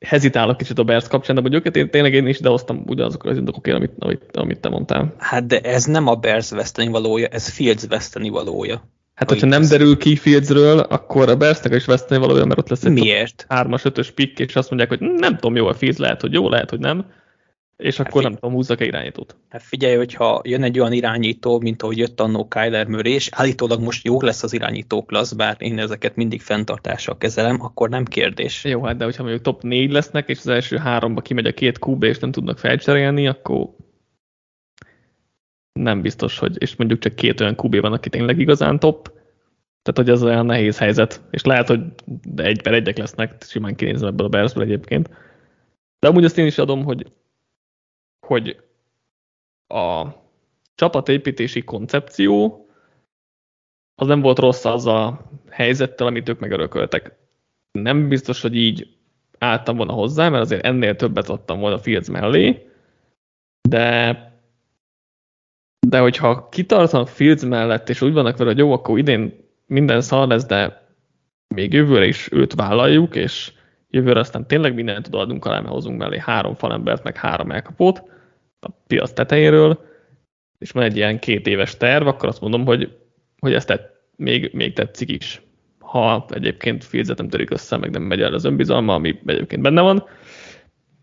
hezitálok 0.00 0.56
kicsit 0.56 0.78
a 0.78 0.84
Bears 0.84 1.08
kapcsán, 1.08 1.34
de 1.34 1.40
mondjuk 1.40 1.76
én 1.76 1.90
tényleg 1.90 2.14
én 2.14 2.26
is 2.26 2.38
idehoztam 2.38 2.82
ugyanazokra 2.86 3.30
az 3.30 3.36
indokokért, 3.36 3.76
amit, 3.76 3.92
amit, 3.98 4.36
amit 4.36 4.60
te 4.60 4.68
mondtál. 4.68 5.14
Hát 5.18 5.46
de 5.46 5.60
ez 5.60 5.84
nem 5.84 6.06
a 6.06 6.14
Bears 6.14 6.50
veszteni 6.50 6.90
valója, 6.90 7.26
ez 7.26 7.48
Fields 7.48 7.86
veszteni 7.88 8.28
valója. 8.28 8.88
Hát, 9.14 9.28
hogyha 9.28 9.46
nem 9.46 9.68
derül 9.68 9.96
ki 9.96 10.16
Fieldsről, 10.16 10.78
akkor 10.78 11.28
a 11.28 11.36
Bearsnek 11.36 11.74
is 11.74 11.84
veszteni 11.84 12.20
valója, 12.20 12.44
mert 12.44 12.58
ott 12.58 12.68
lesz 12.68 12.84
egy 12.84 12.92
Miért? 12.92 13.46
3-as, 13.48 13.80
5-ös 13.82 14.08
pick, 14.14 14.38
és 14.38 14.56
azt 14.56 14.70
mondják, 14.70 14.90
hogy 14.90 15.00
nem 15.00 15.34
tudom, 15.34 15.56
jó 15.56 15.66
a 15.66 15.74
Fields, 15.74 15.98
lehet, 15.98 16.20
hogy 16.20 16.32
jó, 16.32 16.48
lehet, 16.48 16.70
hogy 16.70 16.78
nem. 16.78 17.06
És 17.76 17.98
akkor 17.98 18.22
hát 18.22 18.30
nem 18.30 18.40
tudom, 18.40 18.54
húzzak-e 18.54 18.84
irányítót. 18.84 19.36
Hát 19.48 19.62
figyelj, 19.62 19.96
hogyha 19.96 20.40
jön 20.44 20.62
egy 20.62 20.78
olyan 20.78 20.92
irányító, 20.92 21.60
mint 21.60 21.82
ahogy 21.82 21.98
jött 21.98 22.20
annó 22.20 22.48
Kyler 22.48 22.86
Murray, 22.86 23.12
és 23.12 23.28
állítólag 23.32 23.80
most 23.80 24.04
jó 24.04 24.20
lesz 24.20 24.42
az 24.42 24.52
irányító 24.52 25.04
klassz, 25.04 25.32
bár 25.32 25.56
én 25.58 25.78
ezeket 25.78 26.16
mindig 26.16 26.40
fenntartással 26.40 27.18
kezelem, 27.18 27.60
akkor 27.60 27.88
nem 27.88 28.04
kérdés. 28.04 28.64
Jó, 28.64 28.82
hát 28.82 28.96
de 28.96 29.04
hogyha 29.04 29.22
mondjuk 29.22 29.42
top 29.42 29.62
4 29.62 29.90
lesznek, 29.90 30.28
és 30.28 30.38
az 30.38 30.46
első 30.46 30.76
háromba 30.76 31.20
kimegy 31.20 31.46
a 31.46 31.54
két 31.54 31.78
QB, 31.86 32.02
és 32.02 32.18
nem 32.18 32.32
tudnak 32.32 32.58
felcserélni, 32.58 33.26
akkor 33.26 33.68
nem 35.72 36.00
biztos, 36.00 36.38
hogy, 36.38 36.56
és 36.58 36.76
mondjuk 36.76 37.00
csak 37.00 37.14
két 37.14 37.40
olyan 37.40 37.56
QB 37.62 37.80
van, 37.80 37.92
aki 37.92 38.08
tényleg 38.08 38.38
igazán 38.38 38.78
top, 38.78 39.12
tehát 39.82 39.98
hogy 39.98 40.10
ez 40.10 40.22
olyan 40.22 40.46
nehéz 40.46 40.78
helyzet, 40.78 41.20
és 41.30 41.42
lehet, 41.42 41.68
hogy 41.68 41.80
egy 42.36 42.62
per 42.62 42.72
egyek 42.72 42.98
lesznek, 42.98 43.42
simán 43.42 43.74
kinézem 43.74 44.08
ebből 44.08 44.26
a 44.26 44.28
Bearsből 44.28 44.64
egyébként. 44.64 45.10
De 45.98 46.08
amúgy 46.08 46.24
azt 46.24 46.38
én 46.38 46.46
is 46.46 46.58
adom, 46.58 46.84
hogy 46.84 47.06
hogy 48.26 48.62
a 49.68 50.06
csapatépítési 50.74 51.64
koncepció 51.64 52.66
az 53.94 54.06
nem 54.06 54.20
volt 54.20 54.38
rossz 54.38 54.64
az 54.64 54.86
a 54.86 55.30
helyzettel, 55.50 56.06
amit 56.06 56.28
ők 56.28 56.38
megörököltek. 56.38 57.16
Nem 57.72 58.08
biztos, 58.08 58.40
hogy 58.40 58.56
így 58.56 58.96
álltam 59.38 59.76
volna 59.76 59.92
hozzá, 59.92 60.28
mert 60.28 60.42
azért 60.42 60.64
ennél 60.64 60.96
többet 60.96 61.28
adtam 61.28 61.60
volna 61.60 61.78
Fields 61.78 62.08
mellé, 62.08 62.68
de 63.68 64.32
de 65.88 65.98
hogyha 65.98 66.48
kitartanak 66.48 67.08
Fields 67.08 67.44
mellett, 67.44 67.88
és 67.88 68.00
úgy 68.00 68.12
vannak 68.12 68.36
vele, 68.36 68.50
hogy 68.50 68.58
jó, 68.58 68.72
akkor 68.72 68.98
idén 68.98 69.48
minden 69.66 70.00
szar 70.00 70.28
lesz, 70.28 70.46
de 70.46 70.88
még 71.54 71.72
jövőre 71.72 72.06
is 72.06 72.32
őt 72.32 72.54
vállaljuk, 72.54 73.14
és 73.14 73.52
jövőre 73.94 74.20
aztán 74.20 74.46
tényleg 74.46 74.74
mindent 74.74 75.06
odaadunk 75.06 75.44
alá, 75.44 75.60
mert 75.60 75.72
hozunk 75.72 75.98
mellé 75.98 76.18
három 76.18 76.54
falembert, 76.54 77.02
meg 77.02 77.16
három 77.16 77.50
elkapót, 77.50 78.02
a 78.60 78.68
piac 78.86 79.12
tetejéről, 79.12 79.84
és 80.58 80.70
van 80.70 80.82
egy 80.82 80.96
ilyen 80.96 81.18
két 81.18 81.46
éves 81.46 81.76
terv, 81.76 82.06
akkor 82.06 82.28
azt 82.28 82.40
mondom, 82.40 82.64
hogy, 82.64 82.96
hogy 83.38 83.54
ezt 83.54 83.66
tett, 83.66 83.92
még, 84.16 84.50
még 84.52 84.72
tetszik 84.72 85.10
is. 85.10 85.42
Ha 85.78 86.26
egyébként 86.28 86.84
Fields 86.84 87.08
nem 87.16 87.28
törik 87.28 87.50
össze, 87.50 87.76
meg 87.76 87.90
nem 87.90 88.02
megy 88.02 88.20
el 88.20 88.34
az 88.34 88.44
önbizalma, 88.44 88.94
ami 88.94 89.20
egyébként 89.26 89.62
benne 89.62 89.80
van. 89.80 90.04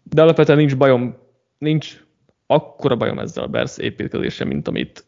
De 0.04 0.22
alapvetően 0.22 0.58
nincs 0.58 0.78
bajom, 0.78 1.18
nincs 1.58 2.04
akkora 2.46 2.96
bajom 2.96 3.20
ezzel 3.20 3.44
a 3.44 3.48
Bears 3.48 3.78
építkezése, 3.78 4.44
mint 4.46 4.68
amit, 4.68 5.06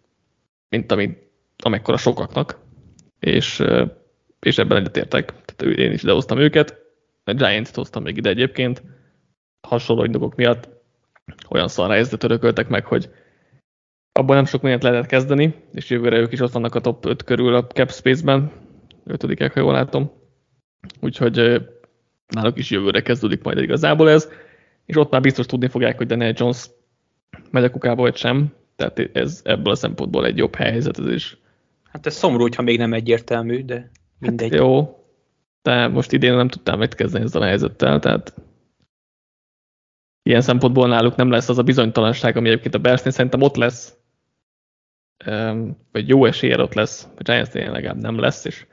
mint 0.69 0.91
amit 0.91 1.17
amekkora 1.63 1.97
sokaknak. 1.97 2.59
És, 3.19 3.63
és 4.39 4.57
ebben 4.57 4.77
egyetértek. 4.77 5.33
Tehát 5.45 5.77
én 5.77 5.91
is 5.91 6.03
idehoztam 6.03 6.37
őket. 6.37 6.82
A 7.23 7.33
Giants-t 7.33 7.75
hoztam 7.75 8.03
még 8.03 8.17
ide 8.17 8.29
egyébként. 8.29 8.83
Hasonló 9.67 10.03
indokok 10.03 10.35
miatt 10.35 10.69
olyan 11.49 11.67
szar 11.67 11.89
helyzetet 11.89 12.23
örököltek 12.23 12.67
meg, 12.69 12.85
hogy 12.85 13.09
abban 14.11 14.35
nem 14.35 14.45
sok 14.45 14.61
mindent 14.61 14.83
lehetett 14.83 15.09
kezdeni, 15.09 15.55
és 15.73 15.89
jövőre 15.89 16.17
ők 16.17 16.31
is 16.31 16.39
ott 16.39 16.51
vannak 16.51 16.75
a 16.75 16.81
top 16.81 17.05
5 17.05 17.23
körül 17.23 17.55
a 17.55 17.67
cap 17.67 17.91
space-ben, 17.91 18.51
ötödikek, 19.05 19.53
ha 19.53 19.59
jól 19.59 19.73
látom. 19.73 20.11
Úgyhogy 21.01 21.61
náluk 22.27 22.57
is 22.57 22.69
jövőre 22.69 23.01
kezdődik 23.01 23.43
majd 23.43 23.57
igazából 23.57 24.09
ez, 24.09 24.29
és 24.85 24.97
ott 24.97 25.11
már 25.11 25.21
biztos 25.21 25.45
tudni 25.45 25.67
fogják, 25.67 25.97
hogy 25.97 26.07
Daniel 26.07 26.33
Jones 26.35 26.69
megy 27.51 27.63
a 27.63 27.71
kukába, 27.71 28.01
vagy 28.01 28.15
sem. 28.15 28.53
Tehát 28.75 28.99
ez 29.13 29.41
ebből 29.43 29.73
a 29.73 29.75
szempontból 29.75 30.25
egy 30.25 30.37
jobb 30.37 30.55
helyzet 30.55 30.99
ez 30.99 31.07
is. 31.07 31.37
Hát 31.83 32.05
ez 32.05 32.15
szomorú, 32.15 32.47
ha 32.55 32.61
még 32.61 32.77
nem 32.77 32.93
egyértelmű, 32.93 33.63
de 33.63 33.91
mindegy. 34.19 34.51
Hát 34.51 34.59
jó, 34.59 35.02
de 35.63 35.87
most 35.87 36.11
idén 36.11 36.35
nem 36.35 36.47
tudtam 36.47 36.79
mit 36.79 36.95
kezdeni 36.95 37.23
ezzel 37.23 37.41
a 37.41 37.45
helyzettel, 37.45 37.99
tehát 37.99 38.33
ilyen 40.23 40.41
szempontból 40.41 40.87
náluk 40.87 41.15
nem 41.15 41.29
lesz 41.29 41.49
az 41.49 41.57
a 41.57 41.63
bizonytalanság, 41.63 42.37
ami 42.37 42.49
egyébként 42.49 42.75
a 42.75 42.79
Bersnél 42.79 43.11
szerintem 43.11 43.41
ott 43.41 43.55
lesz, 43.55 43.97
vagy 45.91 46.07
jó 46.07 46.25
eséllyel 46.25 46.61
ott 46.61 46.73
lesz, 46.73 47.07
a 47.17 47.21
Giants-nél 47.21 47.71
legalább 47.71 48.01
nem 48.01 48.19
lesz, 48.19 48.45
és 48.45 48.65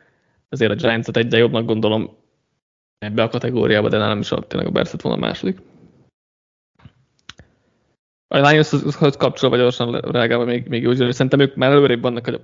ezért 0.48 0.70
a 0.70 0.74
Giants-et 0.74 1.16
egyre 1.16 1.38
jobbnak 1.38 1.64
gondolom 1.64 2.18
ebbe 2.98 3.22
a 3.22 3.28
kategóriába, 3.28 3.88
de 3.88 3.98
nálam 3.98 4.18
is 4.18 4.28
tényleg 4.28 4.68
a 4.68 4.72
Berset 4.72 5.02
volna 5.02 5.18
a 5.18 5.26
második. 5.26 5.58
A 8.28 8.38
Lions-hoz 8.38 9.16
kapcsolva 9.16 9.56
gyorsan 9.56 10.00
reagálva 10.00 10.44
még, 10.44 10.68
még 10.68 10.86
úgy, 10.86 10.98
hogy 10.98 11.12
szerintem 11.12 11.40
ők 11.40 11.54
már 11.54 11.70
előrébb 11.70 12.02
vannak 12.02 12.40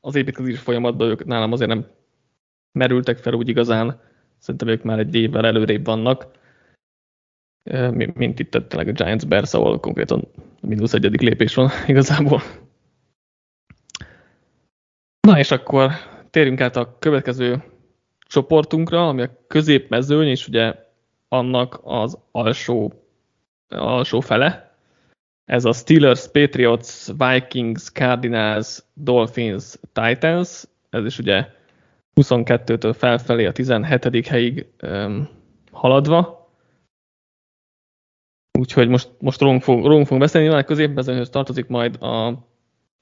az 0.00 0.14
építkezés 0.14 0.58
folyamatban, 0.58 1.08
ők 1.08 1.24
nálam 1.24 1.52
azért 1.52 1.70
nem 1.70 1.86
merültek 2.76 3.18
fel 3.18 3.34
úgy 3.34 3.48
igazán, 3.48 4.00
szerintem 4.38 4.68
ők 4.68 4.82
már 4.82 4.98
egy 4.98 5.14
évvel 5.14 5.46
előrébb 5.46 5.84
vannak 5.84 6.26
mint 8.14 8.38
itt 8.38 8.50
tényleg 8.50 8.88
a 8.88 9.04
Giants 9.04 9.26
Bears, 9.26 9.54
ahol 9.54 9.80
konkrétan 9.80 10.28
mínusz 10.60 10.92
egyedik 10.92 11.20
lépés 11.20 11.54
van 11.54 11.70
igazából. 11.86 12.42
Na 15.20 15.38
és 15.38 15.50
akkor 15.50 15.90
térjünk 16.30 16.60
át 16.60 16.76
a 16.76 16.96
következő 16.98 17.62
csoportunkra, 18.18 19.08
ami 19.08 19.22
a 19.22 19.44
középmezőny, 19.46 20.28
és 20.28 20.48
ugye 20.48 20.74
annak 21.28 21.80
az 21.82 22.18
alsó, 22.30 22.92
alsó 23.68 24.20
fele. 24.20 24.76
Ez 25.44 25.64
a 25.64 25.72
Steelers, 25.72 26.30
Patriots, 26.30 27.06
Vikings, 27.18 27.90
Cardinals, 27.92 28.78
Dolphins, 28.94 29.74
Titans. 29.92 30.64
Ez 30.90 31.04
is 31.04 31.18
ugye 31.18 31.48
22-től 32.20 32.94
felfelé 32.98 33.44
a 33.44 33.52
17. 33.52 34.26
helyig 34.26 34.66
um, 34.82 35.28
haladva. 35.72 36.50
Úgyhogy 38.58 38.88
most, 38.88 39.10
most 39.18 39.40
rólunk, 39.40 39.62
fog, 39.62 39.84
rólunk 39.84 40.04
fogunk 40.04 40.20
beszélni, 40.20 40.46
nyilván 40.46 40.64
a 40.64 40.68
középmezőnyhöz 40.68 41.30
tartozik 41.30 41.66
majd 41.66 42.02
a 42.02 42.46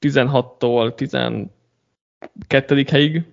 16-tól 0.01 0.95
12. 0.95 2.85
helyig 2.91 3.25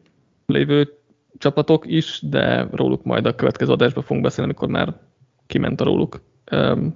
lévő 0.45 0.97
csapatok 1.37 1.85
is, 1.87 2.19
de 2.21 2.67
róluk 2.71 3.03
majd 3.03 3.25
a 3.25 3.35
következő 3.35 3.71
adásban 3.71 4.03
fogunk 4.03 4.23
beszélni, 4.23 4.49
amikor 4.49 4.67
már 4.69 4.99
kiment 5.47 5.81
a 5.81 5.83
róluk 5.83 6.21
um, 6.51 6.95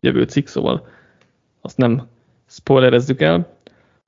jövő 0.00 0.22
cikk, 0.22 0.46
szóval 0.46 0.88
azt 1.60 1.76
nem 1.76 2.08
spoilerezzük 2.46 3.20
el. 3.20 3.56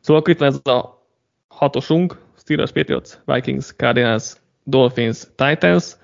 Szóval 0.00 0.20
akkor 0.22 0.32
itt 0.32 0.40
van 0.40 0.48
ez 0.48 0.60
a 0.64 1.06
hatosunk, 1.48 2.26
Steelers, 2.48 2.72
Patriots, 2.72 3.18
Vikings, 3.24 3.72
Cardinals, 3.76 4.36
Dolphins, 4.64 5.26
Titans. 5.34 5.96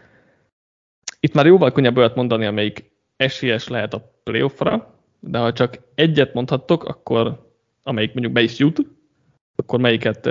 Itt 1.20 1.34
már 1.34 1.46
jóval 1.46 1.72
könnyebb 1.72 1.96
olyat 1.96 2.14
mondani, 2.14 2.46
amelyik 2.46 2.90
esélyes 3.16 3.68
lehet 3.68 3.94
a 3.94 4.20
playoffra, 4.22 4.94
de 5.20 5.38
ha 5.38 5.52
csak 5.52 5.78
egyet 5.94 6.34
mondhattok, 6.34 6.84
akkor 6.84 7.52
amelyik 7.82 8.12
mondjuk 8.12 8.32
be 8.32 8.40
is 8.40 8.58
jut, 8.58 8.80
akkor 9.56 9.80
melyiket, 9.80 10.28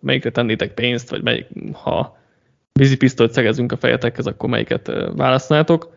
melyikre 0.00 0.30
tennétek 0.30 0.74
pénzt, 0.74 1.10
vagy 1.10 1.22
melyik, 1.22 1.46
ha 1.72 2.18
vízipisztolyt 2.72 3.32
szegezünk 3.32 3.72
a 3.72 3.76
fejetekhez, 3.76 4.26
akkor 4.26 4.48
melyiket 4.48 4.86
választnátok? 5.16 5.94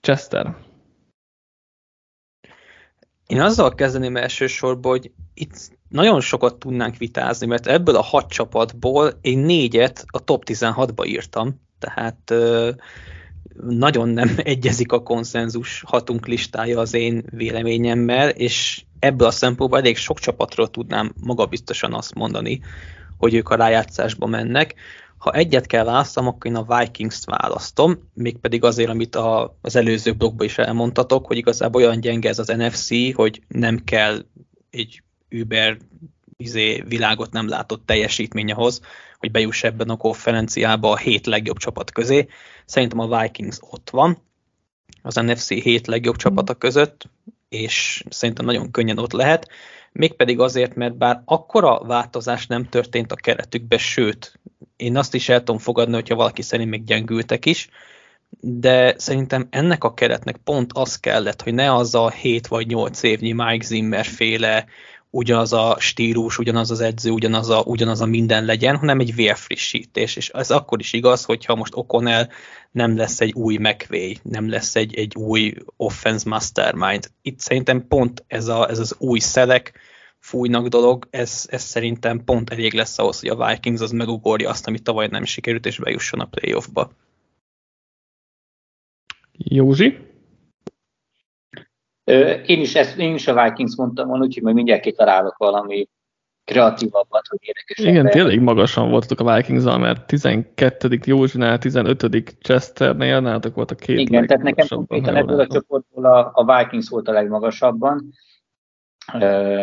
Chester. 0.00 0.56
Én 3.26 3.40
azzal 3.40 3.74
kezdeném 3.74 4.16
elsősorban, 4.16 4.90
hogy 4.90 5.12
itt 5.34 5.78
nagyon 5.90 6.20
sokat 6.20 6.58
tudnánk 6.58 6.96
vitázni, 6.96 7.46
mert 7.46 7.66
ebből 7.66 7.96
a 7.96 8.02
hat 8.02 8.30
csapatból 8.30 9.18
én 9.20 9.38
négyet 9.38 10.04
a 10.06 10.24
top 10.24 10.44
16-ba 10.46 11.06
írtam, 11.06 11.60
tehát 11.78 12.34
nagyon 13.68 14.08
nem 14.08 14.34
egyezik 14.54 14.92
a 14.92 15.02
konszenzus 15.02 15.82
hatunk 15.86 16.26
listája 16.26 16.80
az 16.80 16.94
én 16.94 17.24
véleményemmel, 17.30 18.28
és 18.28 18.84
ebből 18.98 19.26
a 19.26 19.30
szempontból 19.30 19.78
elég 19.78 19.96
sok 19.96 20.18
csapatról 20.18 20.70
tudnám 20.70 21.12
magabiztosan 21.20 21.94
azt 21.94 22.14
mondani, 22.14 22.60
hogy 23.18 23.34
ők 23.34 23.48
a 23.48 23.54
rájátszásba 23.54 24.26
mennek. 24.26 24.74
Ha 25.18 25.32
egyet 25.32 25.66
kell 25.66 25.84
választom, 25.84 26.26
akkor 26.26 26.50
én 26.50 26.56
a 26.56 26.78
Vikings-t 26.78 27.24
választom, 27.24 28.10
mégpedig 28.14 28.64
azért, 28.64 28.90
amit 28.90 29.16
a, 29.16 29.56
az 29.60 29.76
előző 29.76 30.12
blogban 30.12 30.46
is 30.46 30.58
elmondtatok, 30.58 31.26
hogy 31.26 31.36
igazából 31.36 31.82
olyan 31.82 32.00
gyenge 32.00 32.28
ez 32.28 32.38
az 32.38 32.48
NFC, 32.48 33.14
hogy 33.14 33.40
nem 33.48 33.78
kell 33.84 34.24
egy 34.70 35.02
Uber 35.30 35.76
izé, 36.36 36.82
világot 36.88 37.32
nem 37.32 37.48
látott 37.48 37.86
teljesítmény 37.86 38.52
ahhoz, 38.52 38.80
hogy 39.18 39.30
bejuss 39.30 39.62
ebben 39.62 39.88
a 39.88 39.96
konferenciába 39.96 40.90
a 40.90 40.96
hét 40.96 41.26
legjobb 41.26 41.56
csapat 41.56 41.92
közé. 41.92 42.28
Szerintem 42.64 42.98
a 42.98 43.20
Vikings 43.20 43.56
ott 43.60 43.90
van, 43.90 44.18
az 45.02 45.14
NFC 45.14 45.48
hét 45.48 45.86
legjobb 45.86 46.16
csapata 46.16 46.54
között, 46.54 47.08
és 47.48 48.04
szerintem 48.08 48.44
nagyon 48.44 48.70
könnyen 48.70 48.98
ott 48.98 49.12
lehet, 49.12 49.48
mégpedig 49.92 50.40
azért, 50.40 50.74
mert 50.74 50.96
bár 50.96 51.22
akkora 51.24 51.78
változás 51.78 52.46
nem 52.46 52.68
történt 52.68 53.12
a 53.12 53.16
keretükbe, 53.16 53.78
sőt, 53.78 54.40
én 54.76 54.96
azt 54.96 55.14
is 55.14 55.28
el 55.28 55.38
tudom 55.38 55.58
fogadni, 55.58 55.94
hogyha 55.94 56.14
valaki 56.14 56.42
szerint 56.42 56.70
még 56.70 56.84
gyengültek 56.84 57.46
is, 57.46 57.68
de 58.40 58.94
szerintem 58.98 59.46
ennek 59.50 59.84
a 59.84 59.94
keretnek 59.94 60.36
pont 60.36 60.70
az 60.72 61.00
kellett, 61.00 61.42
hogy 61.42 61.54
ne 61.54 61.74
az 61.74 61.94
a 61.94 62.10
7 62.10 62.46
vagy 62.46 62.66
8 62.66 63.02
évnyi 63.02 63.32
Mike 63.32 63.66
Zimmer 63.66 64.04
féle 64.04 64.66
ugyanaz 65.10 65.52
a 65.52 65.76
stílus, 65.78 66.38
ugyanaz 66.38 66.70
az 66.70 66.80
edző, 66.80 67.10
ugyanaz 67.10 67.48
a, 67.48 67.62
ugyanaz 67.66 68.00
a 68.00 68.06
minden 68.06 68.44
legyen, 68.44 68.76
hanem 68.76 69.00
egy 69.00 69.14
vérfrissítés. 69.14 70.16
És 70.16 70.28
ez 70.28 70.50
akkor 70.50 70.80
is 70.80 70.92
igaz, 70.92 71.24
hogyha 71.24 71.54
most 71.54 71.72
O'Connell 71.76 72.28
nem 72.70 72.96
lesz 72.96 73.20
egy 73.20 73.32
új 73.32 73.56
McVay, 73.56 74.18
nem 74.22 74.48
lesz 74.48 74.76
egy, 74.76 74.94
egy 74.94 75.14
új 75.16 75.54
offense 75.76 76.28
mastermind. 76.28 77.10
Itt 77.22 77.40
szerintem 77.40 77.86
pont 77.88 78.24
ez, 78.26 78.48
a, 78.48 78.68
ez 78.68 78.78
az 78.78 78.94
új 78.98 79.18
szelek, 79.18 79.78
fújnak 80.18 80.66
dolog, 80.66 81.08
ez, 81.10 81.46
ez 81.50 81.62
szerintem 81.62 82.24
pont 82.24 82.50
elég 82.50 82.72
lesz 82.72 82.98
ahhoz, 82.98 83.20
hogy 83.20 83.28
a 83.28 83.46
Vikings 83.46 83.80
az 83.80 83.90
megugorja 83.90 84.50
azt, 84.50 84.66
amit 84.66 84.82
tavaly 84.82 85.06
nem 85.06 85.24
sikerült, 85.24 85.66
és 85.66 85.78
bejusson 85.78 86.20
a 86.20 86.24
playoffba. 86.24 86.92
Józsi? 89.32 90.09
Én 92.46 92.60
is, 92.60 92.74
ezt, 92.74 92.98
én 92.98 93.14
is 93.14 93.26
a 93.26 93.42
Vikings 93.42 93.76
mondtam 93.76 94.08
volna, 94.08 94.24
úgyhogy 94.24 94.42
majd 94.42 94.54
mindjárt 94.54 94.82
kitalálok 94.82 95.36
valami 95.36 95.88
kreatívabbat, 96.44 97.26
hogy 97.26 97.38
érdekes. 97.40 97.78
Igen, 97.78 98.04
de... 98.04 98.10
tényleg 98.10 98.42
magasan 98.42 98.90
voltak 98.90 99.20
a 99.20 99.34
vikings 99.34 99.64
mert 99.64 100.06
12. 100.06 100.98
Józsinál, 101.04 101.58
15. 101.58 102.36
Chesternél 102.42 103.20
nálatok 103.20 103.54
volt 103.54 103.70
a 103.70 103.74
két 103.74 103.98
Igen, 103.98 104.26
tehát 104.26 104.42
nekem 104.42 104.66
konkrétan 104.68 105.16
ebből 105.16 105.40
a 105.40 105.46
csoportból 105.46 106.04
a, 106.04 106.30
a 106.34 106.56
Vikings 106.56 106.88
volt 106.88 107.08
a 107.08 107.12
legmagasabban, 107.12 108.12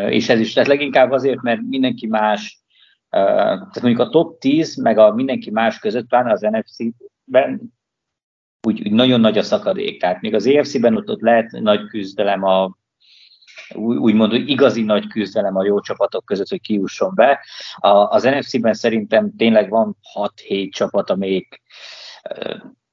és 0.09 0.29
ez 0.29 0.39
is, 0.39 0.53
tehát 0.53 0.69
leginkább 0.69 1.11
azért, 1.11 1.41
mert 1.41 1.61
mindenki 1.69 2.07
más, 2.07 2.61
tehát 3.09 3.81
mondjuk 3.81 4.07
a 4.07 4.09
top 4.09 4.39
10, 4.39 4.75
meg 4.75 4.97
a 4.97 5.13
mindenki 5.13 5.51
más 5.51 5.79
között, 5.79 6.07
pláne 6.07 6.31
az 6.31 6.41
NFC-ben 6.41 7.75
úgy, 8.61 8.81
úgy 8.81 8.91
nagyon 8.91 9.19
nagy 9.19 9.37
a 9.37 9.43
szakadék. 9.43 9.99
Tehát 9.99 10.21
még 10.21 10.33
az 10.33 10.45
EFC-ben 10.45 10.95
ott, 10.95 11.09
ott 11.09 11.21
lehet 11.21 11.51
nagy 11.51 11.87
küzdelem 11.87 12.43
a 12.43 12.77
úgymond 13.75 14.31
hogy 14.31 14.49
igazi 14.49 14.81
nagy 14.81 15.07
küzdelem 15.07 15.55
a 15.55 15.65
jó 15.65 15.79
csapatok 15.79 16.25
között, 16.25 16.47
hogy 16.47 16.61
kiusson 16.61 17.11
be. 17.15 17.39
A, 17.75 17.87
az 17.87 18.23
NFC-ben 18.23 18.73
szerintem 18.73 19.35
tényleg 19.37 19.69
van 19.69 19.97
6-7 20.47 20.69
csapat, 20.69 21.09
amelyik 21.09 21.61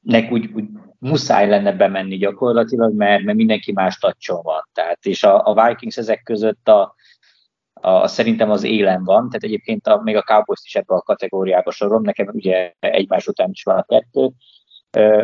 nek 0.00 0.32
úgy, 0.32 0.50
úgy 0.54 0.64
muszáj 0.98 1.48
lenne 1.48 1.72
bemenni 1.72 2.16
gyakorlatilag, 2.16 2.94
mert, 2.94 3.22
mert 3.22 3.36
mindenki 3.36 3.72
más 3.72 3.98
tacson 3.98 4.42
van. 4.42 4.68
Tehát, 4.72 5.06
és 5.06 5.24
a, 5.24 5.46
a 5.46 5.66
Vikings 5.66 5.96
ezek 5.96 6.22
között 6.22 6.68
a, 6.68 6.94
a, 7.72 8.06
szerintem 8.06 8.50
az 8.50 8.62
élen 8.62 9.04
van, 9.04 9.28
tehát 9.28 9.42
egyébként 9.42 9.86
a, 9.86 10.00
még 10.02 10.16
a 10.16 10.22
Cowboys 10.22 10.60
is 10.64 10.74
ebbe 10.74 10.94
a 10.94 11.02
kategóriába 11.02 11.70
sorom, 11.70 12.02
nekem 12.02 12.28
ugye 12.32 12.72
egymás 12.78 13.26
után 13.26 13.50
is 13.50 13.62
van 13.62 13.76
a 13.76 13.82
kettő, 13.82 14.30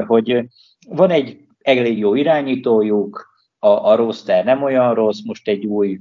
hogy 0.07 0.45
van 0.89 1.11
egy 1.11 1.39
elég 1.62 1.99
jó 1.99 2.14
irányítójuk, 2.14 3.29
a, 3.59 3.68
a 3.68 3.97
roster 3.97 4.45
nem 4.45 4.62
olyan 4.62 4.95
rossz, 4.95 5.18
most 5.25 5.49
egy 5.49 5.66
új 5.66 6.01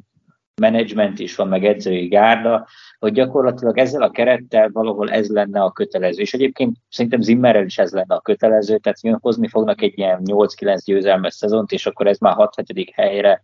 menedzsment 0.59 1.19
is 1.19 1.35
van, 1.35 1.47
meg 1.47 1.65
edzői 1.65 2.07
gárda, 2.07 2.67
hogy 2.99 3.13
gyakorlatilag 3.13 3.77
ezzel 3.77 4.01
a 4.01 4.11
kerettel 4.11 4.69
valahol 4.73 5.09
ez 5.09 5.29
lenne 5.29 5.61
a 5.61 5.71
kötelező. 5.71 6.21
És 6.21 6.33
egyébként 6.33 6.77
szerintem 6.89 7.21
Zimmerrel 7.21 7.65
is 7.65 7.77
ez 7.77 7.91
lenne 7.91 8.15
a 8.15 8.21
kötelező, 8.21 8.77
tehát 8.77 9.19
hozni 9.21 9.47
fognak 9.47 9.81
egy 9.81 9.97
ilyen 9.97 10.21
8-9 10.25 10.77
győzelmes 10.85 11.33
szezont, 11.33 11.71
és 11.71 11.85
akkor 11.85 12.07
ez 12.07 12.17
már 12.17 12.35
6-7. 12.37 12.87
helyre 12.93 13.41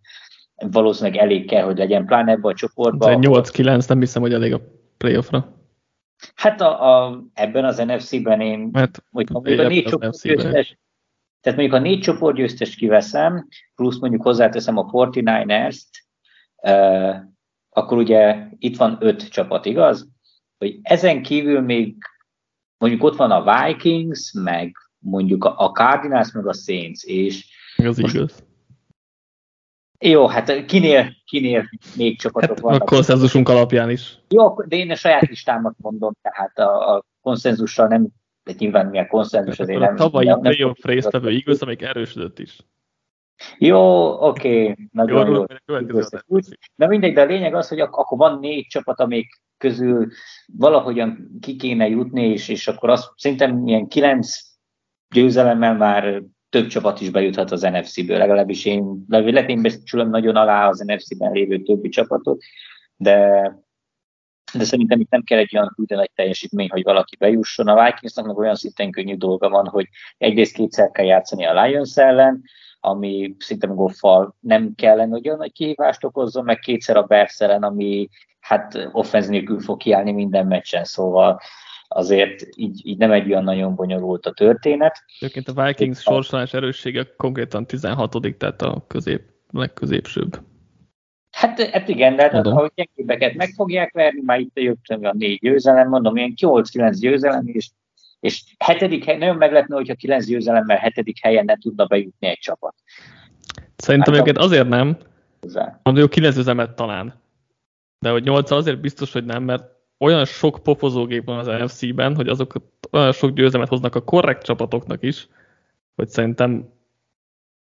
valószínűleg 0.56 1.20
elég 1.20 1.46
kell, 1.46 1.64
hogy 1.64 1.78
legyen, 1.78 2.06
pláne 2.06 2.32
ebben 2.32 2.50
a 2.50 2.54
csoportban. 2.54 3.18
8-9 3.22 3.88
nem 3.88 3.98
hiszem, 3.98 4.22
hogy 4.22 4.32
elég 4.32 4.52
a 4.52 4.60
playoffra. 4.96 5.54
Hát 6.34 6.60
a, 6.60 7.04
a, 7.04 7.22
ebben 7.34 7.64
az 7.64 7.76
NFC-ben 7.78 8.40
én, 8.40 8.70
hát, 8.72 9.04
hogy 9.10 9.32
a 9.32 9.38
négy 9.40 9.84
csoport 9.84 10.22
győztes, 10.22 10.78
tehát 11.40 11.58
mondjuk 11.58 11.80
a 11.80 11.84
négy 11.84 12.00
csoport 12.00 12.36
győztest 12.36 12.76
kiveszem, 12.76 13.48
plusz 13.74 13.98
mondjuk 13.98 14.22
hozzáteszem 14.22 14.76
a 14.76 14.90
49ers-t, 14.90 15.82
uh, 16.62 17.16
akkor 17.70 17.98
ugye 17.98 18.46
itt 18.58 18.76
van 18.76 18.96
öt 19.00 19.28
csapat, 19.28 19.66
igaz? 19.66 20.08
Hogy 20.58 20.78
ezen 20.82 21.22
kívül 21.22 21.60
még 21.60 21.96
mondjuk 22.78 23.02
ott 23.02 23.16
van 23.16 23.30
a 23.30 23.66
Vikings, 23.66 24.32
meg 24.32 24.76
mondjuk 24.98 25.44
a 25.44 25.70
Cardinals, 25.74 26.32
meg 26.32 26.46
a 26.46 26.52
Saints, 26.52 27.02
és 27.04 27.46
az 27.76 27.98
most, 27.98 28.14
igaz. 28.14 28.45
Jó, 29.98 30.26
hát 30.26 30.64
kinél, 30.64 31.12
kinél 31.24 31.68
még 31.96 32.20
csapatok 32.20 32.50
hát 32.50 32.60
vannak. 32.60 32.82
A 32.82 32.84
konszenzusunk 32.84 33.48
alapján 33.48 33.90
is. 33.90 34.18
Jó, 34.28 34.62
de 34.62 34.76
én 34.76 34.90
a 34.90 34.94
saját 34.94 35.28
listámat 35.28 35.74
mondom, 35.76 36.12
tehát 36.22 36.58
a, 36.58 36.94
a 36.94 37.04
konszenzussal 37.20 37.86
nem, 37.86 38.06
de 38.44 38.52
nyilván 38.58 38.86
milyen 38.86 39.08
konszenzus 39.08 39.60
azért 39.60 39.80
nem. 39.80 39.94
A 39.94 39.96
tavalyi 39.96 40.34
playoff 40.40 40.84
résztvevő 40.84 41.30
igaz, 41.30 41.62
amelyik 41.62 41.82
erősödött 41.82 42.38
is. 42.38 42.58
Jó, 43.58 44.10
oké, 44.28 44.62
okay, 44.62 44.88
nagyon 44.92 45.26
jó. 45.26 45.44
jó. 46.26 46.38
De 46.76 46.86
mindegy, 46.86 47.14
de 47.14 47.20
a 47.20 47.24
lényeg 47.24 47.54
az, 47.54 47.68
hogy 47.68 47.80
ak- 47.80 47.96
akkor 47.96 48.18
van 48.18 48.38
négy 48.38 48.66
csapat, 48.66 49.00
amik 49.00 49.40
közül 49.58 50.08
valahogyan 50.52 51.38
ki 51.40 51.56
kéne 51.56 51.88
jutni, 51.88 52.22
és, 52.22 52.48
és 52.48 52.68
akkor 52.68 52.90
azt 52.90 53.12
szerintem 53.16 53.66
ilyen 53.66 53.88
kilenc 53.88 54.38
győzelemmel 55.08 55.74
már 55.74 56.22
több 56.48 56.66
csapat 56.66 57.00
is 57.00 57.10
bejuthat 57.10 57.50
az 57.50 57.62
NFC-ből, 57.62 58.18
legalábbis 58.18 58.64
én, 58.64 59.04
lehet 59.08 59.48
én 59.48 59.62
becsülöm 59.62 60.10
nagyon 60.10 60.36
alá 60.36 60.68
az 60.68 60.78
NFC-ben 60.78 61.32
lévő 61.32 61.62
többi 61.62 61.88
csapatot, 61.88 62.42
de, 62.96 63.18
de 64.52 64.64
szerintem 64.64 65.00
itt 65.00 65.10
nem 65.10 65.22
kell 65.22 65.38
egy 65.38 65.56
olyan 65.56 65.74
úgy 65.76 65.88
nagy 65.88 66.10
teljesítmény, 66.14 66.70
hogy 66.70 66.82
valaki 66.82 67.16
bejusson. 67.16 67.68
A 67.68 67.84
Vikingsnak 67.84 68.26
meg 68.26 68.38
olyan 68.38 68.54
szinten 68.54 68.90
könnyű 68.90 69.16
dolga 69.16 69.48
van, 69.48 69.66
hogy 69.66 69.88
egyrészt 70.18 70.54
kétszer 70.54 70.90
kell 70.90 71.04
játszani 71.04 71.46
a 71.46 71.62
Lions 71.62 71.96
ellen, 71.96 72.42
ami 72.80 73.34
szinte 73.38 73.66
Goffal 73.66 74.36
nem 74.40 74.74
kellene, 74.74 75.10
hogy 75.10 75.26
olyan 75.26 75.38
nagy 75.38 75.52
kihívást 75.52 76.04
okozzon, 76.04 76.44
meg 76.44 76.58
kétszer 76.58 76.96
a 76.96 77.02
Bears 77.02 77.40
ellen, 77.40 77.62
ami 77.62 78.08
hát 78.40 78.88
offenz 78.92 79.28
nélkül 79.28 79.60
fog 79.60 79.78
kiállni 79.78 80.12
minden 80.12 80.46
meccsen, 80.46 80.84
szóval 80.84 81.40
azért 81.96 82.46
így, 82.56 82.80
így 82.84 82.98
nem 82.98 83.12
egy 83.12 83.30
olyan 83.30 83.44
nagyon 83.44 83.74
bonyolult 83.74 84.26
a 84.26 84.32
történet. 84.32 85.04
Egyébként 85.18 85.48
a 85.48 85.64
Vikings 85.64 86.00
sorsolás 86.00 86.54
erőssége 86.54 87.06
konkrétan 87.16 87.66
16 87.66 88.36
tehát 88.38 88.62
a 88.62 88.84
közép, 88.86 89.22
legközépsőbb. 89.50 90.40
Hát, 91.30 91.60
hát 91.60 91.88
igen, 91.88 92.16
de 92.16 92.22
hát, 92.22 92.46
ahogy 92.46 92.70
gyengébbeket 92.74 93.34
meg 93.34 93.48
fogják 93.54 93.92
verni, 93.92 94.20
már 94.24 94.40
itt 94.40 94.60
jött 94.60 94.86
a 94.86 95.12
négy 95.12 95.38
győzelem, 95.38 95.88
mondom, 95.88 96.16
ilyen 96.16 96.32
8-9 96.36 96.96
győzelem, 97.00 97.46
és, 97.46 97.70
és 98.20 98.42
hetedik 98.58 99.04
hely, 99.04 99.18
nagyon 99.18 99.36
meglepne, 99.36 99.76
hogyha 99.76 99.94
9 99.94 100.26
győzelemmel 100.26 100.76
hetedik 100.76 101.18
helyen 101.22 101.44
ne 101.44 101.56
tudna 101.56 101.84
bejutni 101.84 102.26
egy 102.26 102.38
csapat. 102.38 102.74
Szerintem 103.76 104.14
hát, 104.14 104.22
őket 104.22 104.38
azért 104.38 104.68
nem, 104.68 104.96
mondom, 105.82 106.02
jó 106.02 106.08
9 106.08 106.34
győzelmet 106.34 106.74
talán, 106.74 107.14
de 107.98 108.10
hogy 108.10 108.24
8 108.24 108.50
azért 108.50 108.80
biztos, 108.80 109.12
hogy 109.12 109.24
nem, 109.24 109.42
mert 109.42 109.75
olyan 109.98 110.24
sok 110.24 110.62
popozógép 110.62 111.24
van 111.24 111.38
az 111.38 111.46
NFC-ben, 111.46 112.14
hogy 112.14 112.28
azok 112.28 112.54
olyan 112.90 113.12
sok 113.12 113.30
győzelmet 113.30 113.68
hoznak 113.68 113.94
a 113.94 114.04
korrekt 114.04 114.44
csapatoknak 114.44 115.02
is, 115.02 115.28
hogy 115.94 116.08
szerintem 116.08 116.72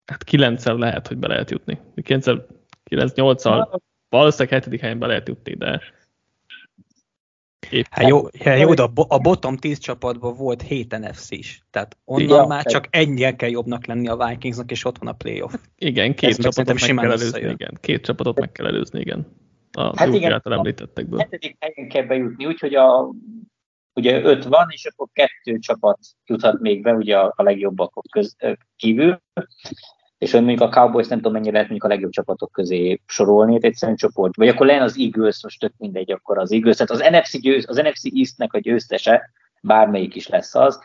hát 0.05 0.23
9 0.23 0.65
lehet, 0.65 1.07
hogy 1.07 1.17
be 1.17 1.27
lehet 1.27 1.51
jutni. 1.51 1.79
9-8-al 1.95 3.79
valószínűleg 4.09 4.53
hetedik 4.53 4.79
helyen 4.79 4.99
be 4.99 5.07
lehet 5.07 5.27
jutni, 5.27 5.53
de 5.53 5.81
Épp. 7.69 7.85
Hát 7.89 8.07
jó, 8.07 8.27
hát 8.39 8.59
jó, 8.59 8.73
de 8.73 8.83
a 9.07 9.19
bottom 9.19 9.57
10 9.57 9.79
csapatban 9.79 10.35
volt 10.35 10.61
7 10.61 10.97
NFC 10.97 11.31
is. 11.31 11.63
Tehát 11.69 11.97
onnan 12.05 12.37
ja, 12.37 12.45
már 12.45 12.63
csak 12.65 12.87
ennyien 12.89 13.35
kell 13.35 13.49
jobbnak 13.49 13.85
lenni 13.85 14.07
a 14.07 14.27
Vikingsnak, 14.27 14.71
és 14.71 14.85
ott 14.85 14.97
van 14.97 15.07
a 15.07 15.13
playoff. 15.13 15.53
Igen, 15.77 16.13
két 16.15 16.29
Ez 16.29 16.37
csapatot 16.37 16.79
meg 16.79 16.95
kell 16.95 17.11
előzni, 17.11 17.39
igen. 17.39 17.77
Két 17.81 18.05
csapatot 18.05 18.39
meg 18.39 18.51
kell 18.51 18.65
előzni, 18.65 18.99
igen. 18.99 19.27
A 19.77 19.97
hát 19.97 20.13
igen, 20.13 20.31
által 20.31 20.53
említettekből. 20.53 21.19
A 21.19 21.21
hetedik 21.21 21.57
helyen 21.59 21.89
kell 21.89 22.03
bejutni, 22.03 22.45
úgyhogy 22.45 22.75
a, 22.75 23.09
ugye 23.93 24.21
öt 24.21 24.43
van, 24.43 24.65
és 24.69 24.85
akkor 24.85 25.07
kettő 25.13 25.59
csapat 25.59 25.99
juthat 26.25 26.59
még 26.59 26.81
be, 26.81 26.93
ugye 26.93 27.17
a, 27.17 27.33
a 27.35 27.43
legjobbak 27.43 27.93
köz, 28.11 28.35
kívül. 28.75 29.21
És 30.17 30.31
hogy 30.31 30.43
mondjuk 30.43 30.69
a 30.69 30.69
Cowboys 30.69 31.07
nem 31.07 31.17
tudom 31.17 31.33
mennyire 31.33 31.51
lehet 31.51 31.69
mondjuk 31.69 31.91
a 31.91 31.93
legjobb 31.93 32.11
csapatok 32.11 32.51
közé 32.51 33.01
sorolni, 33.05 33.55
egy 33.55 33.65
egyszerűen 33.65 33.97
csoport, 33.97 34.35
vagy 34.35 34.47
akkor 34.47 34.65
lenne 34.65 34.83
az 34.83 34.97
Eagles, 34.97 35.43
most 35.43 35.59
tök 35.59 35.73
mindegy, 35.77 36.11
akkor 36.11 36.37
az 36.37 36.51
Eagles, 36.51 36.75
tehát 36.75 36.91
az 36.91 37.17
NFC, 37.19 37.41
győz, 37.41 37.69
az 37.69 37.75
NFC 37.75 38.03
Eastnek 38.15 38.53
a 38.53 38.59
győztese, 38.59 39.31
bármelyik 39.61 40.15
is 40.15 40.27
lesz 40.27 40.55
az, 40.55 40.79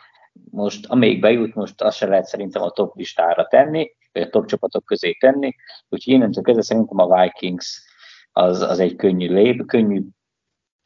most 0.50 0.86
amelyik 0.86 1.20
bejut, 1.20 1.54
most 1.54 1.82
azt 1.82 1.96
se 1.96 2.06
lehet 2.06 2.24
szerintem 2.24 2.62
a 2.62 2.70
top 2.70 2.96
listára 2.96 3.46
tenni, 3.46 3.90
vagy 4.12 4.22
a 4.22 4.28
top 4.28 4.46
csapatok 4.46 4.84
közé 4.84 5.12
tenni, 5.12 5.54
úgyhogy 5.88 6.12
innentől 6.12 6.42
kezdve 6.42 6.62
szerintem 6.62 6.98
a 6.98 7.20
Vikings 7.20 7.87
az, 8.32 8.60
az 8.62 8.78
egy 8.78 8.96
könnyű 8.96 9.32
lép, 9.32 9.66
könnyű 9.66 10.02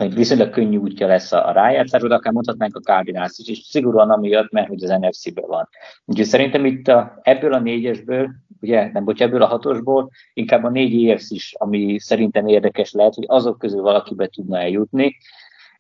hogy 0.03 0.15
viszonylag 0.15 0.51
könnyű 0.51 0.77
útja 0.77 1.07
lesz 1.07 1.33
a, 1.33 1.49
a 1.49 1.53
rájátszásra, 1.53 2.09
de 2.09 2.15
akár 2.15 2.33
mondhatnánk 2.33 2.77
a 2.77 2.81
Cardinals 2.81 3.39
is, 3.39 3.49
és 3.49 3.59
szigorúan 3.59 4.11
amiatt, 4.11 4.51
mert 4.51 4.69
hogy 4.69 4.85
az 4.85 4.91
NFC-ben 4.91 5.45
van. 5.47 5.69
Úgyhogy 6.05 6.27
szerintem 6.27 6.65
itt 6.65 6.89
a, 6.89 7.19
ebből 7.23 7.53
a 7.53 7.59
négyesből, 7.59 8.31
ugye 8.61 8.91
nem 8.93 9.05
bocs, 9.05 9.23
ebből 9.23 9.43
a 9.43 9.47
hatosból, 9.47 10.11
inkább 10.33 10.65
a 10.65 10.71
négy 10.71 11.09
EFC 11.09 11.31
is, 11.31 11.55
ami 11.59 11.99
szerintem 11.99 12.47
érdekes 12.47 12.93
lehet, 12.93 13.15
hogy 13.15 13.25
azok 13.27 13.59
közül 13.59 13.83
valaki 13.83 14.15
be 14.15 14.27
tudna 14.27 14.59
eljutni, 14.59 15.17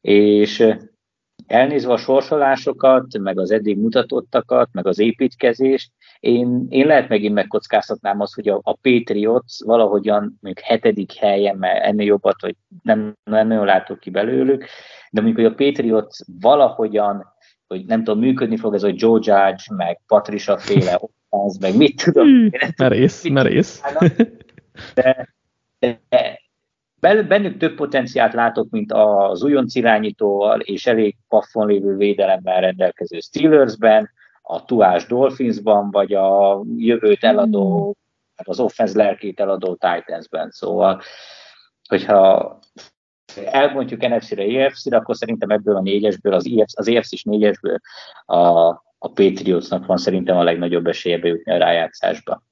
és 0.00 0.74
elnézve 1.46 1.92
a 1.92 1.96
sorsolásokat, 1.96 3.18
meg 3.18 3.38
az 3.38 3.50
eddig 3.50 3.78
mutatottakat, 3.78 4.68
meg 4.72 4.86
az 4.86 4.98
építkezést, 4.98 5.90
én, 6.22 6.66
én 6.68 6.86
lehet 6.86 7.08
megint 7.08 7.34
megkockáztatnám 7.34 8.20
azt, 8.20 8.34
hogy 8.34 8.48
a, 8.48 8.60
a 8.62 8.74
Patriots 8.74 9.64
valahogyan 9.64 10.38
még 10.40 10.58
hetedik 10.58 11.12
helyen, 11.12 11.56
mert 11.56 11.84
ennél 11.84 12.06
jobbat, 12.06 12.40
hogy 12.40 12.56
nem, 12.82 13.16
nem 13.24 13.46
nagyon 13.46 13.64
látok 13.64 14.00
ki 14.00 14.10
belőlük, 14.10 14.64
de 15.10 15.20
mondjuk, 15.20 15.36
hogy 15.36 15.52
a 15.52 15.64
Patriots 15.64 16.18
valahogyan, 16.40 17.26
hogy 17.66 17.84
nem 17.84 18.04
tudom, 18.04 18.20
működni 18.20 18.56
fog 18.56 18.74
ez 18.74 18.82
a 18.82 18.92
Joe 18.94 19.18
Judge, 19.22 19.64
meg 19.76 20.00
Patricia 20.06 20.58
féle 20.58 20.98
offense, 21.00 21.58
meg 21.60 21.76
mit 21.76 22.04
tudom. 22.04 22.26
Hmm, 22.26 22.50
merész, 22.76 23.28
merész. 23.28 23.82
De, 24.94 25.28
de 26.08 26.40
Bennük 27.28 27.56
több 27.56 27.74
potenciált 27.74 28.32
látok, 28.32 28.70
mint 28.70 28.92
az 28.92 29.42
újonc 29.42 29.74
irányítóval 29.74 30.60
és 30.60 30.86
elég 30.86 31.16
paffon 31.28 31.66
lévő 31.66 31.96
védelemmel 31.96 32.60
rendelkező 32.60 33.18
Steelersben, 33.20 34.10
a 34.52 34.64
Tuás 34.64 35.06
Dolphinsban, 35.06 35.90
vagy 35.90 36.12
a 36.12 36.60
jövőt 36.76 37.24
eladó, 37.24 37.96
hát 38.36 38.48
az 38.48 38.60
offense 38.60 38.98
lelkét 38.98 39.40
eladó 39.40 39.74
Titansben. 39.74 40.50
Szóval, 40.50 41.00
hogyha 41.88 42.58
elbontjuk 43.44 44.08
NFC-re, 44.08 44.42
EFC-re, 44.42 44.96
akkor 44.96 45.16
szerintem 45.16 45.50
ebből 45.50 45.76
a 45.76 45.80
négyesből, 45.80 46.32
az, 46.32 46.46
EFC, 46.56 46.78
az 46.78 46.88
EFC-s 46.88 47.22
négyesből 47.22 47.78
a, 48.26 48.38
a 48.98 49.08
Patriotsnak 49.14 49.86
van 49.86 49.96
szerintem 49.96 50.36
a 50.36 50.42
legnagyobb 50.42 50.86
esélye 50.86 51.18
bejutni 51.18 51.52
a 51.52 51.58
rájátszásba. 51.58 52.42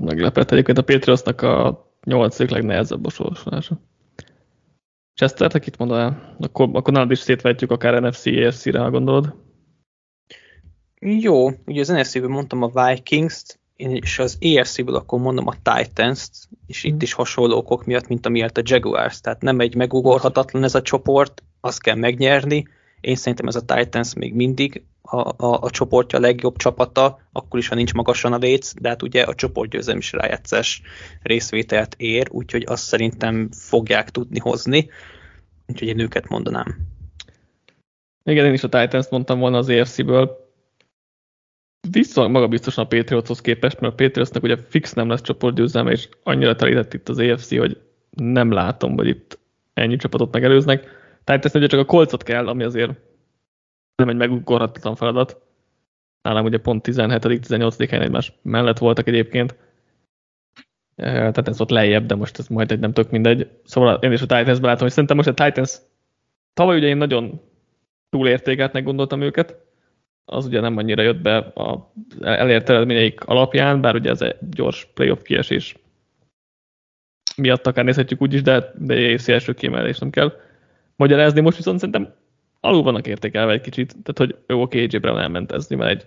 Meglepett 0.00 0.50
egyébként 0.50 0.78
a 0.78 0.82
Patriotsnak 0.82 1.42
a 1.42 1.86
nyolcadik 2.04 2.50
legnehezebb 2.50 3.06
a 3.06 3.10
sorsolása. 3.10 3.80
Chester, 5.14 5.50
te 5.50 5.58
kit 5.58 5.78
mondanál? 5.78 6.36
Akkor, 6.38 6.68
akkor 6.72 6.92
nálad 6.92 7.10
is 7.10 7.18
szétvetjük 7.18 7.70
akár 7.70 8.02
NFC, 8.02 8.26
EFC-re, 8.26 8.78
ha 8.78 8.90
gondolod. 8.90 9.34
Jó, 11.00 11.50
ugye 11.66 11.80
az 11.80 11.88
NFC-ből 11.88 12.28
mondtam 12.28 12.62
a 12.62 12.86
Vikings-t, 12.86 13.58
és 13.76 14.18
az 14.18 14.38
EFC-ből 14.40 14.94
akkor 14.94 15.20
mondom 15.20 15.46
a 15.46 15.54
Titans-t, 15.62 16.48
és 16.66 16.84
itt 16.84 16.92
mhm. 16.92 17.02
is 17.02 17.12
hasonló 17.12 17.56
okok 17.56 17.84
miatt, 17.84 18.08
mint 18.08 18.26
amiért 18.26 18.58
a 18.58 18.62
Jaguars, 18.64 19.20
tehát 19.20 19.42
nem 19.42 19.60
egy 19.60 19.74
megugorhatatlan 19.74 20.64
ez 20.64 20.74
a 20.74 20.82
csoport, 20.82 21.42
azt 21.60 21.82
kell 21.82 21.94
megnyerni, 21.94 22.66
én 23.00 23.16
szerintem 23.16 23.46
ez 23.46 23.56
a 23.56 23.64
Titans 23.64 24.14
még 24.14 24.34
mindig 24.34 24.82
a, 25.02 25.44
a, 25.46 25.58
a 25.60 25.70
csoportja 25.70 26.18
a 26.18 26.20
legjobb 26.20 26.56
csapata, 26.56 27.20
akkor 27.32 27.58
is, 27.58 27.68
ha 27.68 27.74
nincs 27.74 27.94
magasan 27.94 28.32
a 28.32 28.36
léc, 28.36 28.72
de 28.80 28.88
hát 28.88 29.02
ugye 29.02 29.22
a 29.22 29.34
csoportgyőzelem 29.34 29.98
is 29.98 30.12
rájátszás 30.12 30.82
részvételt 31.22 31.94
ér, 31.98 32.28
úgyhogy 32.30 32.64
azt 32.66 32.84
szerintem 32.84 33.48
fogják 33.52 34.10
tudni 34.10 34.38
hozni, 34.38 34.90
úgyhogy 35.66 35.88
én 35.88 35.98
őket 35.98 36.28
mondanám. 36.28 36.76
Igen, 38.24 38.46
én 38.46 38.52
is 38.52 38.62
a 38.62 38.68
Titans 38.68 39.08
mondtam 39.08 39.38
volna 39.38 39.56
az 39.56 39.68
EFC-ből, 39.68 40.49
viszonylag 41.90 42.32
magabiztosan 42.32 42.84
a 42.84 42.88
Patriotshoz 42.88 43.40
képest, 43.40 43.80
mert 43.80 43.92
a 43.92 44.04
Patriotsnak 44.04 44.42
ugye 44.42 44.56
fix 44.56 44.92
nem 44.92 45.08
lesz 45.08 45.22
csoportgyőzelme, 45.22 45.90
és 45.90 46.08
annyira 46.22 46.56
telített 46.56 46.94
itt 46.94 47.08
az 47.08 47.18
EFC, 47.18 47.56
hogy 47.58 47.80
nem 48.10 48.50
látom, 48.50 48.96
hogy 48.96 49.08
itt 49.08 49.38
ennyi 49.74 49.96
csapatot 49.96 50.32
megelőznek. 50.32 50.88
Tehát 51.24 51.44
ezt 51.44 51.54
ugye 51.54 51.66
csak 51.66 51.80
a 51.80 51.84
kolcot 51.84 52.22
kell, 52.22 52.48
ami 52.48 52.62
azért 52.62 52.92
nem 53.94 54.08
egy 54.08 54.16
megugorhatatlan 54.16 54.96
feladat. 54.96 55.42
Nálam 56.22 56.44
ugye 56.44 56.58
pont 56.58 56.88
17.-18. 56.88 57.86
helyen 57.90 58.04
egymás 58.04 58.32
mellett 58.42 58.78
voltak 58.78 59.08
egyébként. 59.08 59.56
Tehát 60.96 61.48
ez 61.48 61.60
ott 61.60 61.70
lejjebb, 61.70 62.06
de 62.06 62.14
most 62.14 62.38
ez 62.38 62.46
majd 62.46 62.70
egy 62.70 62.78
nem 62.78 62.92
tök 62.92 63.10
mindegy. 63.10 63.48
Szóval 63.64 63.98
én 64.02 64.12
is 64.12 64.22
a 64.22 64.26
Titans-ben 64.26 64.60
látom, 64.60 64.82
hogy 64.82 64.90
szerintem 64.90 65.16
most 65.16 65.28
a 65.28 65.44
Titans 65.44 65.78
tavaly 66.54 66.76
ugye 66.76 66.86
én 66.86 66.96
nagyon 66.96 67.40
túlértékeltnek 68.10 68.84
gondoltam 68.84 69.20
őket, 69.20 69.56
az 70.24 70.46
ugye 70.46 70.60
nem 70.60 70.76
annyira 70.76 71.02
jött 71.02 71.20
be 71.20 71.36
a 71.36 71.92
elért 72.20 72.68
eredményeik 72.68 73.24
alapján, 73.24 73.80
bár 73.80 73.94
ugye 73.94 74.10
ez 74.10 74.22
egy 74.22 74.36
gyors 74.50 74.90
playoff 74.94 75.22
kiesés 75.22 75.74
miatt 77.36 77.66
akár 77.66 77.84
nézhetjük 77.84 78.22
úgy 78.22 78.34
is, 78.34 78.42
de, 78.42 78.72
de 78.78 78.94
egy 78.94 79.30
első 79.30 79.54
kiemelés 79.54 79.98
nem 79.98 80.10
kell 80.10 80.32
magyarázni. 80.96 81.40
Most 81.40 81.56
viszont 81.56 81.78
szerintem 81.78 82.14
alul 82.60 82.82
vannak 82.82 83.06
értékelve 83.06 83.52
egy 83.52 83.60
kicsit, 83.60 83.88
tehát 84.02 84.18
hogy 84.18 84.44
jó, 84.46 84.62
oké, 84.62 84.78
AJ 84.82 84.98
Brown 84.98 85.18
elment 85.18 85.52
ez 85.52 85.68
nyilván 85.68 85.88
egy 85.88 86.06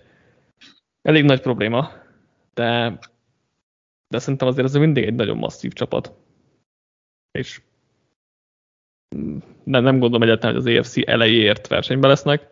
elég 1.02 1.24
nagy 1.24 1.40
probléma, 1.40 1.92
de, 2.54 2.98
de 4.08 4.18
szerintem 4.18 4.48
azért 4.48 4.66
ez 4.66 4.74
mindig 4.74 5.04
egy 5.04 5.14
nagyon 5.14 5.36
masszív 5.36 5.72
csapat. 5.72 6.12
És 7.30 7.60
nem, 9.64 9.82
nem 9.82 9.98
gondolom 9.98 10.22
egyáltalán, 10.22 10.54
hogy 10.54 10.64
az 10.64 10.76
EFC 10.76 11.08
elejéért 11.08 11.66
versenyben 11.66 12.10
lesznek, 12.10 12.50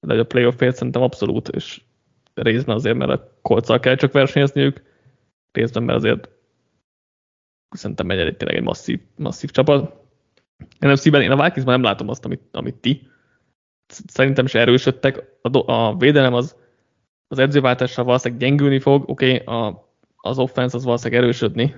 de 0.00 0.18
a 0.18 0.24
playoffért 0.24 0.76
szerintem 0.76 1.02
abszolút, 1.02 1.48
és 1.48 1.80
részben 2.34 2.74
azért, 2.74 2.96
mert 2.96 3.10
a 3.10 3.38
kolccal 3.42 3.80
kell 3.80 3.94
csak 3.94 4.12
versenyezniük, 4.12 4.82
részben, 5.52 5.82
mert 5.82 5.98
azért 5.98 6.28
szerintem 7.70 8.10
egy, 8.10 8.36
tényleg 8.36 8.56
egy 8.56 8.62
masszív, 8.62 9.00
masszív 9.16 9.50
csapat. 9.50 9.94
NFC-ben 10.78 11.22
én 11.22 11.30
a 11.30 11.42
Vikingsban 11.42 11.74
nem 11.74 11.82
látom 11.82 12.08
azt, 12.08 12.24
amit, 12.24 12.42
amit 12.52 12.74
ti. 12.74 13.08
Szerintem 13.86 14.44
is 14.44 14.54
erősödtek. 14.54 15.38
A, 15.42 15.72
a 15.72 15.96
védelem 15.96 16.34
az, 16.34 16.56
az 17.28 17.38
edzőváltással 17.38 18.04
valószínűleg 18.04 18.42
gyengülni 18.42 18.78
fog, 18.78 19.08
oké, 19.08 19.40
okay, 19.40 19.78
az 20.16 20.38
offense 20.38 20.76
az 20.76 20.84
valószínűleg 20.84 21.22
erősödni. 21.22 21.74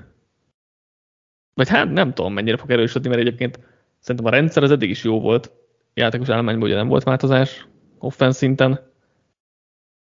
Vagy 1.55 1.69
hát 1.69 1.93
nem 1.93 2.15
tudom, 2.15 2.33
mennyire 2.33 2.57
fog 2.57 2.71
erősödni, 2.71 3.09
mert 3.09 3.21
egyébként 3.21 3.59
szerintem 3.99 4.33
a 4.33 4.37
rendszer 4.37 4.63
az 4.63 4.71
eddig 4.71 4.91
is 4.91 5.05
jó 5.05 5.21
volt. 5.21 5.53
Játékos 5.95 6.29
állományban 6.29 6.65
ugye 6.65 6.75
nem 6.75 6.89
volt 6.89 7.03
változás, 7.03 7.67
offense 8.03 8.39
szinten, 8.39 8.73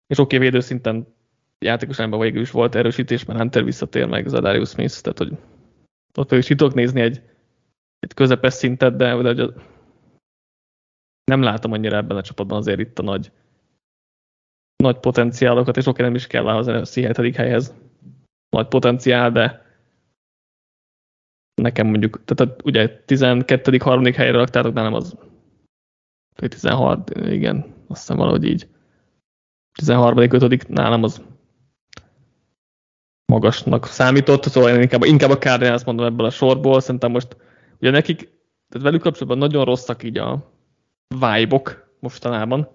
és 0.07 0.17
oké, 0.17 0.35
okay, 0.35 0.47
védőszinten 0.47 1.07
játékos 1.59 1.99
állományban 1.99 2.27
végül 2.27 2.41
is 2.41 2.51
volt 2.51 2.75
erősítés, 2.75 3.25
mert 3.25 3.39
Hunter 3.39 3.63
visszatér 3.63 4.07
meg 4.07 4.27
Zadarius 4.27 4.69
Smith, 4.69 5.01
tehát 5.01 5.17
hogy 5.17 5.37
ott 6.15 6.31
is 6.31 6.45
tudok 6.45 6.73
nézni 6.73 7.01
egy 7.01 7.21
egy 7.99 8.13
közepes 8.13 8.53
szintet, 8.53 8.95
de, 8.95 9.15
de 9.15 9.33
hogy 9.33 9.53
nem 11.23 11.41
látom 11.41 11.71
annyira 11.71 11.97
ebben 11.97 12.17
a 12.17 12.21
csapatban 12.21 12.57
azért 12.57 12.79
itt 12.79 12.99
a 12.99 13.03
nagy, 13.03 13.31
nagy 14.75 14.99
potenciálokat, 14.99 15.77
és 15.77 15.85
oké, 15.85 16.01
nem 16.01 16.15
is 16.15 16.27
kell 16.27 16.47
az 16.47 16.67
a 16.67 17.01
7. 17.01 17.35
helyhez 17.35 17.75
nagy 18.49 18.67
potenciál, 18.67 19.31
de 19.31 19.65
nekem 21.61 21.87
mondjuk, 21.87 22.23
tehát 22.25 22.61
ugye 22.63 23.03
12. 23.05 23.77
harmadik 23.77 24.15
helyre 24.15 24.37
raktátok, 24.37 24.73
de 24.73 24.81
nem 24.81 24.93
az 24.93 25.17
16, 26.35 27.09
igen, 27.09 27.73
azt 27.91 27.99
hiszem 27.99 28.17
valahogy 28.17 28.43
így. 28.43 28.67
13. 29.73 30.17
5. 30.17 30.67
nálam 30.67 31.03
az 31.03 31.21
magasnak 33.25 33.85
számított, 33.85 34.43
szóval 34.43 34.69
én 34.69 34.81
inkább, 34.81 35.03
inkább 35.03 35.29
a 35.29 35.37
Cardinals 35.37 35.83
mondom 35.83 36.05
ebből 36.05 36.25
a 36.25 36.29
sorból, 36.29 36.79
szerintem 36.79 37.11
most 37.11 37.35
Ugye 37.81 37.91
nekik, 37.91 38.17
tehát 38.69 38.87
velük 38.87 39.01
kapcsolatban 39.01 39.37
nagyon 39.37 39.65
rosszak 39.65 40.03
így 40.03 40.17
a 40.17 40.51
vibe 41.07 41.61
mostanában, 41.99 42.69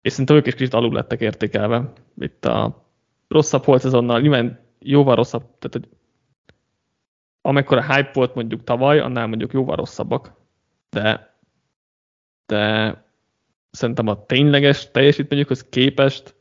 és 0.00 0.12
szerintem 0.12 0.36
ők 0.36 0.46
is 0.46 0.54
kicsit 0.54 0.74
alul 0.74 0.92
lettek 0.92 1.20
értékelve. 1.20 1.92
Itt 2.16 2.44
a 2.44 2.86
rosszabb 3.28 3.64
volt 3.64 3.80
szezonnal, 3.80 4.20
nyilván 4.20 4.60
jóval 4.78 5.14
rosszabb, 5.14 5.42
tehát 5.42 5.72
hogy 5.72 5.88
amekkora 7.40 7.94
hype 7.94 8.10
volt 8.12 8.34
mondjuk 8.34 8.64
tavaly, 8.64 8.98
annál 8.98 9.26
mondjuk 9.26 9.52
jóval 9.52 9.76
rosszabbak, 9.76 10.32
de 10.90 11.36
de 12.46 13.04
szerintem 13.70 14.06
a 14.06 14.26
tényleges 14.26 14.90
teljesítményükhöz 14.90 15.68
képest 15.68 16.34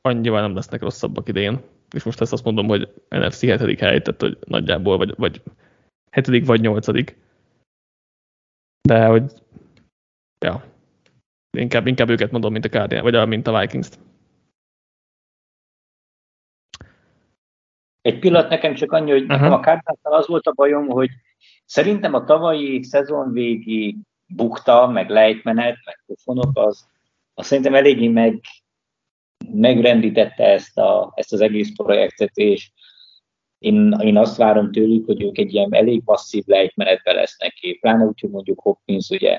annyival 0.00 0.40
nem 0.40 0.54
lesznek 0.54 0.80
rosszabbak 0.80 1.28
idén. 1.28 1.60
És 1.94 2.02
most 2.02 2.20
ezt 2.20 2.32
azt 2.32 2.44
mondom, 2.44 2.66
hogy 2.66 2.92
NFC 3.08 3.40
7. 3.40 3.58
hely, 3.58 4.02
tehát 4.02 4.20
hogy 4.20 4.38
nagyjából, 4.46 4.96
vagy, 4.96 5.14
vagy 5.16 5.42
7. 6.10 6.46
vagy 6.46 6.60
8. 6.60 6.86
De 8.88 9.06
hogy, 9.06 9.32
ja, 10.38 10.64
inkább, 11.58 11.86
inkább 11.86 12.08
őket 12.08 12.30
mondom, 12.30 12.52
mint 12.52 12.64
a 12.64 12.68
Cardinal, 12.68 13.02
vagy 13.02 13.14
a, 13.14 13.26
mint 13.26 13.46
a 13.46 13.60
Vikings-t. 13.60 13.98
Egy 18.00 18.18
pillanat 18.18 18.48
nekem 18.48 18.74
csak 18.74 18.92
annyi, 18.92 19.10
hogy 19.10 19.22
uh-huh. 19.22 19.40
nekem 19.40 19.52
a 19.52 19.60
cardinals 19.60 19.98
az 20.02 20.26
volt 20.26 20.46
a 20.46 20.52
bajom, 20.52 20.86
hogy 20.86 21.10
szerintem 21.64 22.14
a 22.14 22.24
tavalyi 22.24 22.82
szezon 22.82 23.32
végi 23.32 23.96
bukta, 24.36 24.86
meg 24.86 25.10
lejtmenet, 25.10 25.76
meg 25.84 26.02
pofonok, 26.06 26.58
az, 26.58 26.86
az 27.34 27.46
szerintem 27.46 27.74
eléggé 27.74 28.08
meg, 28.08 28.40
megrendítette 29.52 30.44
ezt, 30.44 30.78
a, 30.78 31.12
ezt 31.14 31.32
az 31.32 31.40
egész 31.40 31.72
projektet, 31.76 32.36
és 32.36 32.70
én, 33.58 33.92
én 34.00 34.16
azt 34.16 34.36
várom 34.36 34.72
tőlük, 34.72 35.06
hogy 35.06 35.22
ők 35.22 35.38
egy 35.38 35.54
ilyen 35.54 35.74
elég 35.74 36.02
masszív 36.04 36.44
lejtmenetbe 36.46 37.12
lesznek 37.12 37.52
ki. 37.52 37.78
Pláne 37.80 38.04
úgy, 38.04 38.20
hogy 38.20 38.30
mondjuk 38.30 38.60
Hopkins 38.60 39.08
ugye 39.08 39.38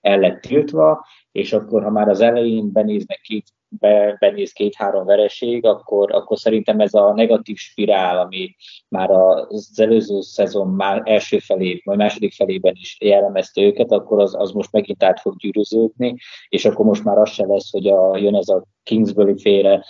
el 0.00 0.18
lett 0.18 0.40
tiltva, 0.40 1.06
és 1.32 1.52
akkor 1.52 1.82
ha 1.82 1.90
már 1.90 2.08
az 2.08 2.20
elején 2.20 2.72
benéznek 2.72 3.20
két, 3.20 3.46
be, 3.78 4.16
benéz 4.18 4.52
két-három 4.52 5.04
vereség, 5.04 5.64
akkor, 5.66 6.12
akkor 6.14 6.38
szerintem 6.38 6.80
ez 6.80 6.94
a 6.94 7.12
negatív 7.12 7.56
spirál, 7.56 8.18
ami 8.18 8.54
már 8.88 9.10
az 9.10 9.70
előző 9.76 10.20
szezon 10.20 10.68
már 10.68 11.02
első 11.04 11.38
felé, 11.38 11.80
vagy 11.84 11.96
második 11.96 12.32
felében 12.32 12.74
is 12.76 12.96
jellemezte 13.00 13.60
őket, 13.60 13.92
akkor 13.92 14.20
az, 14.20 14.34
az 14.38 14.50
most 14.50 14.72
megint 14.72 15.02
át 15.02 15.20
fog 15.20 15.36
gyűrűződni, 15.36 16.14
és 16.48 16.64
akkor 16.64 16.84
most 16.84 17.04
már 17.04 17.18
az 17.18 17.30
se 17.30 17.46
lesz, 17.46 17.70
hogy 17.70 17.86
a, 17.86 18.16
jön 18.16 18.34
ez 18.34 18.48
a 18.48 18.64
Kingsbury 18.82 19.38
félre, 19.38 19.84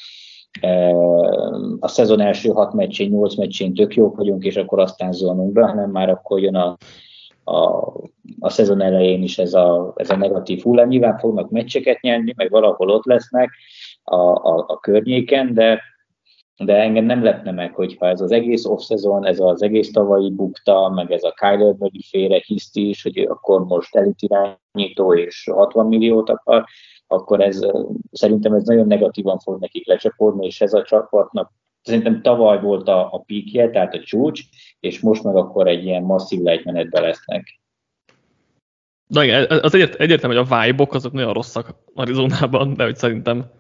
e, 0.61 0.95
a 1.81 1.89
szezon 1.89 2.21
első 2.21 2.49
hat 2.49 2.73
meccsén, 2.73 3.11
nyolc 3.11 3.37
meccsén 3.37 3.75
tök 3.75 3.95
jók 3.95 4.17
vagyunk, 4.17 4.45
és 4.45 4.57
akkor 4.57 4.81
aztán 4.81 5.13
zónunk 5.13 5.53
be, 5.53 5.67
hanem 5.67 5.91
már 5.91 6.09
akkor 6.09 6.41
jön 6.41 6.55
a 6.55 6.77
a, 7.45 7.93
a 8.41 8.49
szezon 8.49 8.81
elején 8.81 9.23
is 9.23 9.39
ez 9.39 9.55
a, 9.55 9.93
ez 9.97 10.11
a 10.11 10.17
negatív 10.17 10.63
hullám. 10.63 10.89
Nyilván 10.89 11.19
fognak 11.19 11.51
meccseket 11.51 12.01
nyerni, 12.01 12.33
meg 12.37 12.51
valahol 12.51 12.91
ott 12.91 13.05
lesznek 13.05 13.51
a, 14.03 14.17
a, 14.25 14.65
a 14.69 14.79
környéken, 14.79 15.55
de, 15.55 15.83
de 16.57 16.77
engem 16.77 17.05
nem 17.05 17.23
lepne 17.23 17.51
meg, 17.51 17.75
hogyha 17.75 18.07
ez 18.07 18.21
az 18.21 18.33
egész 18.33 18.65
off-szezon, 18.65 19.27
ez 19.27 19.41
az 19.41 19.63
egész 19.63 19.91
tavalyi 19.91 20.31
bukta, 20.31 20.89
meg 20.89 21.11
ez 21.11 21.23
a 21.23 21.35
Kyler 21.37 21.75
Murray 21.79 22.03
félre 22.09 22.43
hiszt 22.47 22.77
is, 22.77 23.03
hogy 23.03 23.19
akkor 23.19 23.65
most 23.65 23.97
elitirányító 23.97 25.15
és 25.15 25.51
60 25.53 25.87
milliót 25.87 26.31
akar, 26.31 26.65
akkor 27.07 27.41
ez 27.41 27.61
szerintem 28.13 28.53
ez 28.53 28.65
nagyon 28.65 28.87
negatívan 28.87 29.39
fog 29.39 29.61
nekik 29.61 29.87
lecsapódni, 29.87 30.47
és 30.47 30.61
ez 30.61 30.73
a 30.73 30.83
csapatnak 30.83 31.53
szerintem 31.85 32.23
tavaly 32.23 32.61
volt 32.61 32.89
a, 32.89 33.13
a 33.13 33.19
píkje, 33.19 33.71
tehát 33.71 33.95
a 33.95 34.01
csúcs, 34.01 34.41
és 34.81 35.01
most 35.01 35.23
meg 35.23 35.37
akkor 35.37 35.69
egy 35.69 35.85
ilyen 35.85 36.03
masszív 36.03 36.41
lejtmenetbe 36.41 37.01
lesznek. 37.01 37.61
Na 39.07 39.25
igen, 39.25 39.47
az 39.51 39.75
egyért, 39.75 39.95
egyértelmű, 39.95 40.37
hogy 40.37 40.47
a 40.51 40.63
vibe 40.63 40.87
azok 40.91 41.13
nagyon 41.13 41.33
rosszak 41.33 41.75
Arizonában, 41.95 42.75
de 42.75 42.85
hogy 42.85 42.97
szerintem, 42.97 43.51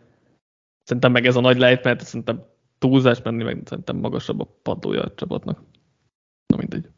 szerintem 0.82 1.12
meg 1.12 1.26
ez 1.26 1.36
a 1.36 1.40
nagy 1.40 1.58
lejtmenet, 1.58 2.00
szerintem 2.00 2.44
túlzás 2.78 3.22
menni, 3.22 3.42
meg 3.42 3.60
szerintem 3.64 3.96
magasabb 3.96 4.40
a 4.40 4.58
padlója 4.62 5.02
a 5.02 5.14
csapatnak. 5.14 5.62
Na 6.46 6.56
mindegy. 6.56 6.88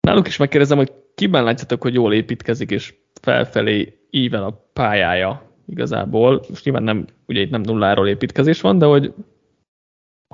Náluk 0.00 0.26
is 0.26 0.36
megkérdezem, 0.36 0.76
hogy 0.76 0.92
kiben 1.14 1.44
látjátok, 1.44 1.82
hogy 1.82 1.94
jól 1.94 2.14
építkezik, 2.14 2.70
és 2.70 2.94
felfelé 3.20 4.06
ível 4.10 4.44
a 4.44 4.70
pályája 4.72 5.50
igazából. 5.66 6.42
Most 6.48 6.64
nyilván 6.64 6.82
nem, 6.82 7.06
ugye 7.26 7.40
itt 7.40 7.50
nem 7.50 7.60
nulláról 7.60 8.08
építkezés 8.08 8.60
van, 8.60 8.78
de 8.78 8.86
hogy 8.86 9.14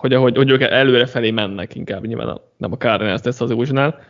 hogy 0.01 0.13
ahogy 0.13 0.37
hogy 0.37 0.51
ők 0.51 0.61
előre 0.61 1.07
felé 1.07 1.31
mennek 1.31 1.75
inkább, 1.75 2.07
nyilván 2.07 2.29
a, 2.29 2.41
nem 2.57 2.73
a 2.73 2.77
Cardinals 2.77 3.21
tesz 3.21 3.41
az 3.41 3.51
Józsinál, 3.51 4.01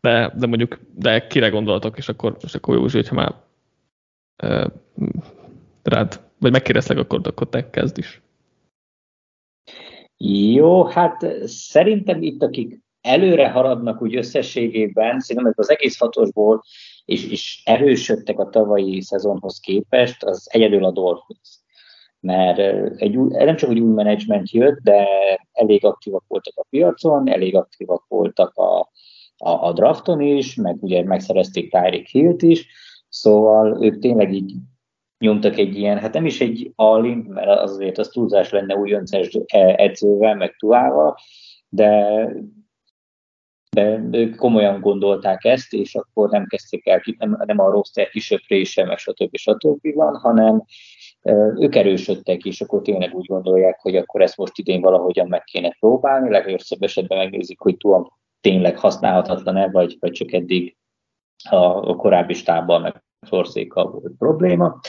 de, 0.00 0.32
de 0.36 0.46
mondjuk, 0.46 0.80
de 0.94 1.26
kire 1.26 1.48
gondolatok, 1.48 1.98
és 1.98 2.08
akkor, 2.08 2.36
és 2.40 2.54
akkor 2.54 2.76
Józsi, 2.76 2.96
hogyha 2.96 3.14
már 3.14 3.34
e, 4.36 4.72
rád, 5.82 6.20
vagy 6.38 6.50
megkérdezlek, 6.50 6.98
akkor, 6.98 7.20
akkor 7.22 7.48
te 7.48 7.70
kezd 7.70 7.98
is. 7.98 8.22
Jó, 10.54 10.84
hát 10.84 11.26
szerintem 11.44 12.22
itt, 12.22 12.42
akik 12.42 12.80
előre 13.00 13.50
haradnak 13.50 14.02
úgy 14.02 14.16
összességében, 14.16 15.20
szerintem 15.20 15.52
az 15.56 15.70
egész 15.70 15.98
hatosból, 15.98 16.62
és, 17.04 17.30
és 17.30 17.62
erősödtek 17.64 18.38
a 18.38 18.48
tavalyi 18.48 19.00
szezonhoz 19.00 19.60
képest, 19.60 20.24
az 20.24 20.48
egyedül 20.50 20.84
a 20.84 20.90
Dolphins 20.90 21.59
mert 22.20 22.58
egy 23.00 23.16
új, 23.16 23.28
nem 23.28 23.56
csak 23.56 23.70
egy 23.70 23.80
új 23.80 23.92
menedzsment 23.92 24.50
jött, 24.50 24.78
de 24.78 25.06
elég 25.52 25.84
aktívak 25.84 26.24
voltak 26.28 26.54
a 26.56 26.66
piacon, 26.70 27.28
elég 27.28 27.56
aktívak 27.56 28.04
voltak 28.08 28.54
a, 28.54 28.78
a, 29.36 29.50
a 29.50 29.72
drafton 29.72 30.20
is, 30.20 30.54
meg 30.54 30.76
ugye 30.80 31.04
megszerezték 31.04 31.70
Tyreek 31.70 32.06
Hill-t 32.06 32.42
is, 32.42 32.66
szóval 33.08 33.84
ők 33.84 33.98
tényleg 33.98 34.32
így 34.32 34.54
nyomtak 35.18 35.58
egy 35.58 35.76
ilyen, 35.76 35.98
hát 35.98 36.12
nem 36.14 36.26
is 36.26 36.40
egy 36.40 36.72
all 36.74 37.00
mert 37.26 37.60
azért 37.60 37.98
az 37.98 38.08
túlzás 38.08 38.50
lenne 38.50 38.76
újoncás 38.76 39.28
edzővel, 39.76 40.34
meg 40.34 40.56
tuával, 40.56 41.16
de, 41.68 42.26
de 43.70 44.00
ők 44.12 44.36
komolyan 44.36 44.80
gondolták 44.80 45.44
ezt, 45.44 45.72
és 45.72 45.94
akkor 45.94 46.30
nem 46.30 46.46
kezdték 46.46 46.86
el, 46.86 47.02
nem, 47.18 47.42
nem 47.46 47.58
a 47.58 47.70
roster 47.70 48.08
kisöprése, 48.08 48.84
meg 48.84 48.98
stb. 48.98 49.36
stb. 49.36 49.94
van, 49.94 50.16
hanem 50.16 50.64
ők 51.58 51.74
erősödtek, 51.74 52.44
és 52.44 52.60
akkor 52.60 52.82
tényleg 52.82 53.14
úgy 53.14 53.26
gondolják, 53.26 53.80
hogy 53.80 53.96
akkor 53.96 54.22
ezt 54.22 54.36
most 54.36 54.58
idén 54.58 54.80
valahogyan 54.80 55.28
meg 55.28 55.44
kéne 55.44 55.76
próbálni, 55.80 56.30
legjobb 56.30 56.58
esetben 56.78 57.18
megnézik, 57.18 57.60
hogy 57.60 57.76
túl 57.76 58.12
tényleg 58.40 58.78
használhatatlan-e, 58.78 59.70
vagy, 59.70 59.96
vagy 60.00 60.12
csak 60.12 60.32
eddig 60.32 60.76
a 61.50 61.96
korábbi 61.96 62.34
stábbal 62.34 62.78
meg 62.78 63.04
szorszékkal 63.20 63.90
volt 63.90 64.12
probléma. 64.18 64.80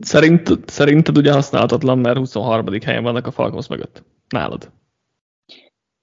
Szerint, 0.00 0.48
szerinted 0.66 1.16
ugye 1.16 1.32
használhatatlan, 1.32 1.98
mert 1.98 2.16
23. 2.18 2.66
helyen 2.84 3.02
vannak 3.02 3.26
a 3.26 3.30
Falcons 3.30 3.68
mögött. 3.68 4.04
Nálad. 4.28 4.70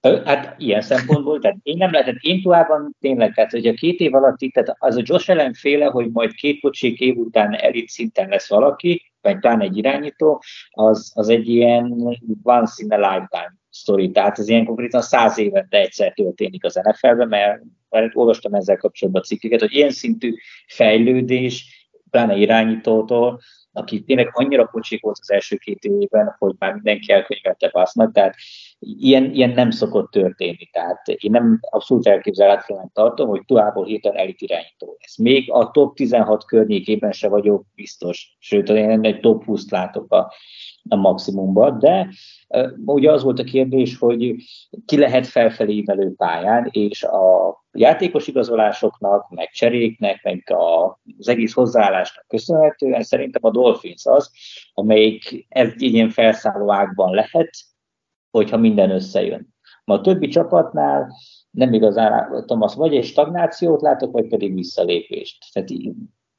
Hát 0.01 0.55
ilyen 0.57 0.81
szempontból, 0.81 1.39
tehát 1.39 1.57
én 1.63 1.77
nem 1.77 1.91
lehetett, 1.91 2.17
én 2.19 2.41
továbban 2.41 2.95
tényleg, 2.99 3.33
tehát 3.33 3.51
hogy 3.51 3.67
a 3.67 3.73
két 3.73 3.99
év 3.99 4.13
alatt 4.13 4.41
itt, 4.41 4.53
tehát 4.53 4.75
az 4.79 4.95
a 4.95 5.01
Josh 5.03 5.29
Allen 5.29 5.53
féle, 5.53 5.85
hogy 5.85 6.11
majd 6.11 6.33
két 6.33 6.61
kocsék 6.61 6.99
év 6.99 7.17
után 7.17 7.53
elit 7.53 7.89
szinten 7.89 8.29
lesz 8.29 8.49
valaki, 8.49 9.11
vagy 9.21 9.39
talán 9.39 9.61
egy 9.61 9.77
irányító, 9.77 10.41
az, 10.69 11.11
az 11.15 11.29
egy 11.29 11.47
ilyen 11.47 12.17
once 12.43 12.83
in 12.83 12.91
a 12.91 12.95
lifetime 12.95 13.53
story, 13.71 14.11
tehát 14.11 14.39
ez 14.39 14.49
ilyen 14.49 14.65
konkrétan 14.65 15.01
száz 15.01 15.37
évente 15.37 15.77
egyszer 15.77 16.13
történik 16.13 16.65
az 16.65 16.79
NFL-ben, 16.83 17.27
mert, 17.27 17.61
mert 17.89 18.15
olvastam 18.15 18.53
ezzel 18.53 18.77
kapcsolatban 18.77 19.23
cikkeket, 19.23 19.59
hogy 19.59 19.75
ilyen 19.75 19.91
szintű 19.91 20.33
fejlődés, 20.67 21.87
pláne 22.09 22.35
irányítótól, 22.35 23.39
aki 23.71 24.03
tényleg 24.03 24.29
annyira 24.31 24.65
kocsik 24.65 25.01
volt 25.01 25.17
az 25.21 25.31
első 25.31 25.55
két 25.55 25.83
évben, 25.83 26.35
hogy 26.37 26.55
már 26.59 26.73
mindenki 26.73 27.11
elkönyvelte 27.11 27.69
passznak, 27.69 28.13
tehát 28.13 28.35
ilyen, 28.80 29.32
ilyen 29.34 29.49
nem 29.49 29.71
szokott 29.71 30.11
történni. 30.11 30.69
Tehát 30.71 31.07
én 31.07 31.32
nem 31.32 31.59
abszolút 31.69 32.07
elképzelhetetlen 32.07 32.89
tartom, 32.93 33.27
hogy 33.27 33.41
Tuából 33.45 33.86
hirtelen 33.86 34.17
elit 34.17 34.41
irányító 34.41 34.97
lesz. 34.99 35.17
Még 35.17 35.51
a 35.51 35.71
top 35.71 35.95
16 35.95 36.45
környékében 36.45 37.11
se 37.11 37.27
vagyok 37.27 37.65
biztos, 37.75 38.36
sőt, 38.39 38.69
én 38.69 39.05
egy 39.05 39.19
top 39.19 39.43
20-t 39.47 39.69
látok 39.69 40.13
a, 40.13 40.34
a 40.89 40.95
maximumban, 40.95 41.80
de 41.80 42.09
uh, 42.47 42.71
ugye 42.86 43.11
az 43.11 43.23
volt 43.23 43.39
a 43.39 43.43
kérdés, 43.43 43.97
hogy 43.97 44.36
ki 44.86 44.97
lehet 44.97 45.27
felfelé 45.27 45.73
ívelő 45.73 46.13
pályán, 46.17 46.69
és 46.71 47.03
a 47.03 47.57
játékos 47.71 48.27
igazolásoknak, 48.27 49.30
meg 49.30 49.49
cseréknek, 49.49 50.23
meg 50.23 50.51
a, 50.51 50.99
az 51.17 51.27
egész 51.27 51.53
hozzáállásnak 51.53 52.25
köszönhetően 52.27 53.03
szerintem 53.03 53.45
a 53.45 53.51
Dolphins 53.51 54.05
az, 54.05 54.32
amelyik 54.73 55.45
egy 55.49 55.82
ilyen 55.82 56.09
felszálló 56.09 56.71
ágban 56.71 57.13
lehet, 57.13 57.49
hogyha 58.32 58.57
minden 58.57 58.89
összejön. 58.89 59.47
Ma 59.84 59.93
a 59.93 60.01
többi 60.01 60.27
csapatnál 60.27 61.15
nem 61.51 61.73
igazán 61.73 62.43
Thomas, 62.45 62.75
vagy 62.75 62.95
egy 62.95 63.05
stagnációt 63.05 63.82
látok, 63.82 64.11
vagy 64.11 64.27
pedig 64.27 64.53
visszalépést. 64.53 65.45
Tehát 65.53 65.69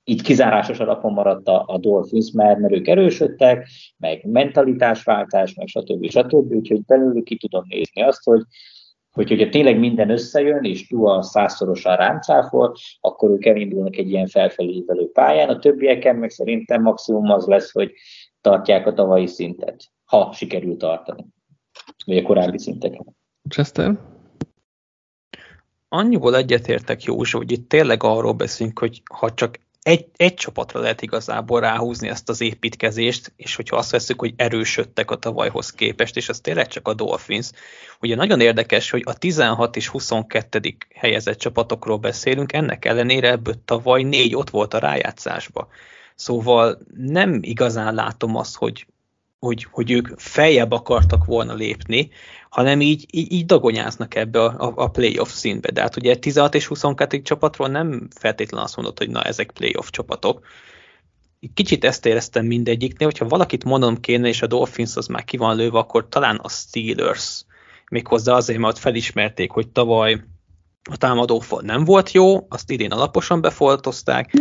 itt 0.05 0.20
kizárásos 0.20 0.78
alapon 0.78 1.12
maradt 1.12 1.49
a, 1.49 1.64
a 1.66 1.78
Dolphins, 1.78 2.30
mert, 2.30 2.59
mert 2.59 2.74
ők 2.74 2.88
erősödtek, 2.88 3.68
meg 3.97 4.24
mentalitásváltás, 4.24 5.55
meg 5.55 5.66
stb. 5.66 6.09
stb. 6.11 6.53
Úgyhogy 6.53 6.84
belőlük 6.84 7.24
ki 7.24 7.36
tudom 7.36 7.64
nézni 7.68 8.03
azt, 8.03 8.24
hogy, 8.24 8.43
hogy 9.11 9.28
hogyha 9.28 9.49
tényleg 9.49 9.78
minden 9.78 10.11
összejön, 10.11 10.64
és 10.64 10.86
túl 10.86 11.11
a 11.11 11.22
százszorosan 11.22 11.97
rámcáfol, 11.97 12.74
akkor 13.01 13.30
ők 13.30 13.47
elindulnak 13.47 13.97
egy 13.97 14.11
ilyen 14.11 14.26
felfelé 14.26 14.84
pályán. 15.12 15.49
A 15.49 15.59
többieken 15.59 16.16
meg 16.16 16.30
szerintem 16.30 16.82
maximum 16.82 17.30
az 17.30 17.47
lesz, 17.47 17.72
hogy 17.72 17.93
tartják 18.41 18.86
a 18.86 18.93
tavalyi 18.93 19.26
szintet, 19.26 19.84
ha 20.05 20.32
sikerül 20.32 20.76
tartani 20.76 21.24
vagy 22.05 22.16
a 22.16 22.22
korábbi 22.22 22.59
szinteken. 22.59 23.16
Chester? 23.48 23.98
annyiból 25.92 26.36
egyetértek 26.36 27.03
Józsa, 27.03 27.36
hogy 27.36 27.53
itt 27.53 27.68
tényleg 27.68 28.03
arról 28.03 28.32
beszélünk, 28.32 28.78
hogy 28.78 29.03
ha 29.14 29.34
csak 29.34 29.59
egy, 29.82 30.07
egy 30.16 30.34
csapatra 30.34 30.80
lehet 30.80 31.03
igazából 31.03 31.61
ráhúzni 31.61 32.09
ezt 32.09 32.28
az 32.28 32.40
építkezést, 32.40 33.32
és 33.36 33.57
hogyha 33.57 33.76
azt 33.76 33.90
veszük, 33.90 34.20
hogy 34.20 34.32
erősödtek 34.36 35.11
a 35.11 35.16
tavalyhoz 35.16 35.70
képest, 35.70 36.16
és 36.16 36.28
az 36.28 36.40
tényleg 36.40 36.66
csak 36.66 36.88
a 36.88 36.94
Dolphins. 36.94 37.51
Ugye 38.01 38.14
nagyon 38.14 38.40
érdekes, 38.40 38.90
hogy 38.90 39.03
a 39.05 39.18
16 39.18 39.76
és 39.76 39.88
22. 39.88 40.76
helyezett 40.94 41.38
csapatokról 41.38 41.98
beszélünk, 41.98 42.53
ennek 42.53 42.84
ellenére 42.84 43.30
ebből 43.30 43.55
tavaly 43.64 44.03
négy 44.03 44.34
ott 44.34 44.51
volt 44.51 44.74
a 44.74 44.78
rájátszásba. 44.78 45.68
Szóval 46.14 46.78
nem 46.96 47.38
igazán 47.42 47.94
látom 47.94 48.36
azt, 48.36 48.57
hogy, 48.57 48.86
hogy, 49.41 49.66
hogy 49.70 49.91
ők 49.91 50.09
feljebb 50.16 50.72
akartak 50.72 51.24
volna 51.24 51.55
lépni, 51.55 52.11
hanem 52.51 52.80
így, 52.80 53.07
így, 53.11 53.32
így 53.32 53.47
dagonyáznak 53.47 54.14
ebbe 54.14 54.45
a, 54.45 54.66
a, 54.66 54.72
a 54.76 54.88
playoff 54.88 55.30
színbe. 55.30 55.70
De 55.70 55.80
hát 55.80 55.97
ugye 55.97 56.16
16 56.16 56.55
és 56.55 56.66
22 56.66 57.22
csapatról 57.22 57.68
nem 57.68 58.09
feltétlenül 58.18 58.66
azt 58.66 58.76
mondod, 58.76 58.99
hogy 58.99 59.11
na 59.11 59.22
ezek 59.22 59.51
playoff 59.51 59.91
csapatok. 59.91 60.47
Kicsit 61.55 61.84
ezt 61.84 62.07
éreztem 62.07 62.47
mindegyiknél, 62.47 63.09
hogyha 63.09 63.28
valakit 63.28 63.64
mondanom 63.64 64.01
kéne, 64.01 64.28
és 64.28 64.43
a 64.43 64.47
Dolphins 64.47 64.97
az 64.97 65.07
már 65.07 65.24
ki 65.24 65.36
van 65.36 65.57
lőve, 65.57 65.78
akkor 65.78 66.09
talán 66.09 66.36
a 66.36 66.49
Steelers. 66.49 67.45
Méghozzá 67.91 68.34
azért, 68.34 68.59
mert 68.59 68.78
felismerték, 68.78 69.51
hogy 69.51 69.68
tavaly 69.68 70.20
a 70.91 70.97
támadófal 70.97 71.61
nem 71.64 71.84
volt 71.84 72.12
jó, 72.12 72.47
azt 72.49 72.70
idén 72.70 72.93
alaposan 72.93 73.41
befoltozták. 73.41 74.32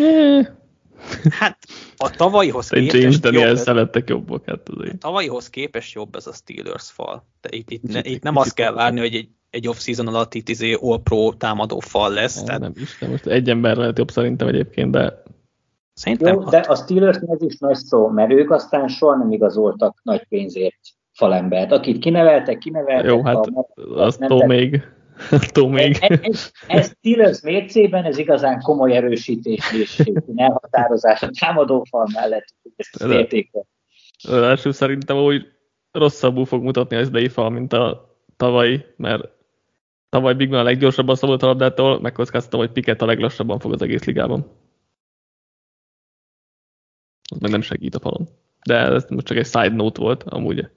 Hát 1.30 1.58
a 1.98 2.10
tavalyihoz 2.10 2.70
képest 2.70 2.94
James 2.94 3.20
Daniel 3.20 3.56
szerettek 3.56 4.10
jobbak. 4.10 4.46
Hát 4.46 4.70
azért. 4.70 4.94
A 4.94 4.98
tavalyihoz 4.98 5.50
képest 5.50 5.94
jobb 5.94 6.16
ez 6.16 6.28
a 6.28 6.34
Steelers 6.34 6.92
fal. 6.92 7.28
De 7.42 7.50
itt, 7.52 7.70
itt, 7.70 7.82
ne, 7.82 8.00
itt 8.04 8.24
nem 8.24 8.36
azt 8.36 8.54
kell 8.54 8.74
várni, 8.74 9.00
hogy 9.00 9.16
egy, 9.16 9.30
egy 9.50 9.68
off-season 9.68 10.08
alatt 10.08 10.34
itt 10.34 10.50
izé 10.50 10.74
All-Pro 10.82 11.34
támadó 11.34 11.80
fal 11.80 12.12
lesz. 12.14 12.36
Nem, 12.36 12.46
tehát... 12.46 12.62
nem 12.62 12.74
is, 12.76 12.98
de 13.00 13.08
most 13.08 13.26
egy 13.26 13.50
ember 13.50 13.78
lehet 13.78 13.98
jobb 13.98 14.12
szerintem 14.12 14.48
egyébként, 14.48 14.92
de 14.92 15.24
Szerintem 16.00 16.34
Jó, 16.34 16.44
de 16.44 16.58
a 16.58 16.76
Steelers 16.76 17.18
ez 17.18 17.42
is 17.42 17.58
nagy 17.58 17.76
szó, 17.76 18.08
mert 18.08 18.32
ők 18.32 18.52
aztán 18.52 18.88
soha 18.88 19.16
nem 19.16 19.32
igazoltak 19.32 20.00
nagy 20.04 20.28
pénzért 20.28 20.80
falembert. 21.12 21.72
Akit 21.72 22.00
kineveltek, 22.00 22.58
kineveltek. 22.58 23.12
Jó, 23.12 23.24
hát 23.24 23.46
a, 23.46 23.68
azt 23.96 24.20
még 24.46 24.82
Attól 25.32 25.70
még. 25.70 25.98
Ez, 26.00 26.20
ez, 26.22 26.52
ez 26.68 26.92
Steelers 26.98 27.42
mércében 27.42 28.06
ez 28.06 28.18
igazán 28.18 28.62
komoly 28.62 28.96
erősítés 28.96 29.74
és 29.74 30.04
elhatározás 30.36 31.24
a 31.24 31.30
támadófal 31.40 32.08
mellett. 32.14 32.46
Első 34.30 34.72
szerintem 34.72 35.18
úgy 35.18 35.46
rosszabbul 35.92 36.46
fog 36.46 36.64
mutatni 36.64 36.96
az 36.96 37.08
idei 37.08 37.28
fal, 37.28 37.50
mint 37.50 37.74
a 37.74 38.16
tavalyi, 38.38 38.86
mert 38.96 39.30
tavaly 40.10 40.34
Big 40.34 40.50
Ben 40.50 40.60
a 40.60 40.64
leggyorsabban 40.64 41.16
szabolt 41.16 41.44
a 41.44 41.46
labdától, 41.46 42.02
megkockáztatom, 42.02 42.60
hogy 42.60 42.72
Piket 42.72 43.02
a 43.02 43.06
leglassabban 43.06 43.60
fog 43.60 43.74
az 43.74 43.82
egész 43.82 44.04
ligában. 44.04 44.52
Az 47.32 47.40
meg 47.40 47.52
nem 47.52 47.62
segít 47.62 47.96
a 47.96 48.00
falon. 48.00 48.28
De 48.66 48.76
ez 48.76 49.06
most 49.10 49.26
csak 49.26 49.38
egy 49.38 49.46
side 49.46 49.70
note 49.70 50.02
volt, 50.02 50.24
amúgy. 50.24 50.70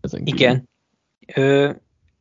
Ezen 0.00 0.26
Igen. 0.26 0.68
Ö, 1.34 1.72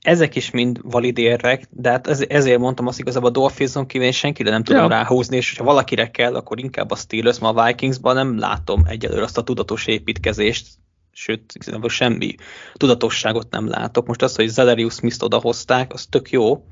ezek 0.01 0.35
is 0.35 0.51
mind 0.51 0.79
valid 0.83 1.17
érvek, 1.17 1.67
de 1.69 1.89
hát 1.89 2.07
ezért 2.07 2.59
mondtam 2.59 2.87
azt 2.87 2.99
igazából 2.99 3.29
a 3.29 3.31
Dolphinson 3.31 3.85
kívül 3.85 4.11
senkire 4.11 4.49
nem 4.49 4.63
tudom 4.63 4.81
ja. 4.81 4.87
ráhúzni, 4.87 5.35
és 5.35 5.57
ha 5.57 5.63
valakire 5.63 6.11
kell, 6.11 6.35
akkor 6.35 6.59
inkább 6.59 6.91
a 6.91 6.95
Steelers, 6.95 7.39
ma 7.39 7.53
a 7.53 7.65
Vikingsban 7.65 8.15
nem 8.15 8.39
látom 8.39 8.83
egyelőre 8.85 9.23
azt 9.23 9.37
a 9.37 9.43
tudatos 9.43 9.87
építkezést, 9.87 10.67
sőt, 11.11 11.53
semmi 11.87 12.35
tudatosságot 12.73 13.49
nem 13.49 13.67
látok. 13.67 14.07
Most 14.07 14.21
az, 14.21 14.35
hogy 14.35 14.47
Zedarius 14.47 14.93
Smith-t 14.93 15.23
odahozták, 15.23 15.93
az 15.93 16.05
tök 16.05 16.29
jó, 16.29 16.65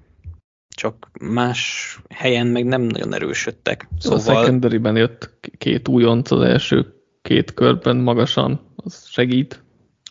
csak 0.75 1.11
más 1.19 1.99
helyen 2.09 2.47
meg 2.47 2.65
nem 2.65 2.81
nagyon 2.81 3.13
erősödtek. 3.13 3.87
Szóval... 3.99 4.19
A 4.19 4.21
secondary 4.21 4.79
jött 4.83 5.31
két 5.57 5.87
újonc 5.87 6.31
az 6.31 6.41
első 6.41 6.93
két 7.21 7.53
körben 7.53 7.97
magasan, 7.97 8.73
az 8.75 9.07
segít. 9.07 9.63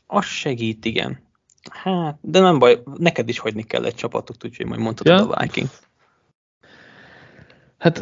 Az 0.06 0.24
segít, 0.24 0.84
igen. 0.84 1.23
Hát, 1.70 2.18
de 2.20 2.40
nem 2.40 2.58
baj, 2.58 2.82
neked 2.96 3.28
is 3.28 3.38
hagyni 3.38 3.62
kell 3.62 3.84
egy 3.84 3.94
csapatot, 3.94 4.44
úgyhogy 4.44 4.66
majd 4.66 4.80
mondhatod 4.80 5.18
ja. 5.18 5.34
a 5.34 5.40
Viking. 5.40 5.68
Hát, 7.78 7.98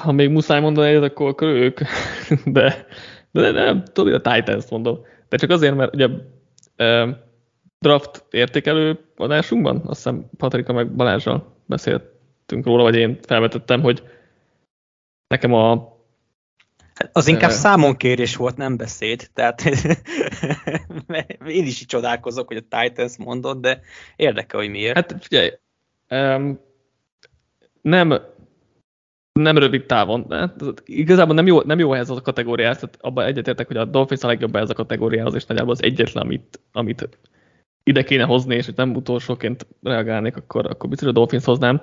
ha 0.00 0.12
még 0.12 0.30
muszáj 0.30 0.60
mondani 0.60 0.88
egyet, 0.88 1.02
akkor, 1.02 1.28
akkor 1.28 1.48
ők, 1.48 1.80
de, 2.44 2.86
de 3.30 3.50
nem, 3.50 3.84
tudod, 3.84 4.12
a 4.12 4.32
Titans 4.32 4.68
mondom. 4.70 4.98
De 5.28 5.36
csak 5.36 5.50
azért, 5.50 5.74
mert 5.74 5.94
ugye 5.94 6.08
draft 7.78 8.24
értékelő 8.30 8.98
adásunkban, 9.16 9.76
azt 9.76 9.96
hiszem 9.96 10.30
Patrika 10.36 10.72
meg 10.72 10.94
Balázsral 10.94 11.54
beszéltünk 11.66 12.64
róla, 12.64 12.82
vagy 12.82 12.94
én 12.94 13.18
felvetettem, 13.22 13.80
hogy 13.80 14.02
nekem 15.26 15.52
a 15.52 15.95
az 17.12 17.28
inkább 17.28 17.50
számonkérés 17.50 18.36
volt, 18.36 18.56
nem 18.56 18.76
beszéd. 18.76 19.30
Tehát 19.34 19.64
én 21.46 21.64
is 21.66 21.80
így 21.80 21.86
csodálkozok, 21.86 22.46
hogy 22.46 22.64
a 22.68 22.78
Titans 22.78 23.16
mondott, 23.16 23.60
de 23.60 23.80
érdekel, 24.16 24.60
hogy 24.60 24.68
miért. 24.70 24.94
Hát 24.94 25.16
figyelj, 25.20 25.50
um, 26.10 26.60
nem, 27.80 28.20
nem 29.32 29.58
rövid 29.58 29.86
távon. 29.86 30.24
De 30.28 30.54
igazából 30.84 31.34
nem 31.34 31.46
jó, 31.46 31.62
nem 31.62 31.78
jó 31.78 31.94
ez 31.94 32.10
a 32.10 32.20
kategóriához, 32.20 32.76
tehát 32.76 32.98
abban 33.00 33.24
egyetértek, 33.24 33.66
hogy 33.66 33.76
a 33.76 33.84
Dolphins 33.84 34.22
a 34.22 34.26
legjobb 34.26 34.56
ez 34.56 34.70
a 34.70 34.74
kategóriához, 34.74 35.34
és 35.34 35.46
nagyjából 35.46 35.72
az 35.72 35.82
egyetlen, 35.82 36.24
amit, 36.24 36.60
amit 36.72 37.08
ide 37.82 38.02
kéne 38.02 38.24
hozni, 38.24 38.54
és 38.54 38.64
hogy 38.64 38.76
nem 38.76 38.94
utolsóként 38.94 39.66
reagálnék, 39.82 40.36
akkor, 40.36 40.66
akkor 40.66 40.88
biztos 40.88 41.08
a 41.08 41.12
Dolphins 41.12 41.44
hoznám. 41.44 41.82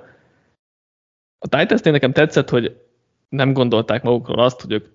A 1.38 1.48
titans 1.48 1.80
nekem 1.80 2.12
tetszett, 2.12 2.50
hogy 2.50 2.80
nem 3.28 3.52
gondolták 3.52 4.02
magukról 4.02 4.38
azt, 4.38 4.60
hogy 4.60 4.72
ők 4.72 4.86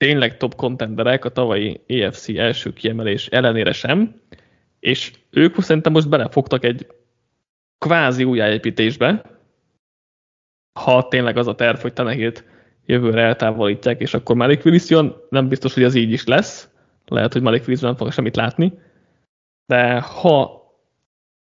tényleg 0.00 0.36
top 0.36 0.54
contenderek 0.54 1.24
a 1.24 1.28
tavalyi 1.28 1.80
EFC 1.86 2.28
első 2.28 2.72
kiemelés 2.72 3.26
ellenére 3.26 3.72
sem, 3.72 4.20
és 4.78 5.12
ők 5.30 5.60
szerintem 5.60 5.92
most 5.92 6.08
belefogtak 6.08 6.64
egy 6.64 6.86
kvázi 7.78 8.24
újjáépítésbe, 8.24 9.22
ha 10.80 11.08
tényleg 11.08 11.36
az 11.36 11.46
a 11.46 11.54
terv, 11.54 11.78
hogy 11.78 11.92
Tenehilt 11.92 12.44
jövőre 12.86 13.22
eltávolítják, 13.22 14.00
és 14.00 14.14
akkor 14.14 14.36
Malik 14.36 14.64
Willis 14.64 14.88
jön, 14.88 15.16
nem 15.28 15.48
biztos, 15.48 15.74
hogy 15.74 15.84
az 15.84 15.94
így 15.94 16.12
is 16.12 16.24
lesz, 16.26 16.70
lehet, 17.06 17.32
hogy 17.32 17.42
Malik 17.42 17.62
Willis 17.62 17.80
nem 17.80 17.96
fog 17.96 18.12
semmit 18.12 18.36
látni, 18.36 18.78
de 19.66 20.00
ha 20.00 20.62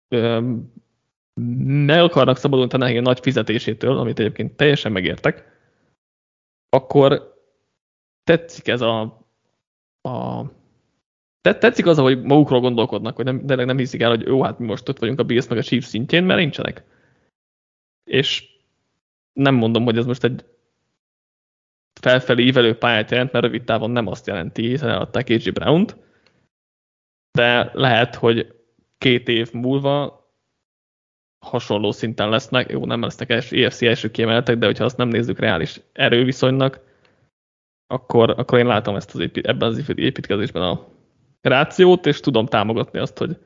öm, 0.09 0.73
meg 1.87 2.01
akarnak 2.01 2.37
szabadulni 2.37 2.71
Tenehill 2.71 3.03
nagy 3.03 3.21
fizetésétől, 3.21 3.99
amit 3.99 4.19
egyébként 4.19 4.57
teljesen 4.57 4.93
megértek, 4.93 5.45
akkor 6.69 7.34
tetszik 8.25 8.69
ez 8.69 8.81
a, 8.81 9.01
a 10.03 10.45
tetszik 11.41 11.87
az, 11.87 11.99
hogy 11.99 12.23
magukról 12.23 12.61
gondolkodnak, 12.61 13.17
hogy 13.17 13.25
nem, 13.25 13.47
de 13.47 13.65
nem 13.65 13.79
hiszik 13.79 14.01
el, 14.01 14.09
hogy 14.09 14.27
jó, 14.27 14.43
hát 14.43 14.59
mi 14.59 14.67
most 14.67 14.89
ott 14.89 14.99
vagyunk 14.99 15.19
a 15.19 15.25
Bills 15.25 15.49
meg 15.49 15.59
a 15.59 15.63
Chiefs 15.63 15.87
szintjén, 15.87 16.25
mert 16.25 16.41
nincsenek. 16.41 16.85
És 18.05 18.49
nem 19.33 19.55
mondom, 19.55 19.85
hogy 19.85 19.99
ez 19.99 20.07
most 20.07 20.25
egy 20.25 20.45
felfelé 22.01 22.45
ívelő 22.45 22.79
pályát 22.79 23.11
jelent, 23.11 23.33
mert 23.33 23.45
rövid 23.45 23.65
távon 23.65 23.91
nem 23.91 24.07
azt 24.07 24.27
jelenti, 24.27 24.69
hiszen 24.69 24.89
eladták 24.89 25.29
AJ 25.29 25.51
Brown-t, 25.51 25.97
de 27.33 27.71
lehet, 27.73 28.15
hogy 28.15 28.55
két 28.99 29.29
év 29.29 29.53
múlva 29.53 30.23
hasonló 31.45 31.91
szinten 31.91 32.29
lesznek, 32.29 32.71
jó, 32.71 32.87
nem 32.87 33.03
lesznek 33.03 33.31
EFC 33.31 33.83
első 33.83 34.11
kiemeltek, 34.11 34.57
de 34.59 34.67
hogyha 34.67 34.85
azt 34.85 34.97
nem 34.97 35.09
nézzük 35.09 35.39
reális 35.39 35.81
erőviszonynak, 35.93 36.81
akkor, 37.87 38.31
akkor 38.31 38.59
én 38.59 38.67
látom 38.67 38.97
ezt 38.97 39.15
az 39.15 39.21
épít, 39.21 39.47
ebben 39.47 39.69
az 39.69 39.83
építkezésben 39.95 40.63
a 40.63 40.87
rációt, 41.41 42.07
és 42.07 42.21
tudom 42.21 42.47
támogatni 42.47 42.99
azt, 42.99 43.19
hogy 43.19 43.37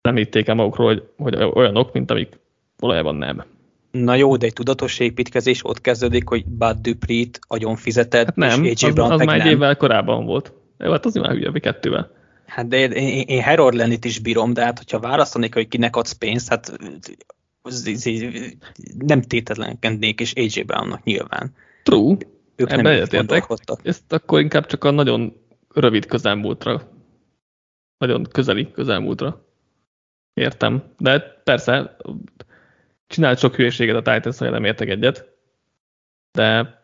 nem 0.00 0.16
hitték 0.16 0.48
el 0.48 0.54
magukról, 0.54 0.86
hogy, 0.86 1.34
hogy 1.34 1.50
olyanok, 1.54 1.92
mint 1.92 2.10
amik 2.10 2.38
valójában 2.76 3.14
nem. 3.14 3.44
Na 3.90 4.14
jó, 4.14 4.36
de 4.36 4.46
egy 4.46 4.52
tudatos 4.52 4.98
építkezés 4.98 5.64
ott 5.64 5.80
kezdődik, 5.80 6.28
hogy 6.28 6.44
Bud 6.44 6.76
Duprit 6.76 7.38
agyon 7.46 7.76
fizeted, 7.76 8.24
hát 8.24 8.36
nem, 8.36 8.64
és 8.64 8.82
AJ 8.82 8.90
az, 8.90 9.10
az 9.10 9.20
már 9.20 9.40
egy 9.40 9.46
évvel 9.46 9.76
korábban 9.76 10.24
volt. 10.24 10.52
Jó, 10.78 10.90
hát 10.90 11.04
az 11.04 11.14
már 11.14 11.30
hülye, 11.30 11.60
kettővel. 11.60 12.10
Hát 12.46 12.68
de 12.68 12.76
én, 12.76 12.90
én, 12.90 13.24
én 13.26 13.42
Harold 13.42 13.74
Lennit 13.74 14.04
is 14.04 14.18
bírom, 14.18 14.52
de 14.52 14.64
hát 14.64 14.78
hogyha 14.78 14.98
választanék, 14.98 15.54
hogy 15.54 15.68
kinek 15.68 15.96
adsz 15.96 16.12
pénzt, 16.12 16.48
hát 16.48 16.78
nem 18.98 19.22
tétetlenkednék, 19.22 20.20
és 20.20 20.32
AJ 20.32 20.62
Brownnak 20.62 21.04
nyilván. 21.04 21.54
True, 21.82 22.16
ők 22.56 22.70
Ebben 22.70 22.84
nem 22.84 22.92
egyetértek. 22.92 23.46
Ezt 23.82 24.12
akkor 24.12 24.40
inkább 24.40 24.66
csak 24.66 24.84
a 24.84 24.90
nagyon 24.90 25.42
rövid 25.68 26.06
közelmúltra, 26.06 26.82
nagyon 27.98 28.24
közeli 28.24 28.70
közelmúltra 28.70 29.44
értem. 30.32 30.94
De 30.98 31.20
persze, 31.20 31.96
csinált 33.06 33.38
sok 33.38 33.54
hülyeséget 33.54 34.06
a 34.06 34.12
Titans, 34.12 34.38
hogy 34.38 34.50
nem 34.50 34.64
értek 34.64 34.88
egyet, 34.88 35.32
de 36.32 36.82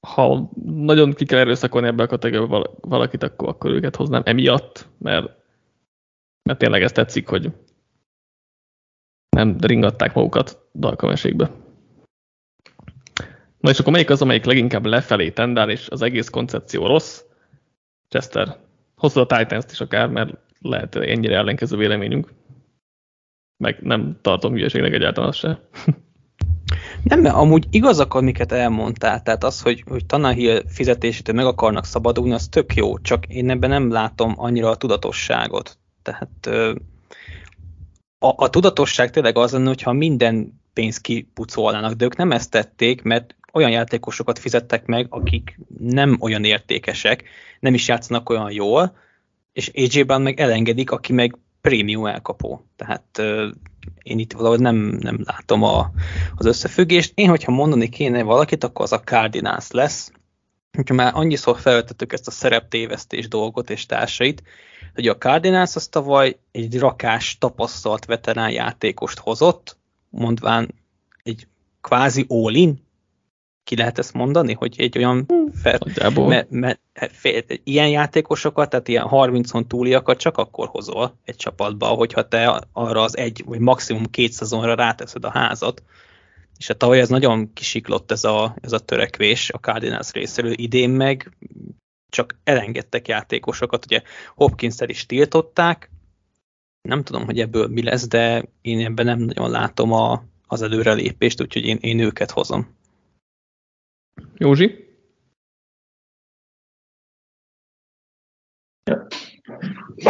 ha 0.00 0.50
nagyon 0.64 1.12
ki 1.12 1.24
kell 1.24 1.38
erőszakolni 1.38 1.86
ebbe 1.86 2.02
a 2.02 2.06
kategóriába 2.06 2.74
valakit, 2.80 3.22
akkor, 3.22 3.48
akkor 3.48 3.70
őket 3.70 3.96
hoznám 3.96 4.22
emiatt, 4.24 4.88
mert, 4.98 5.32
mert 6.42 6.58
tényleg 6.58 6.82
ezt 6.82 6.94
tetszik, 6.94 7.28
hogy 7.28 7.52
nem 9.36 9.56
ringatták 9.60 10.14
magukat 10.14 10.68
dalkameségbe. 10.74 11.50
Na 13.60 13.70
és 13.70 13.78
akkor 13.78 13.92
melyik 13.92 14.10
az, 14.10 14.22
amelyik 14.22 14.44
leginkább 14.44 14.86
lefelé 14.86 15.30
tendál, 15.30 15.70
és 15.70 15.88
az 15.88 16.02
egész 16.02 16.28
koncepció 16.28 16.86
rossz? 16.86 17.20
Chester, 18.08 18.56
hozzá 18.96 19.20
a 19.20 19.26
Titans-t 19.26 19.70
is 19.70 19.80
akár, 19.80 20.08
mert 20.08 20.36
lehet 20.58 20.94
ennyire 20.94 21.36
ellenkező 21.36 21.76
véleményünk. 21.76 22.32
Meg 23.56 23.78
nem 23.80 24.18
tartom 24.22 24.52
hülyeségnek 24.52 24.92
egyáltalán 24.92 25.32
se. 25.32 25.60
Nem, 27.02 27.20
mert 27.20 27.34
amúgy 27.34 27.66
igazak, 27.70 28.14
amiket 28.14 28.52
elmondtál, 28.52 29.22
tehát 29.22 29.44
az, 29.44 29.60
hogy, 29.60 29.84
hogy 29.88 30.06
Tanahil 30.06 30.62
fizetésétől 30.68 31.34
meg 31.34 31.46
akarnak 31.46 31.84
szabadulni, 31.84 32.32
az 32.32 32.48
tök 32.48 32.74
jó, 32.74 32.98
csak 32.98 33.26
én 33.26 33.50
ebben 33.50 33.70
nem 33.70 33.90
látom 33.90 34.34
annyira 34.36 34.68
a 34.68 34.76
tudatosságot. 34.76 35.78
Tehát 36.02 36.46
a, 38.18 38.44
a 38.44 38.50
tudatosság 38.50 39.10
tényleg 39.10 39.38
az 39.38 39.52
lenne, 39.52 39.68
hogyha 39.68 39.92
minden 39.92 40.60
pénzt 40.72 41.00
kipucolnának, 41.00 41.92
de 41.92 42.04
ők 42.04 42.16
nem 42.16 42.32
ezt 42.32 42.50
tették, 42.50 43.02
mert 43.02 43.36
olyan 43.52 43.70
játékosokat 43.70 44.38
fizettek 44.38 44.86
meg, 44.86 45.06
akik 45.08 45.58
nem 45.78 46.16
olyan 46.20 46.44
értékesek, 46.44 47.24
nem 47.60 47.74
is 47.74 47.88
játszanak 47.88 48.28
olyan 48.28 48.50
jól, 48.50 48.96
és 49.52 49.70
AJ-ben 49.74 50.22
meg 50.22 50.40
elengedik, 50.40 50.90
aki 50.90 51.12
meg 51.12 51.38
prémium 51.60 52.06
elkapó. 52.06 52.66
Tehát 52.76 53.18
uh, 53.18 53.50
én 54.02 54.18
itt 54.18 54.32
valahogy 54.32 54.60
nem, 54.60 54.76
nem 54.76 55.18
látom 55.24 55.62
a, 55.62 55.90
az 56.34 56.46
összefüggést. 56.46 57.12
Én, 57.14 57.28
hogyha 57.28 57.52
mondani 57.52 57.88
kéne 57.88 58.22
valakit, 58.22 58.64
akkor 58.64 58.84
az 58.84 58.92
a 58.92 59.00
Cardinals 59.00 59.70
lesz. 59.70 60.12
Hogyha 60.76 60.94
már 60.94 61.12
annyiszor 61.14 61.58
felvetettük 61.58 62.12
ezt 62.12 62.26
a 62.26 62.30
szereptévesztés 62.30 63.28
dolgot 63.28 63.70
és 63.70 63.86
társait, 63.86 64.42
hogy 64.94 65.08
a 65.08 65.18
Cardinals 65.18 65.76
az 65.76 65.88
tavaly 65.88 66.38
egy 66.52 66.78
rakás 66.78 67.38
tapasztalt 67.38 68.04
veterán 68.04 68.50
játékost 68.50 69.18
hozott, 69.18 69.76
mondván 70.08 70.74
egy 71.22 71.46
kvázi 71.80 72.24
all 72.28 72.54
ki 73.64 73.76
lehet 73.76 73.98
ezt 73.98 74.12
mondani, 74.12 74.52
hogy 74.52 74.74
egy 74.78 74.98
olyan 74.98 75.26
fel, 75.62 75.78
me, 76.14 76.46
me, 76.50 76.78
fél, 76.92 77.42
ilyen 77.64 77.88
játékosokat, 77.88 78.70
tehát 78.70 78.88
ilyen 78.88 79.06
30-on 79.10 79.66
túliakat 79.66 80.18
csak 80.18 80.36
akkor 80.36 80.68
hozol 80.68 81.18
egy 81.24 81.36
csapatba, 81.36 81.86
hogyha 81.86 82.28
te 82.28 82.64
arra 82.72 83.02
az 83.02 83.16
egy, 83.16 83.42
vagy 83.46 83.58
maximum 83.58 84.04
két 84.04 84.32
szezonra 84.32 84.74
ráteszed 84.74 85.24
a 85.24 85.30
házat. 85.30 85.82
És 86.58 86.70
a 86.70 86.74
tavaly 86.74 87.00
ez 87.00 87.08
nagyon 87.08 87.52
kisiklott 87.52 88.10
ez 88.10 88.24
a, 88.24 88.56
ez 88.60 88.72
a 88.72 88.78
törekvés 88.78 89.50
a 89.50 89.58
Cardinals 89.58 90.12
részéről, 90.12 90.52
idén 90.52 90.90
meg 90.90 91.36
csak 92.08 92.38
elengedtek 92.44 93.08
játékosokat, 93.08 93.84
ugye 93.84 94.02
hopkins 94.34 94.76
is 94.86 95.06
tiltották, 95.06 95.90
nem 96.88 97.02
tudom, 97.02 97.24
hogy 97.24 97.40
ebből 97.40 97.68
mi 97.68 97.82
lesz, 97.82 98.08
de 98.08 98.44
én 98.60 98.84
ebben 98.84 99.04
nem 99.06 99.18
nagyon 99.18 99.50
látom 99.50 99.92
a, 99.92 100.24
az 100.46 100.62
előrelépést, 100.62 101.40
úgyhogy 101.40 101.64
én, 101.64 101.78
én 101.80 101.98
őket 101.98 102.30
hozom. 102.30 102.78
Józsi? 104.36 104.88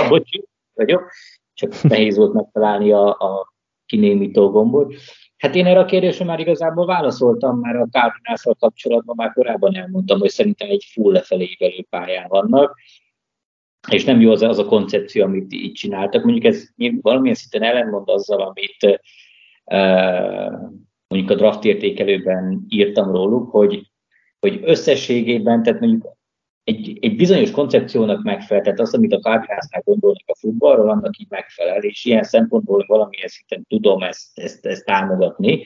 Bocsi, 0.09 0.45
vagyok. 0.75 1.11
Csak 1.55 1.83
nehéz 1.83 2.17
volt 2.17 2.33
megtalálni 2.33 2.93
a, 2.93 3.09
a 3.09 3.53
kinémító 3.87 4.51
gombot. 4.51 4.95
Hát 5.37 5.55
én 5.55 5.67
erre 5.67 5.79
a 5.79 5.85
kérdésre 5.85 6.25
már 6.25 6.41
igazából 6.41 6.87
válaszoltam, 6.87 7.59
már 7.59 7.77
a 7.77 7.87
cardinals 7.91 8.43
kapcsolatban 8.59 9.17
már 9.17 9.33
korábban 9.33 9.77
elmondtam, 9.77 10.19
hogy 10.19 10.31
szerintem 10.31 10.71
egy 10.71 10.85
full 10.93 11.13
lefelé 11.13 11.45
ívelő 11.45 11.87
pályán 11.91 12.29
vannak, 12.29 12.79
és 13.89 14.05
nem 14.05 14.21
jó 14.21 14.31
az, 14.31 14.43
az 14.43 14.59
a 14.59 14.65
koncepció, 14.65 15.25
amit 15.25 15.53
így 15.53 15.73
csináltak. 15.73 16.25
Mondjuk 16.25 16.45
ez 16.45 16.69
valamilyen 16.77 17.35
szinten 17.35 17.63
ellenmond 17.63 18.09
azzal, 18.09 18.41
amit 18.41 19.01
uh, 19.65 20.55
mondjuk 21.11 21.31
a 21.31 21.35
draft 21.35 21.65
értékelőben 21.65 22.65
írtam 22.69 23.13
róluk, 23.13 23.51
hogy 23.51 23.91
hogy 24.41 24.61
összességében, 24.65 25.63
tehát 25.63 25.81
mondjuk 25.81 26.17
egy, 26.65 26.99
egy 27.01 27.17
bizonyos 27.17 27.51
koncepciónak 27.51 28.23
megfelel, 28.23 28.63
tehát 28.63 28.81
az, 28.81 28.95
amit 28.95 29.13
a 29.13 29.19
Cardinalsnál 29.19 29.83
gondolnak 29.85 30.23
a 30.27 30.37
futballról, 30.39 30.91
annak 30.91 31.19
így 31.19 31.27
megfelel, 31.29 31.83
és 31.83 32.05
ilyen 32.05 32.23
szempontból 32.23 32.85
valamilyen 32.87 33.29
szinten 33.29 33.65
tudom 33.69 34.03
ezt, 34.03 34.39
ezt, 34.39 34.67
ezt 34.67 34.85
támogatni, 34.85 35.65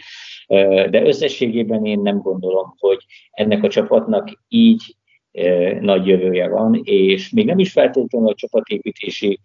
de 0.91 1.03
összességében 1.05 1.85
én 1.85 2.01
nem 2.01 2.19
gondolom, 2.19 2.75
hogy 2.79 2.99
ennek 3.31 3.63
a 3.63 3.69
csapatnak 3.69 4.39
így 4.49 4.97
nagy 5.81 6.07
jövője 6.07 6.49
van, 6.49 6.81
és 6.85 7.31
még 7.31 7.47
nem 7.47 7.59
is 7.59 7.73
feltétlenül 7.73 8.29
a 8.29 8.35
csapatépítési 8.35 9.41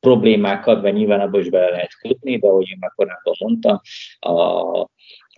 problémákat, 0.00 0.82
mert 0.82 0.94
nyilván 0.94 1.20
abban 1.20 1.40
is 1.40 1.48
bele 1.48 1.70
lehet 1.70 1.98
kötni, 1.98 2.38
de 2.38 2.48
ahogy 2.48 2.68
én 2.68 2.76
már 2.80 2.92
korábban 2.94 3.34
mondtam, 3.38 3.80
a, 4.18 4.88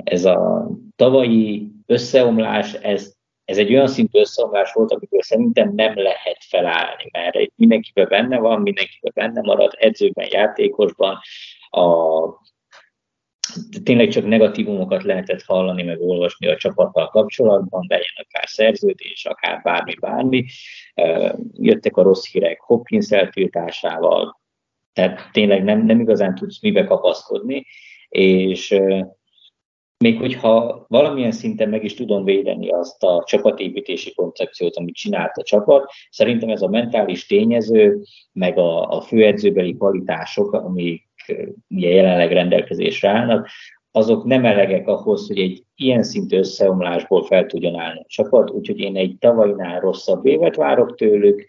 ez 0.04 0.24
a 0.24 0.68
tavalyi 0.96 1.70
összeomlás, 1.86 2.72
ez, 2.72 3.12
ez 3.44 3.58
egy 3.58 3.72
olyan 3.72 3.88
szintű 3.88 4.20
összeomlás 4.20 4.72
volt, 4.72 4.92
amikor 4.92 5.24
szerintem 5.24 5.72
nem 5.74 5.92
lehet 5.96 6.38
felállni, 6.48 7.08
mert 7.12 7.52
mindenkiben 7.56 8.08
benne 8.08 8.38
van, 8.38 8.60
mindenkiben 8.60 9.12
benne 9.14 9.40
marad, 9.40 9.72
edzőben, 9.78 10.28
játékosban, 10.30 11.18
a, 11.70 11.82
tényleg 13.82 14.08
csak 14.08 14.26
negatívumokat 14.26 15.02
lehetett 15.02 15.42
hallani, 15.42 15.82
meg 15.82 16.00
olvasni 16.00 16.46
a 16.46 16.56
csapattal 16.56 17.08
kapcsolatban, 17.08 17.84
legyen 17.88 18.14
akár 18.14 18.48
szerződés, 18.48 19.24
akár 19.24 19.60
bármi, 19.62 19.94
bármi. 20.00 20.44
Jöttek 21.52 21.96
a 21.96 22.02
rossz 22.02 22.26
hírek 22.26 22.60
Hopkins 22.60 23.10
eltiltásával, 23.10 24.40
tehát 24.92 25.30
tényleg 25.32 25.64
nem, 25.64 25.86
nem 25.86 26.00
igazán 26.00 26.34
tudsz 26.34 26.60
mibe 26.60 26.84
kapaszkodni, 26.84 27.66
és 28.08 28.76
még 29.98 30.18
hogyha 30.18 30.84
valamilyen 30.88 31.32
szinten 31.32 31.68
meg 31.68 31.84
is 31.84 31.94
tudom 31.94 32.24
védeni 32.24 32.68
azt 32.68 33.02
a 33.02 33.22
csapatépítési 33.26 34.14
koncepciót, 34.14 34.76
amit 34.76 34.94
csinált 34.94 35.36
a 35.36 35.42
csapat, 35.42 35.90
szerintem 36.10 36.48
ez 36.48 36.62
a 36.62 36.68
mentális 36.68 37.26
tényező, 37.26 38.02
meg 38.32 38.58
a, 38.58 38.88
a 38.88 39.00
főedzőbeli 39.00 39.76
kvalitások, 39.76 40.52
amik 41.28 41.54
ugye 41.68 41.88
jelenleg 41.88 42.32
rendelkezésre 42.32 43.08
állnak, 43.08 43.48
azok 43.90 44.24
nem 44.24 44.44
elegek 44.44 44.88
ahhoz, 44.88 45.26
hogy 45.26 45.38
egy 45.38 45.64
ilyen 45.74 46.02
szintű 46.02 46.38
összeomlásból 46.38 47.24
fel 47.24 47.46
tudjon 47.46 47.78
állni 47.78 48.00
a 48.00 48.06
csapat, 48.06 48.50
úgyhogy 48.50 48.78
én 48.78 48.96
egy 48.96 49.16
tavalynál 49.18 49.80
rosszabb 49.80 50.26
évet 50.26 50.56
várok 50.56 50.96
tőlük, 50.96 51.46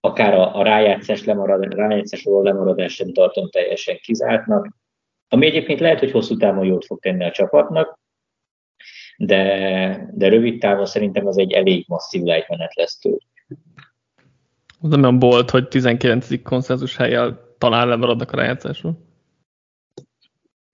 akár 0.00 0.34
a, 0.34 0.56
a 0.56 0.62
rájátszás 0.62 1.24
lemarad, 1.24 1.74
rájátszásról 1.74 2.42
lemaradás 2.42 2.94
sem 2.94 3.12
tartom 3.12 3.50
teljesen 3.50 3.96
kizártnak, 4.02 4.76
ami 5.28 5.46
egyébként 5.46 5.80
lehet, 5.80 5.98
hogy 5.98 6.10
hosszú 6.10 6.36
távon 6.36 6.64
jót 6.64 6.84
fog 6.84 7.00
tenni 7.00 7.24
a 7.24 7.30
csapatnak, 7.30 7.98
de, 9.16 10.10
de 10.14 10.28
rövid 10.28 10.60
távon 10.60 10.86
szerintem 10.86 11.26
az 11.26 11.38
egy 11.38 11.52
elég 11.52 11.84
masszív 11.88 12.22
lejtmenet 12.22 12.74
lesz 12.74 12.98
tőle. 12.98 13.18
Az 14.80 14.88
nem 14.88 15.18
bolt, 15.18 15.50
hogy 15.50 15.68
19. 15.68 16.42
konszenzus 16.42 16.96
helyjel 16.96 17.45
talán 17.58 17.88
lemaradnak 17.88 18.32
a 18.32 18.36
rájátszásról? 18.36 18.98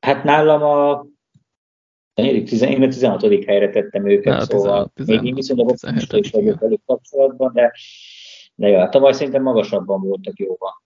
Hát 0.00 0.24
nálam 0.24 0.62
a 0.62 1.06
én 2.14 2.82
a 2.82 2.88
16. 2.88 3.44
helyre 3.44 3.70
tettem 3.70 4.06
őket, 4.06 4.34
ja, 4.34 4.40
szóval 4.40 4.90
16, 4.94 5.22
még 5.22 5.28
én 5.28 5.34
viszonylag 5.34 5.68
optimista 5.68 6.16
is 6.18 6.30
vagyok 6.30 6.60
velük 6.60 6.80
kapcsolatban, 6.86 7.52
de, 7.54 7.72
de 8.54 8.68
jó, 8.68 8.88
tavaly 8.88 9.12
szerintem 9.12 9.42
magasabban 9.42 10.00
voltak 10.00 10.38
jóval, 10.38 10.82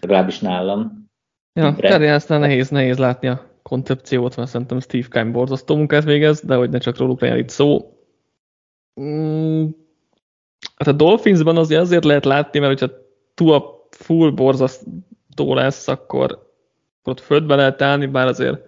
legalábbis 0.00 0.38
nálam. 0.38 1.08
Ja, 1.52 1.74
Cardinalsnál 1.74 2.38
nehéz, 2.38 2.68
nehéz 2.68 2.98
látni 2.98 3.28
a 3.28 3.50
koncepciót, 3.62 4.36
mert 4.36 4.48
szerintem 4.48 4.80
Steve 4.80 5.06
Keim 5.08 5.32
borzasztó 5.32 5.76
munkát 5.76 6.04
végez, 6.04 6.40
de 6.40 6.54
hogy 6.54 6.70
ne 6.70 6.78
csak 6.78 6.98
róluk 6.98 7.20
legyen 7.20 7.38
itt 7.38 7.48
szó. 7.48 7.94
Mm, 9.00 9.66
hát 10.76 10.88
a 10.88 10.92
Dolphinsban 10.92 11.56
azért 11.56 11.80
azért 11.80 12.04
lehet 12.04 12.24
látni, 12.24 12.58
mert 12.58 12.80
hogyha 12.80 12.96
Tua 13.34 13.86
full 13.90 14.30
borzasztó 15.36 15.54
lesz, 15.54 15.88
akkor, 15.88 16.48
ott 17.04 17.20
földbe 17.20 17.54
lehet 17.54 17.82
állni, 17.82 18.06
bár 18.06 18.26
azért 18.26 18.58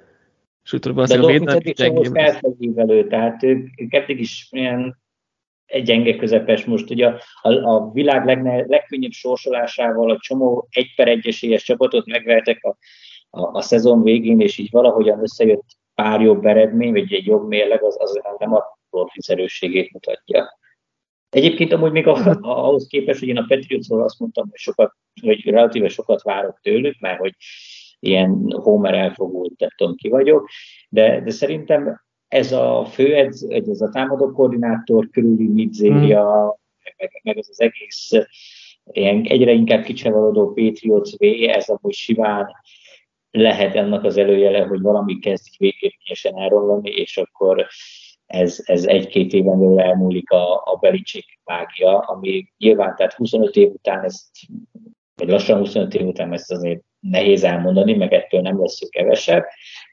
sütőben 0.63 1.05
azért 1.05 1.23
a 1.23 1.27
védelmi 1.27 1.73
gyengébb. 1.73 3.09
Tehát 3.09 3.43
ők, 3.43 3.81
ők 3.81 3.95
eddig 3.95 4.21
is 4.21 4.49
ilyen 4.51 5.01
egy 5.67 5.83
gyenge 5.83 6.17
közepes 6.17 6.65
most. 6.65 6.91
Ugye 6.91 7.07
a, 7.07 7.19
a, 7.43 7.53
a 7.53 7.91
világ 7.93 8.25
legne, 8.25 8.65
legkönnyebb 8.67 9.11
sorsolásával 9.11 10.11
a 10.11 10.19
csomó 10.21 10.67
egy 10.71 10.95
per 10.97 11.09
egyesélyes 11.09 11.63
csapatot 11.63 12.07
megvertek 12.07 12.65
a, 12.65 12.77
a, 13.31 13.57
a 13.57 13.61
szezon 13.61 14.03
végén, 14.03 14.41
és 14.41 14.59
így 14.59 14.71
valahogyan 14.71 15.23
összejött 15.23 15.67
pár 15.95 16.21
jobb 16.21 16.45
eredmény, 16.45 16.93
vagy 16.93 17.13
egy 17.13 17.27
jobb 17.27 17.49
mérleg, 17.49 17.83
az, 17.83 17.97
az 17.99 18.21
nem 18.39 18.55
a 18.55 18.63
Dolphins 18.91 19.29
erősségét 19.29 19.93
mutatja. 19.93 20.61
Egyébként 21.33 21.73
amúgy 21.73 21.93
még 21.93 22.07
a, 22.07 22.15
a, 22.27 22.39
ahhoz 22.41 22.87
képest, 22.87 23.19
hogy 23.19 23.29
én 23.29 23.37
a 23.37 23.45
Patriotsról 23.49 24.03
azt 24.03 24.19
mondtam, 24.19 24.49
hogy, 24.51 24.59
sokat, 24.59 24.93
hogy 25.21 25.45
relatíve 25.45 25.89
sokat 25.89 26.23
várok 26.23 26.59
tőlük, 26.63 27.01
mert 27.01 27.19
hogy 27.19 27.35
ilyen 28.01 28.51
Homer 28.51 28.95
elfogult, 28.95 29.59
nem 29.59 29.69
tudom 29.77 29.95
ki 29.95 30.09
vagyok, 30.09 30.49
de, 30.89 31.21
de 31.21 31.31
szerintem 31.31 32.01
ez 32.29 32.53
a 32.53 32.85
főedz, 32.85 33.47
ez 33.49 33.81
a 33.81 33.89
támadó 33.89 34.33
koordinátor 34.33 35.09
körüli 35.11 35.49
midzéria, 35.49 36.23
hmm. 36.23 36.95
meg, 36.97 37.21
meg 37.23 37.39
ez 37.39 37.47
az 37.51 37.61
egész 37.61 38.11
ilyen 38.85 39.23
egyre 39.23 39.53
inkább 39.53 39.83
kicsevarodó 39.83 40.53
Patriots 40.53 41.17
V, 41.17 41.25
ez 41.49 41.69
amúgy 41.69 41.95
simán 41.95 42.49
lehet 43.31 43.75
ennek 43.75 44.05
az 44.05 44.17
előjele, 44.17 44.61
hogy 44.61 44.81
valami 44.81 45.19
kezd 45.19 45.47
végérvényesen 45.59 46.39
elromlani, 46.39 46.91
és 46.91 47.17
akkor 47.17 47.67
ez, 48.33 48.63
ez 48.65 48.85
egy-két 48.85 49.33
éven 49.33 49.59
belül 49.59 49.81
elmúlik 49.81 50.31
a, 50.31 50.55
a 50.55 50.77
Belicik 50.81 51.41
mágia, 51.45 51.99
ami 51.99 52.53
nyilván, 52.59 52.95
tehát 52.97 53.13
25 53.13 53.57
év 53.57 53.71
után 53.73 54.05
ezt, 54.05 54.27
vagy 55.15 55.29
lassan 55.29 55.59
25 55.59 55.95
év 55.95 56.07
után 56.07 56.33
ezt 56.33 56.53
azért 56.53 56.81
nehéz 57.01 57.45
elmondani, 57.45 57.95
meg 57.95 58.13
ettől 58.13 58.41
nem 58.41 58.61
lesz 58.61 58.89
kevesebb, 58.89 59.45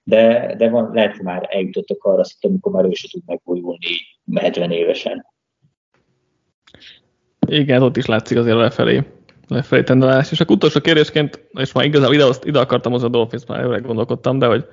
de, 0.04 0.56
de 0.58 0.70
van, 0.70 0.90
lehet, 0.94 1.16
hogy 1.16 1.26
már 1.26 1.48
eljutottak 1.50 2.04
arra, 2.04 2.24
amikor 2.42 2.72
már 2.72 2.86
ő 2.86 2.92
se 2.92 3.08
tud 3.12 3.22
megújulni 3.26 3.88
70 4.36 4.72
évesen. 4.72 5.26
Igen, 7.48 7.82
ott 7.82 7.98
is 7.98 8.06
látszik 8.06 8.38
azért 8.38 8.58
lefelé, 8.58 9.04
lefelé 9.48 9.84
tendálás. 9.84 10.32
És 10.32 10.40
a 10.40 10.46
utolsó 10.48 10.80
kérdésként, 10.80 11.48
és 11.54 11.72
már 11.72 11.86
igazából 11.86 12.16
ide, 12.16 12.26
ide 12.42 12.60
akartam 12.60 12.94
az 12.94 13.04
a 13.04 13.10
Dolphins, 13.10 13.46
már 13.46 13.60
előre 13.60 13.80
gondolkodtam, 13.80 14.40
de 14.40 14.46
hogy 14.46 14.66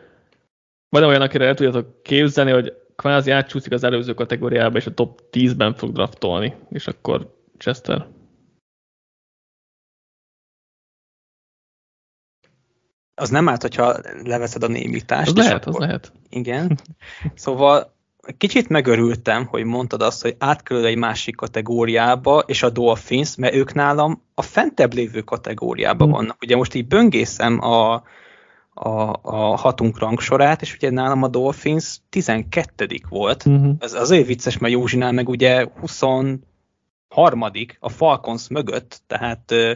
van 0.89 1.05
olyan, 1.05 1.21
akire 1.21 1.45
el 1.45 1.55
tudjátok 1.55 2.03
képzelni, 2.03 2.51
hogy 2.51 2.73
kvázi 2.97 3.30
átcsúszik 3.30 3.72
az 3.72 3.84
előző 3.84 4.14
kategóriába, 4.14 4.78
és 4.78 4.86
a 4.86 4.94
top 4.94 5.22
10-ben 5.32 5.74
fog 5.74 5.92
draftolni, 5.92 6.55
és 6.70 6.86
akkor 6.86 7.34
Chester. 7.59 8.07
Az 13.14 13.30
nem 13.30 13.49
árt, 13.49 13.62
hogyha 13.62 13.97
leveszed 14.22 14.62
a 14.62 14.68
némítást. 14.68 15.28
Az 15.28 15.36
lehet, 15.36 15.66
akkor... 15.66 15.80
az 15.80 15.86
lehet. 15.86 16.12
Igen. 16.28 16.78
Szóval 17.34 17.94
kicsit 18.38 18.68
megörültem, 18.68 19.47
hogy 19.47 19.64
mondtad 19.64 20.03
azt, 20.03 20.22
hogy 20.22 20.36
átkerül 20.38 20.84
egy 20.84 20.97
másik 20.97 21.36
kategóriába, 21.36 22.38
és 22.47 22.62
a 22.62 22.70
Dolphins, 22.70 23.36
mert 23.36 23.55
ők 23.55 23.74
nálam 23.74 24.22
a 24.34 24.42
fentebb 24.42 24.94
lévő 24.94 25.20
kategóriában 25.20 26.09
hmm. 26.09 26.16
vannak. 26.16 26.42
Ugye 26.42 26.57
most 26.57 26.74
így 26.74 26.86
böngészem 26.86 27.61
a, 27.61 28.03
a, 28.79 29.18
a 29.22 29.57
hatunk 29.57 29.99
rangsorát, 29.99 30.62
és 30.62 30.74
ugye 30.74 30.91
nálam 30.91 31.22
a 31.22 31.29
Dolphins 31.29 32.01
12 32.09 32.87
volt. 33.09 33.47
Uh-huh. 33.47 33.74
Ez 33.79 33.93
azért 33.93 34.27
vicces, 34.27 34.59
mert 34.59 34.72
Józsinál 34.72 35.12
meg 35.12 35.29
ugye 35.29 35.66
23 35.81 36.43
a 37.79 37.89
Falcons 37.89 38.49
mögött, 38.49 39.01
tehát 39.07 39.51
uh, 39.51 39.70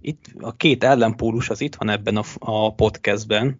itt 0.00 0.24
a 0.40 0.56
két 0.56 0.84
ellenpólus 0.84 1.50
az 1.50 1.60
itt 1.60 1.74
van 1.74 1.88
ebben 1.88 2.16
a, 2.16 2.22
a 2.38 2.74
podcastben, 2.74 3.58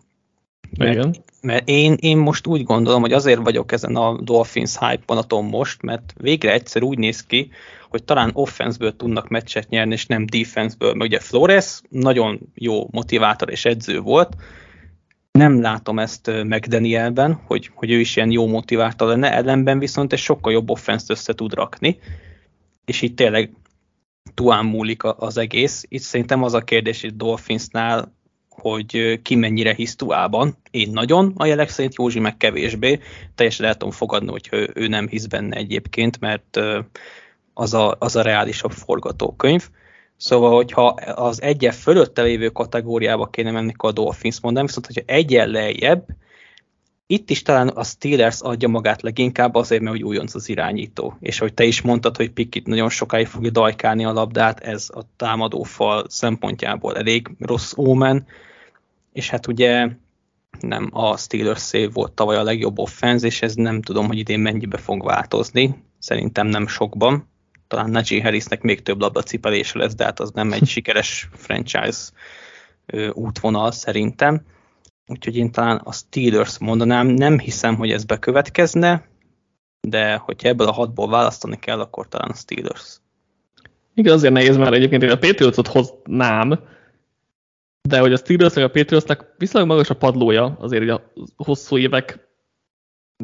mert, 0.77 0.93
Igen. 0.93 1.17
mert 1.41 1.69
én, 1.69 1.97
én 2.01 2.17
most 2.17 2.47
úgy 2.47 2.63
gondolom, 2.63 3.01
hogy 3.01 3.13
azért 3.13 3.43
vagyok 3.43 3.73
ezen 3.73 3.97
a 3.97 4.21
Dolphins 4.21 4.79
hype 4.79 5.03
vonaton 5.07 5.45
most, 5.45 5.83
mert 5.83 6.15
végre 6.21 6.53
egyszer 6.53 6.83
úgy 6.83 6.99
néz 6.99 7.25
ki, 7.25 7.51
hogy 7.91 8.05
talán 8.05 8.31
offenszből 8.33 8.97
tudnak 8.97 9.29
meccset 9.29 9.69
nyerni, 9.69 9.93
és 9.93 10.07
nem 10.07 10.27
defenseből, 10.27 10.95
mert 10.95 11.11
ugye 11.11 11.21
Flores 11.21 11.81
nagyon 11.89 12.39
jó 12.55 12.89
motivátor 12.91 13.51
és 13.51 13.65
edző 13.65 14.01
volt, 14.01 14.37
nem 15.37 15.61
látom 15.61 15.99
ezt 15.99 16.31
McDanielben, 16.45 17.41
hogy, 17.47 17.71
hogy 17.75 17.91
ő 17.91 18.01
is 18.01 18.17
ilyen 18.17 18.31
jó 18.31 18.47
motivátor 18.47 19.09
lenne, 19.09 19.33
ellenben 19.33 19.79
viszont 19.79 20.13
egy 20.13 20.19
sokkal 20.19 20.53
jobb 20.53 20.71
offenszt 20.71 21.11
össze 21.11 21.33
tud 21.33 21.55
rakni, 21.55 21.99
és 22.85 23.03
itt 23.03 23.17
tényleg 23.17 23.53
tuán 24.35 24.65
múlik 24.65 25.05
az 25.05 25.37
egész. 25.37 25.85
Itt 25.89 26.01
szerintem 26.01 26.43
az 26.43 26.55
a 26.55 26.61
kérdés 26.61 27.03
itt 27.03 27.17
Dolphinsnál, 27.17 28.15
hogy 28.49 29.21
ki 29.23 29.35
mennyire 29.35 29.75
hisz 29.75 29.97
Tuában. 29.97 30.57
Én 30.71 30.91
nagyon, 30.91 31.33
a 31.37 31.47
jelek 31.47 31.69
szerint 31.69 31.95
Józsi 31.95 32.19
meg 32.19 32.37
kevésbé. 32.37 33.01
Teljesen 33.35 33.67
el 33.67 33.91
fogadni, 33.91 34.31
hogy 34.31 34.49
ő, 34.51 34.71
ő 34.75 34.87
nem 34.87 35.09
hisz 35.09 35.27
benne 35.27 35.57
egyébként, 35.57 36.21
mert 36.21 36.61
az 37.55 37.75
a, 37.75 37.97
az 37.99 38.17
a 38.17 38.23
reálisabb 38.23 38.73
forgatókönyv. 38.73 39.69
Szóval, 40.17 40.55
hogyha 40.55 40.87
az 41.15 41.43
egyel 41.43 41.73
fölötte 41.73 42.23
lévő 42.23 42.49
kategóriába 42.49 43.27
kéne 43.27 43.51
menni, 43.51 43.73
akkor 43.73 43.91
a 43.91 43.93
Dolphins 43.93 44.41
mondanám, 44.41 44.67
viszont 44.67 44.87
hogyha 44.87 45.03
egyen 45.07 45.49
lejjebb, 45.49 46.07
itt 47.09 47.31
is 47.31 47.43
talán 47.43 47.69
a 47.69 47.85
Steelers 47.85 48.41
adja 48.41 48.69
magát 48.69 49.03
leginkább 49.03 49.55
azért, 49.55 49.81
mert 49.81 49.97
hogy 49.97 50.05
újonc 50.05 50.35
az 50.35 50.49
irányító. 50.49 51.17
És 51.21 51.39
hogy 51.39 51.55
te 51.55 51.65
is 51.65 51.81
mondtad, 51.81 52.17
hogy 52.17 52.31
Pikit 52.31 52.67
nagyon 52.67 52.89
sokáig 52.89 53.27
fogja 53.27 53.51
dajkálni 53.51 54.05
a 54.05 54.13
labdát, 54.13 54.61
ez 54.61 54.89
a 54.95 55.03
támadófal 55.17 56.05
szempontjából 56.09 56.97
elég 56.97 57.31
rossz 57.39 57.75
ómen. 57.77 58.27
És 59.13 59.31
hát 59.31 59.47
ugye 59.47 59.89
nem 60.61 60.91
a 60.93 61.17
Steelers 61.17 61.61
szév 61.61 61.93
volt 61.93 62.13
tavaly 62.13 62.37
a 62.37 62.43
legjobb 62.43 62.79
offenz, 62.79 63.23
és 63.23 63.43
ez 63.43 63.55
nem 63.55 63.83
tudom, 63.83 64.07
hogy 64.07 64.19
idén 64.19 64.41
mennyibe 64.41 64.77
fog 64.77 65.05
változni. 65.05 65.85
Szerintem 65.99 66.47
nem 66.47 66.67
sokban. 66.67 67.29
Talán 67.69 67.91
Najee 67.91 68.23
Harrisnek 68.23 68.63
még 68.63 68.83
több 68.83 69.01
labdacipelése 69.01 69.79
lesz, 69.79 69.95
de 69.95 70.05
hát 70.05 70.21
az 70.21 70.31
nem 70.31 70.53
egy 70.53 70.67
sikeres 70.75 71.29
franchise 71.33 71.99
útvonal 73.13 73.73
szerintem 73.73 74.43
Úgyhogy 75.07 75.37
én 75.37 75.53
talán 75.53 75.77
a 75.77 75.93
Steelers 75.93 76.59
mondanám, 76.59 77.07
nem 77.07 77.39
hiszem, 77.39 77.77
hogy 77.77 77.91
ez 77.91 78.05
bekövetkezne, 78.05 79.09
de 79.81 80.17
hogyha 80.17 80.49
ebből 80.49 80.67
a 80.67 80.73
hatból 80.73 81.09
választani 81.09 81.59
kell, 81.59 81.81
akkor 81.81 82.09
talán 82.09 82.31
a 82.31 82.35
Steelers. 82.35 83.01
Igen, 83.95 84.13
azért 84.13 84.33
nehéz, 84.33 84.57
mert 84.57 84.75
egyébként 84.75 85.03
én 85.03 85.11
a 85.11 85.19
Patriotsot 85.19 85.67
hoznám, 85.67 86.61
de 87.89 87.99
hogy 87.99 88.13
a 88.13 88.17
Steelers 88.17 88.55
vagy 88.55 88.63
a 88.63 88.71
Patriotsnak 88.71 89.35
viszonylag 89.39 89.71
magas 89.71 89.91
a 89.91 89.97
padlója, 89.97 90.57
azért 90.61 90.91
a 90.91 91.13
hosszú 91.37 91.79
évek 91.79 92.29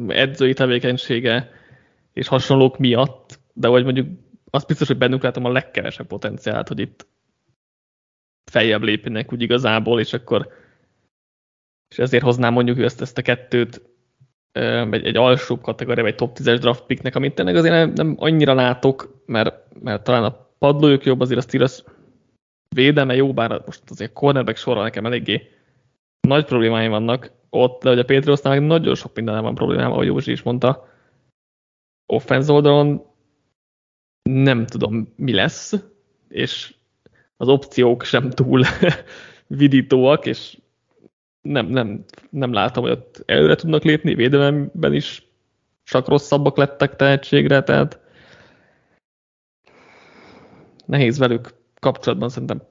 edzői 0.07 0.53
tevékenysége 0.53 1.49
és 2.13 2.27
hasonlók 2.27 2.77
miatt, 2.77 3.39
de 3.53 3.67
hogy 3.67 3.83
mondjuk 3.83 4.07
azt 4.53 4.67
biztos, 4.67 4.87
hogy 4.87 4.97
bennük 4.97 5.23
látom 5.23 5.45
a 5.45 5.51
legkevesebb 5.51 6.07
potenciált, 6.07 6.67
hogy 6.67 6.79
itt 6.79 7.07
feljebb 8.51 8.81
lépjenek 8.81 9.33
úgy 9.33 9.41
igazából, 9.41 9.99
és 9.99 10.13
akkor 10.13 10.47
és 11.89 11.99
ezért 11.99 12.23
hoznám 12.23 12.53
mondjuk 12.53 12.79
ezt, 12.79 13.01
ezt 13.01 13.17
a 13.17 13.21
kettőt 13.21 13.81
egy, 14.51 15.05
egy 15.05 15.17
alsóbb 15.17 15.61
kategória, 15.61 16.03
vagy 16.03 16.15
top 16.15 16.37
10-es 16.39 16.57
draft 16.59 16.85
picknek, 16.85 17.15
amit 17.15 17.35
tényleg 17.35 17.55
azért 17.55 17.73
nem, 17.73 17.91
nem 17.95 18.15
annyira 18.19 18.53
látok, 18.53 19.23
mert, 19.25 19.81
mert 19.81 20.03
talán 20.03 20.23
a 20.23 20.49
padlójuk 20.57 21.05
jobb, 21.05 21.19
azért 21.19 21.39
a 21.39 21.43
Steelers 21.43 21.83
védelme 22.69 23.15
jó, 23.15 23.33
bár 23.33 23.61
most 23.65 23.81
azért 23.89 24.13
cornerback 24.13 24.57
sorra 24.57 24.81
nekem 24.81 25.05
eléggé 25.05 25.49
nagy 26.27 26.45
problémáim 26.45 26.89
vannak 26.89 27.31
ott, 27.49 27.83
de 27.83 27.89
hogy 27.89 27.99
a 27.99 28.05
Patriotsnál 28.05 28.59
nagyon 28.59 28.95
sok 28.95 29.15
minden 29.15 29.41
van 29.41 29.55
problémám, 29.55 29.91
ahogy 29.91 30.05
Józsi 30.05 30.31
is 30.31 30.41
mondta. 30.41 30.87
Offense 32.05 32.51
oldalon 32.51 33.12
nem 34.23 34.65
tudom, 34.65 35.13
mi 35.15 35.33
lesz, 35.33 35.73
és 36.27 36.73
az 37.37 37.47
opciók 37.47 38.03
sem 38.03 38.29
túl 38.29 38.63
vidítóak, 39.47 40.25
és 40.25 40.57
nem, 41.41 41.65
nem, 41.65 42.03
nem 42.29 42.53
látom, 42.53 42.83
hogy 42.83 42.91
ott 42.91 43.23
előre 43.25 43.55
tudnak 43.55 43.83
lépni, 43.83 44.15
védelemben 44.15 44.93
is 44.93 45.27
csak 45.83 46.07
rosszabbak 46.07 46.57
lettek 46.57 46.95
tehetségre, 46.95 47.63
tehát 47.63 47.99
nehéz 50.85 51.17
velük 51.17 51.53
kapcsolatban 51.79 52.29
szerintem 52.29 52.61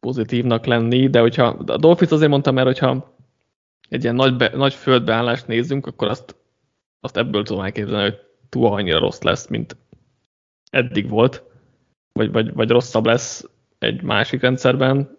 pozitívnak 0.00 0.66
lenni, 0.66 1.08
de 1.08 1.20
hogyha 1.20 1.46
a 1.46 1.76
Dolphins 1.76 2.10
azért 2.10 2.30
mondtam, 2.30 2.54
mert 2.54 2.66
hogyha 2.66 3.16
egy 3.88 4.02
ilyen 4.02 4.14
nagy, 4.14 4.36
be, 4.36 4.50
nagy 4.54 4.74
földbeállást 4.74 5.46
nézzünk, 5.46 5.86
akkor 5.86 6.08
azt, 6.08 6.36
azt 7.00 7.16
ebből 7.16 7.44
tudom 7.44 7.64
elképzelni, 7.64 8.02
hogy 8.02 8.18
túl 8.48 8.66
annyira 8.66 8.98
rossz 8.98 9.20
lesz, 9.20 9.48
mint 9.48 9.76
eddig 10.70 11.08
volt, 11.08 11.42
vagy, 12.12 12.32
vagy, 12.32 12.54
vagy 12.54 12.70
rosszabb 12.70 13.06
lesz 13.06 13.44
egy 13.78 14.02
másik 14.02 14.40
rendszerben, 14.40 15.16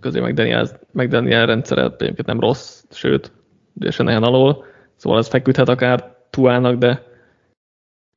azért 0.00 0.24
McDaniel, 0.24 0.80
McDaniel 0.92 1.46
rendszere 1.46 1.82
egyébként 1.82 2.26
nem 2.26 2.40
rossz, 2.40 2.84
sőt, 2.90 3.32
ügyesen 3.80 4.08
ilyen 4.08 4.22
alól, 4.22 4.64
szóval 4.96 5.18
ez 5.18 5.28
feküdhet 5.28 5.68
akár 5.68 6.16
Tuának, 6.30 6.76
de, 6.76 7.02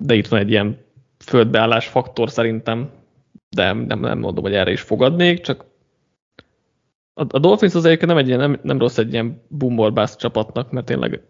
de 0.03 0.13
itt 0.13 0.27
van 0.27 0.39
egy 0.39 0.49
ilyen 0.49 0.77
földbeállás 1.25 1.87
faktor 1.87 2.29
szerintem, 2.29 2.89
de 3.49 3.73
nem, 3.73 3.99
nem 3.99 4.19
mondom, 4.19 4.43
hogy 4.43 4.53
erre 4.53 4.71
is 4.71 4.81
fogadnék, 4.81 5.41
csak 5.41 5.65
a, 7.13 7.21
a 7.29 7.39
Dolphins 7.39 7.75
az 7.75 7.85
egyébként 7.85 8.09
nem, 8.09 8.19
egy 8.19 8.27
ilyen, 8.27 8.39
nem, 8.39 8.59
nem 8.61 8.79
rossz 8.79 8.97
egy 8.97 9.13
ilyen 9.13 9.41
bumborbász 9.47 10.15
csapatnak, 10.15 10.71
mert 10.71 10.85
tényleg 10.85 11.21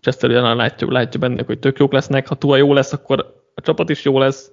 Chester 0.00 0.30
látja, 0.30 0.92
látja 0.92 1.20
bennük, 1.20 1.46
hogy 1.46 1.58
tök 1.58 1.78
jók 1.78 1.92
lesznek, 1.92 2.28
ha 2.28 2.34
Tua 2.34 2.56
jó 2.56 2.72
lesz, 2.72 2.92
akkor 2.92 3.44
a 3.54 3.60
csapat 3.60 3.90
is 3.90 4.04
jó 4.04 4.18
lesz, 4.18 4.52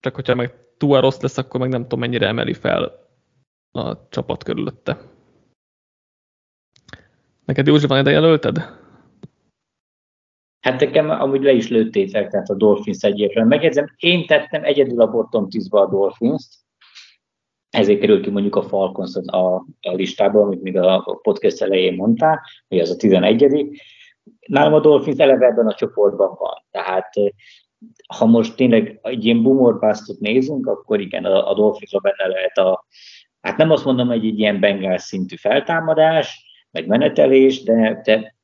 csak 0.00 0.14
hogyha 0.14 0.34
meg 0.34 0.54
túl 0.76 1.00
rossz 1.00 1.20
lesz, 1.20 1.38
akkor 1.38 1.60
meg 1.60 1.68
nem 1.68 1.82
tudom 1.82 1.98
mennyire 1.98 2.26
emeli 2.26 2.54
fel 2.54 3.08
a 3.72 4.08
csapat 4.08 4.42
körülötte. 4.42 4.98
Neked 7.44 7.66
Józsi 7.66 7.86
van 7.86 7.98
ide 7.98 8.10
jelölted? 8.10 8.56
Hát 10.60 10.80
nekem 10.80 11.10
amúgy 11.10 11.42
le 11.42 11.52
is 11.52 11.68
lőttétek, 11.68 12.30
tehát 12.30 12.48
a 12.48 12.54
Dolphins 12.54 13.02
egyébként. 13.02 13.46
Megjegyzem, 13.46 13.94
én 13.96 14.26
tettem 14.26 14.64
egyedül 14.64 15.00
a 15.00 15.10
bottom 15.10 15.48
10 15.48 15.72
a 15.72 15.86
Dolphins-t, 15.86 16.54
ezért 17.70 18.00
kerül 18.00 18.22
ki 18.22 18.30
mondjuk 18.30 18.56
a 18.56 18.62
Falcons 18.62 19.14
a, 19.26 19.54
a 19.80 19.92
listából, 19.92 20.42
amit 20.42 20.62
még 20.62 20.76
a 20.76 21.18
podcast 21.22 21.62
elején 21.62 21.94
mondtál, 21.94 22.40
hogy 22.68 22.78
az 22.78 22.90
a 22.90 22.96
11 22.96 23.78
Nálam 24.46 24.74
a 24.74 24.80
Dolphins 24.80 25.18
eleve 25.18 25.46
ebben 25.46 25.66
a 25.66 25.74
csoportban 25.74 26.36
van. 26.38 26.64
Tehát 26.70 27.12
ha 28.16 28.26
most 28.26 28.56
tényleg 28.56 28.98
egy 29.02 29.24
ilyen 29.24 29.42
bumorpásztot 29.42 30.18
nézünk, 30.20 30.66
akkor 30.66 31.00
igen, 31.00 31.24
a, 31.24 31.50
a 31.50 31.54
Dolphinsra 31.54 31.98
benne 31.98 32.26
lehet 32.26 32.58
a, 32.58 32.86
hát 33.40 33.56
nem 33.56 33.70
azt 33.70 33.84
mondom, 33.84 34.08
hogy 34.08 34.26
egy 34.26 34.38
ilyen 34.38 34.60
Bengals 34.60 35.02
szintű 35.02 35.36
feltámadás, 35.36 36.44
meg 36.70 36.86
menetelés, 36.86 37.62
de, 37.62 38.00
de 38.04 38.36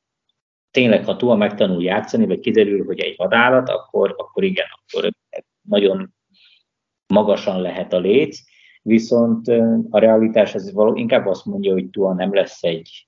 tényleg, 0.71 1.05
ha 1.05 1.15
túl 1.15 1.35
megtanul 1.35 1.83
játszani, 1.83 2.25
vagy 2.25 2.39
kiderül, 2.39 2.85
hogy 2.85 2.99
egy 2.99 3.15
vadállat, 3.17 3.69
akkor, 3.69 4.15
akkor 4.17 4.43
igen, 4.43 4.65
akkor 4.71 5.11
nagyon 5.61 6.13
magasan 7.07 7.61
lehet 7.61 7.93
a 7.93 7.99
léc, 7.99 8.39
viszont 8.81 9.47
a 9.89 9.99
realitás 9.99 10.55
az 10.55 10.73
való, 10.73 10.95
inkább 10.95 11.25
azt 11.25 11.45
mondja, 11.45 11.71
hogy 11.71 11.89
Tua 11.89 12.13
nem 12.13 12.33
lesz 12.33 12.63
egy, 12.63 13.07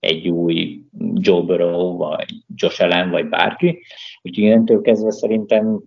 egy 0.00 0.28
új 0.28 0.84
Joe 1.14 1.40
Burrow, 1.40 1.96
vagy 1.96 2.34
Josh 2.54 2.82
Allen, 2.82 3.10
vagy 3.10 3.28
bárki. 3.28 3.82
Úgyhogy 4.22 4.44
innentől 4.44 4.80
kezdve 4.80 5.10
szerintem 5.10 5.80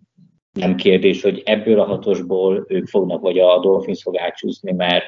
nem 0.51 0.75
kérdés, 0.75 1.21
hogy 1.21 1.41
ebből 1.45 1.79
a 1.79 1.85
hatosból 1.85 2.65
ők 2.67 2.87
fognak, 2.87 3.21
vagy 3.21 3.39
a 3.39 3.59
Dolphins 3.59 4.01
fog 4.01 4.17
átsúszni, 4.17 4.71
mert, 4.71 5.05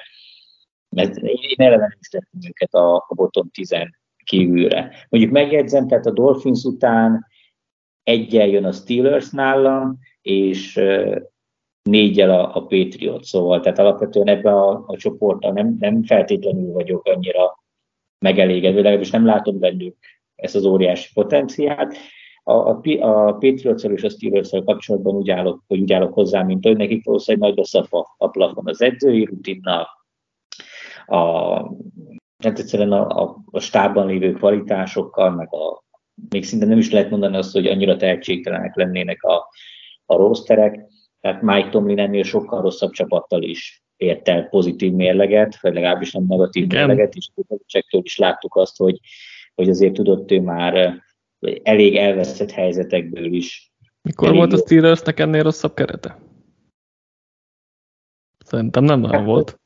mert 0.90 1.18
én 1.18 1.56
eleve 1.56 1.98
is 2.00 2.08
tettem 2.08 2.40
őket 2.48 2.74
a, 2.74 2.96
a 2.96 3.14
bottom 3.16 3.50
10 3.50 3.76
kívülre. 4.24 4.92
Mondjuk 5.10 5.34
megjegyzem, 5.34 5.88
tehát 5.88 6.06
a 6.06 6.12
Dolphins 6.12 6.64
után 6.64 7.26
egyel 8.04 8.48
jön 8.48 8.66
a 8.66 8.72
Steelers 8.72 9.30
nálam, 9.30 10.00
és 10.22 10.80
négyel 11.84 12.30
a, 12.30 12.56
a 12.56 12.62
Patriot, 12.62 13.24
szóval 13.24 13.60
tehát 13.60 13.80
alapvetően 13.80 14.28
ebben 14.28 14.54
a, 14.54 14.84
a 14.86 14.98
csoportban 14.98 15.54
nem, 15.54 15.76
nem 15.80 16.04
feltétlenül 16.04 16.72
vagyok 16.72 17.06
annyira 17.06 17.61
megelégedve, 18.22 18.82
legalábbis 18.82 19.12
nem 19.12 19.26
látom 19.26 19.60
bennük 19.60 19.96
ezt 20.36 20.56
az 20.56 20.66
óriási 20.66 21.10
potenciát. 21.14 21.96
A, 22.44 22.54
a, 22.54 22.82
a 23.00 23.34
patriots 23.34 23.84
és 23.84 24.04
a 24.04 24.10
steelers 24.10 24.50
kapcsolatban 24.50 25.16
úgy 25.16 25.30
állok, 25.30 25.64
hogy 25.68 25.80
úgy 25.80 25.94
állok 25.94 26.14
hozzá, 26.14 26.44
mint 26.44 26.66
hogy 26.66 26.78
nekik 26.78 27.06
valószínűleg 27.06 27.50
nagy 27.50 27.58
lesz 27.58 27.74
a, 27.74 28.16
a 28.18 28.28
plafon 28.28 28.68
az 28.68 28.82
edzői 28.82 29.26
rutinnal, 29.26 29.88
a, 31.06 31.20
nem 32.38 32.54
egyszerűen 32.60 32.92
a, 32.92 33.22
a, 33.22 33.38
a 33.46 33.60
stábban 33.60 34.08
lévő 34.08 34.32
kvalitásokkal, 34.34 35.30
meg 35.30 35.54
a, 35.54 35.84
még 36.30 36.44
szinte 36.44 36.66
nem 36.66 36.78
is 36.78 36.92
lehet 36.92 37.10
mondani 37.10 37.38
azt, 37.38 37.54
hogy 37.54 37.68
annyira 37.68 37.96
tehetségtelenek 37.96 38.76
lennének 38.76 39.24
a, 39.24 39.48
a 40.06 40.16
rosterek, 40.16 40.80
tehát 41.20 41.42
Mike 41.42 41.70
Tomlin 41.70 42.00
ennél 42.00 42.24
sokkal 42.24 42.62
rosszabb 42.62 42.92
csapattal 42.92 43.44
is 43.44 43.84
ért 44.02 44.28
el 44.28 44.44
pozitív 44.44 44.94
mérleget, 44.94 45.60
vagy 45.62 45.74
legalábbis 45.74 46.12
nem 46.12 46.26
negatív 46.28 46.64
Igen. 46.64 46.88
mérleget, 46.88 47.16
és 47.16 47.30
a 47.36 48.00
is 48.02 48.18
láttuk 48.18 48.56
azt, 48.56 48.78
hogy, 48.78 49.00
hogy 49.56 49.70
azért 49.70 49.94
tudott 49.94 50.32
ő 50.32 50.42
már 50.42 51.02
elég 51.64 51.96
elveszett 51.96 52.52
helyzetekből 52.52 53.34
is. 53.34 53.72
Mikor 54.02 54.34
volt 54.34 54.52
jó. 54.52 54.58
a 54.58 54.62
Steelersnek 54.62 55.20
ennél 55.20 55.44
rosszabb 55.44 55.74
kerete? 55.74 56.20
Szerintem 58.46 58.84
nem 58.84 59.00
nagyon 59.00 59.26
volt. 59.26 59.60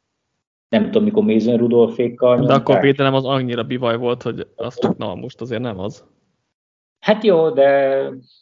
Nem 0.69 0.83
tudom, 0.83 1.03
mikor 1.03 1.23
Mason 1.23 1.57
Rudolfékkal. 1.57 2.45
De 2.45 2.53
akkor 2.53 2.79
védelem 2.79 3.13
az 3.13 3.25
annyira 3.25 3.63
bivaj 3.63 3.97
volt, 3.97 4.21
hogy 4.21 4.47
azt 4.55 4.79
tudna, 4.79 5.15
most 5.15 5.41
azért 5.41 5.61
nem 5.61 5.79
az. 5.79 6.03
Hát 6.99 7.23
jó, 7.23 7.49
de 7.49 7.99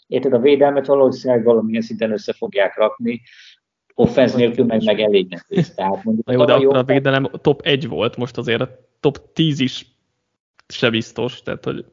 érted, 0.08 0.34
a 0.34 0.40
védelmet 0.40 0.86
valószínűleg 0.86 1.44
valamilyen 1.44 1.82
szinten 1.82 2.12
össze 2.12 2.34
fogják 2.34 2.78
rakni, 2.78 3.22
offense 3.96 4.38
nélkül 4.38 4.66
meg, 4.66 4.84
meg 4.84 5.00
elég 5.00 5.28
nehéz. 5.30 5.74
Tehát 5.74 6.04
mondjuk 6.04 6.32
jó, 6.32 6.46
de 6.46 6.54
akkor 6.54 6.78
a 6.78 6.84
védelem 6.84 7.30
top 7.42 7.62
1 7.62 7.88
volt, 7.88 8.18
most 8.18 8.38
azért 8.38 8.62
a 8.62 8.70
top 9.00 9.34
10 9.34 9.60
is 9.60 9.86
se 10.68 10.90
biztos, 10.90 11.42
tehát 11.42 11.66
hogy... 11.66 11.86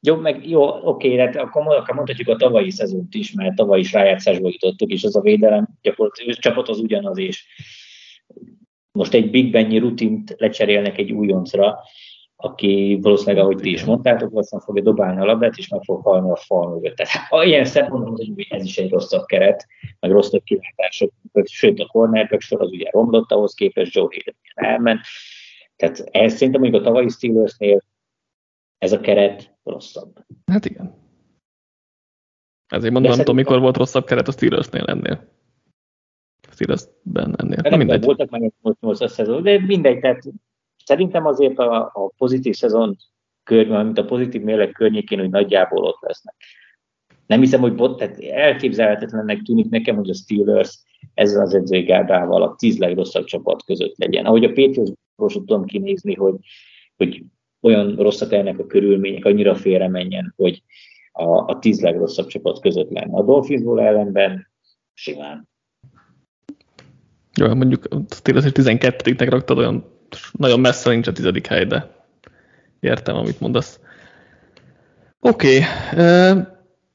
Jó, 0.00 0.16
meg 0.16 0.48
jó, 0.48 0.62
oké, 0.88 1.18
hát 1.18 1.36
akkor, 1.36 1.76
akkor 1.76 1.94
mondhatjuk 1.94 2.28
a 2.28 2.36
tavalyi 2.36 2.70
szezont 2.70 3.14
is, 3.14 3.32
mert 3.32 3.54
tavaly 3.54 3.78
is 3.78 3.92
rájátszásba 3.92 4.48
jutottuk, 4.48 4.90
és 4.90 5.04
az 5.04 5.16
a 5.16 5.20
védelem 5.20 5.68
gyakorlatilag 5.82 6.36
csapat 6.36 6.68
az 6.68 6.78
ugyanaz, 6.78 7.18
és 7.18 7.46
most 8.92 9.14
egy 9.14 9.30
Big 9.30 9.50
Benny 9.50 9.78
rutint 9.78 10.34
lecserélnek 10.38 10.98
egy 10.98 11.12
újoncra, 11.12 11.78
aki 12.42 12.98
valószínűleg, 13.02 13.44
ahogy 13.44 13.56
ti 13.56 13.70
is 13.70 13.84
mondtátok, 13.84 14.30
valószínűleg 14.30 14.66
fogja 14.66 14.82
dobálni 14.82 15.20
a 15.20 15.24
labdát, 15.24 15.56
és 15.56 15.68
meg 15.68 15.82
fog 15.82 16.02
halni 16.02 16.30
a 16.30 16.36
fal 16.36 16.70
mögött. 16.70 16.96
Tehát 16.96 17.46
ilyen 17.46 17.64
szempontból, 17.64 18.16
hogy 18.16 18.46
ez 18.48 18.64
is 18.64 18.78
egy 18.78 18.90
rosszabb 18.90 19.24
keret, 19.24 19.66
meg 20.00 20.10
rosszabb 20.10 20.42
kilátások, 20.42 21.12
sőt 21.44 21.80
a 21.80 21.86
cornerback 21.86 22.40
sor 22.40 22.60
az 22.60 22.70
ugye 22.70 22.90
romlott 22.90 23.30
ahhoz 23.30 23.54
képest, 23.54 23.94
Joe 23.94 24.08
Hayden 24.10 24.34
elment. 24.54 25.00
Tehát 25.76 25.98
ez 25.98 26.32
szerintem 26.32 26.60
mondjuk 26.60 26.82
a 26.82 26.86
tavalyi 26.86 27.08
Steelersnél 27.08 27.82
ez 28.78 28.92
a 28.92 29.00
keret 29.00 29.56
rosszabb. 29.62 30.18
Hát 30.46 30.64
igen. 30.64 31.00
Ezért 32.68 32.92
mondom, 32.92 33.10
nem 33.10 33.20
tudom, 33.20 33.36
mikor 33.36 33.60
volt 33.60 33.76
rosszabb 33.76 34.04
keret 34.04 34.28
a 34.28 34.32
Steelersnél 34.32 34.84
ennél. 34.84 35.28
A 36.48 36.52
Steelersben 36.52 37.34
ennél. 37.38 37.58
Nem 37.62 37.78
mindegy. 37.78 38.04
Voltak 38.04 38.30
már 38.30 38.40
8-8 38.62 39.06
szezon, 39.06 39.42
de 39.42 39.60
mindegy, 39.60 40.00
tehát 40.00 40.22
Szerintem 40.84 41.26
azért 41.26 41.58
a, 41.58 41.90
a 41.94 42.12
pozitív 42.16 42.54
szezon 42.54 42.96
környékén, 43.42 43.84
mint 43.84 43.98
a 43.98 44.04
pozitív 44.04 44.42
mérleg 44.42 44.70
környékén, 44.70 45.18
hogy 45.18 45.30
nagyjából 45.30 45.84
ott 45.84 46.00
lesznek. 46.00 46.34
Nem 47.26 47.40
hiszem, 47.40 47.60
hogy 47.60 47.74
bot, 47.74 47.98
tehát 47.98 48.20
elképzelhetetlennek 48.20 49.42
tűnik 49.42 49.68
nekem, 49.68 49.96
hogy 49.96 50.10
a 50.10 50.14
Steelers 50.14 50.78
ezzel 51.14 51.42
az 51.42 51.54
edzői 51.54 51.82
gárdával 51.82 52.42
a 52.42 52.54
tíz 52.58 52.78
legrosszabb 52.78 53.24
csapat 53.24 53.64
között 53.64 53.94
legyen. 53.96 54.24
Ahogy 54.24 54.44
a 54.44 54.52
Patriots 54.52 54.90
tudom 55.16 55.64
kinézni, 55.64 56.14
hogy, 56.14 56.34
hogy 56.96 57.22
olyan 57.60 57.96
rosszak 57.96 58.32
ennek 58.32 58.58
a 58.58 58.66
körülmények, 58.66 59.24
annyira 59.24 59.54
félre 59.54 59.88
menjen, 59.88 60.32
hogy 60.36 60.62
a, 61.12 61.24
a 61.24 61.58
tíz 61.58 61.80
legrosszabb 61.80 62.26
csapat 62.26 62.60
között 62.60 62.90
lenne. 62.90 63.16
A 63.16 63.22
Dolphinsból 63.22 63.80
ellenben 63.80 64.46
simán. 64.92 65.48
Jó, 67.34 67.54
mondjuk 67.54 67.84
a 67.90 68.14
Steelers 68.14 68.44
12-nek 68.52 69.26
raktad 69.30 69.58
olyan 69.58 69.91
nagyon 70.32 70.60
messze 70.60 70.90
nincs 70.90 71.06
a 71.06 71.12
tizedik 71.12 71.46
hely, 71.46 71.64
de 71.64 71.90
értem, 72.80 73.16
amit 73.16 73.40
mondasz. 73.40 73.80
Oké, 75.20 75.58
okay. 75.58 76.42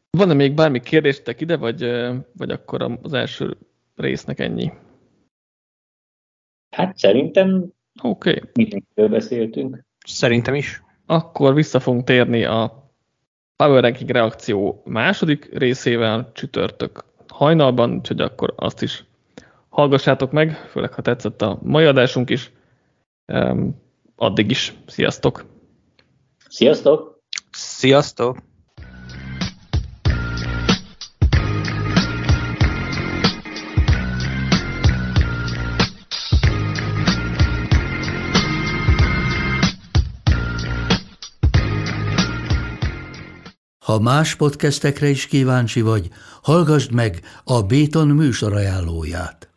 van-e 0.09 0.33
még 0.33 0.53
bármi 0.53 0.79
kérdéstek 0.79 1.41
ide, 1.41 1.57
vagy, 1.57 1.91
vagy 2.33 2.49
akkor 2.49 2.97
az 3.01 3.13
első 3.13 3.57
résznek 3.95 4.39
ennyi? 4.39 4.71
Hát 6.69 6.97
szerintem 6.97 7.75
Oké. 8.01 8.41
Okay. 8.55 9.07
beszéltünk. 9.07 9.85
Szerintem 10.05 10.55
is. 10.55 10.81
Akkor 11.05 11.53
vissza 11.53 11.79
fogunk 11.79 12.03
térni 12.03 12.43
a 12.43 12.91
Power 13.55 13.83
Ranking 13.83 14.09
reakció 14.09 14.81
második 14.85 15.49
részével 15.57 16.31
csütörtök 16.33 17.05
hajnalban, 17.27 17.93
úgyhogy 17.93 18.21
akkor 18.21 18.53
azt 18.55 18.81
is 18.81 19.05
hallgassátok 19.69 20.31
meg, 20.31 20.51
főleg 20.51 20.93
ha 20.93 21.01
tetszett 21.01 21.41
a 21.41 21.59
mai 21.61 21.85
adásunk 21.85 22.29
is. 22.29 22.51
Addig 24.15 24.49
is. 24.49 24.73
Sziasztok! 24.87 25.45
Sziasztok! 26.49 27.21
Sziasztok! 27.51 28.37
Ha 43.85 43.99
más 43.99 44.35
podcastekre 44.35 45.07
is 45.07 45.27
kíváncsi 45.27 45.81
vagy, 45.81 46.09
hallgassd 46.41 46.91
meg 46.91 47.21
a 47.43 47.61
Béton 47.61 48.07
műsor 48.07 48.53
ajánlóját. 48.53 49.56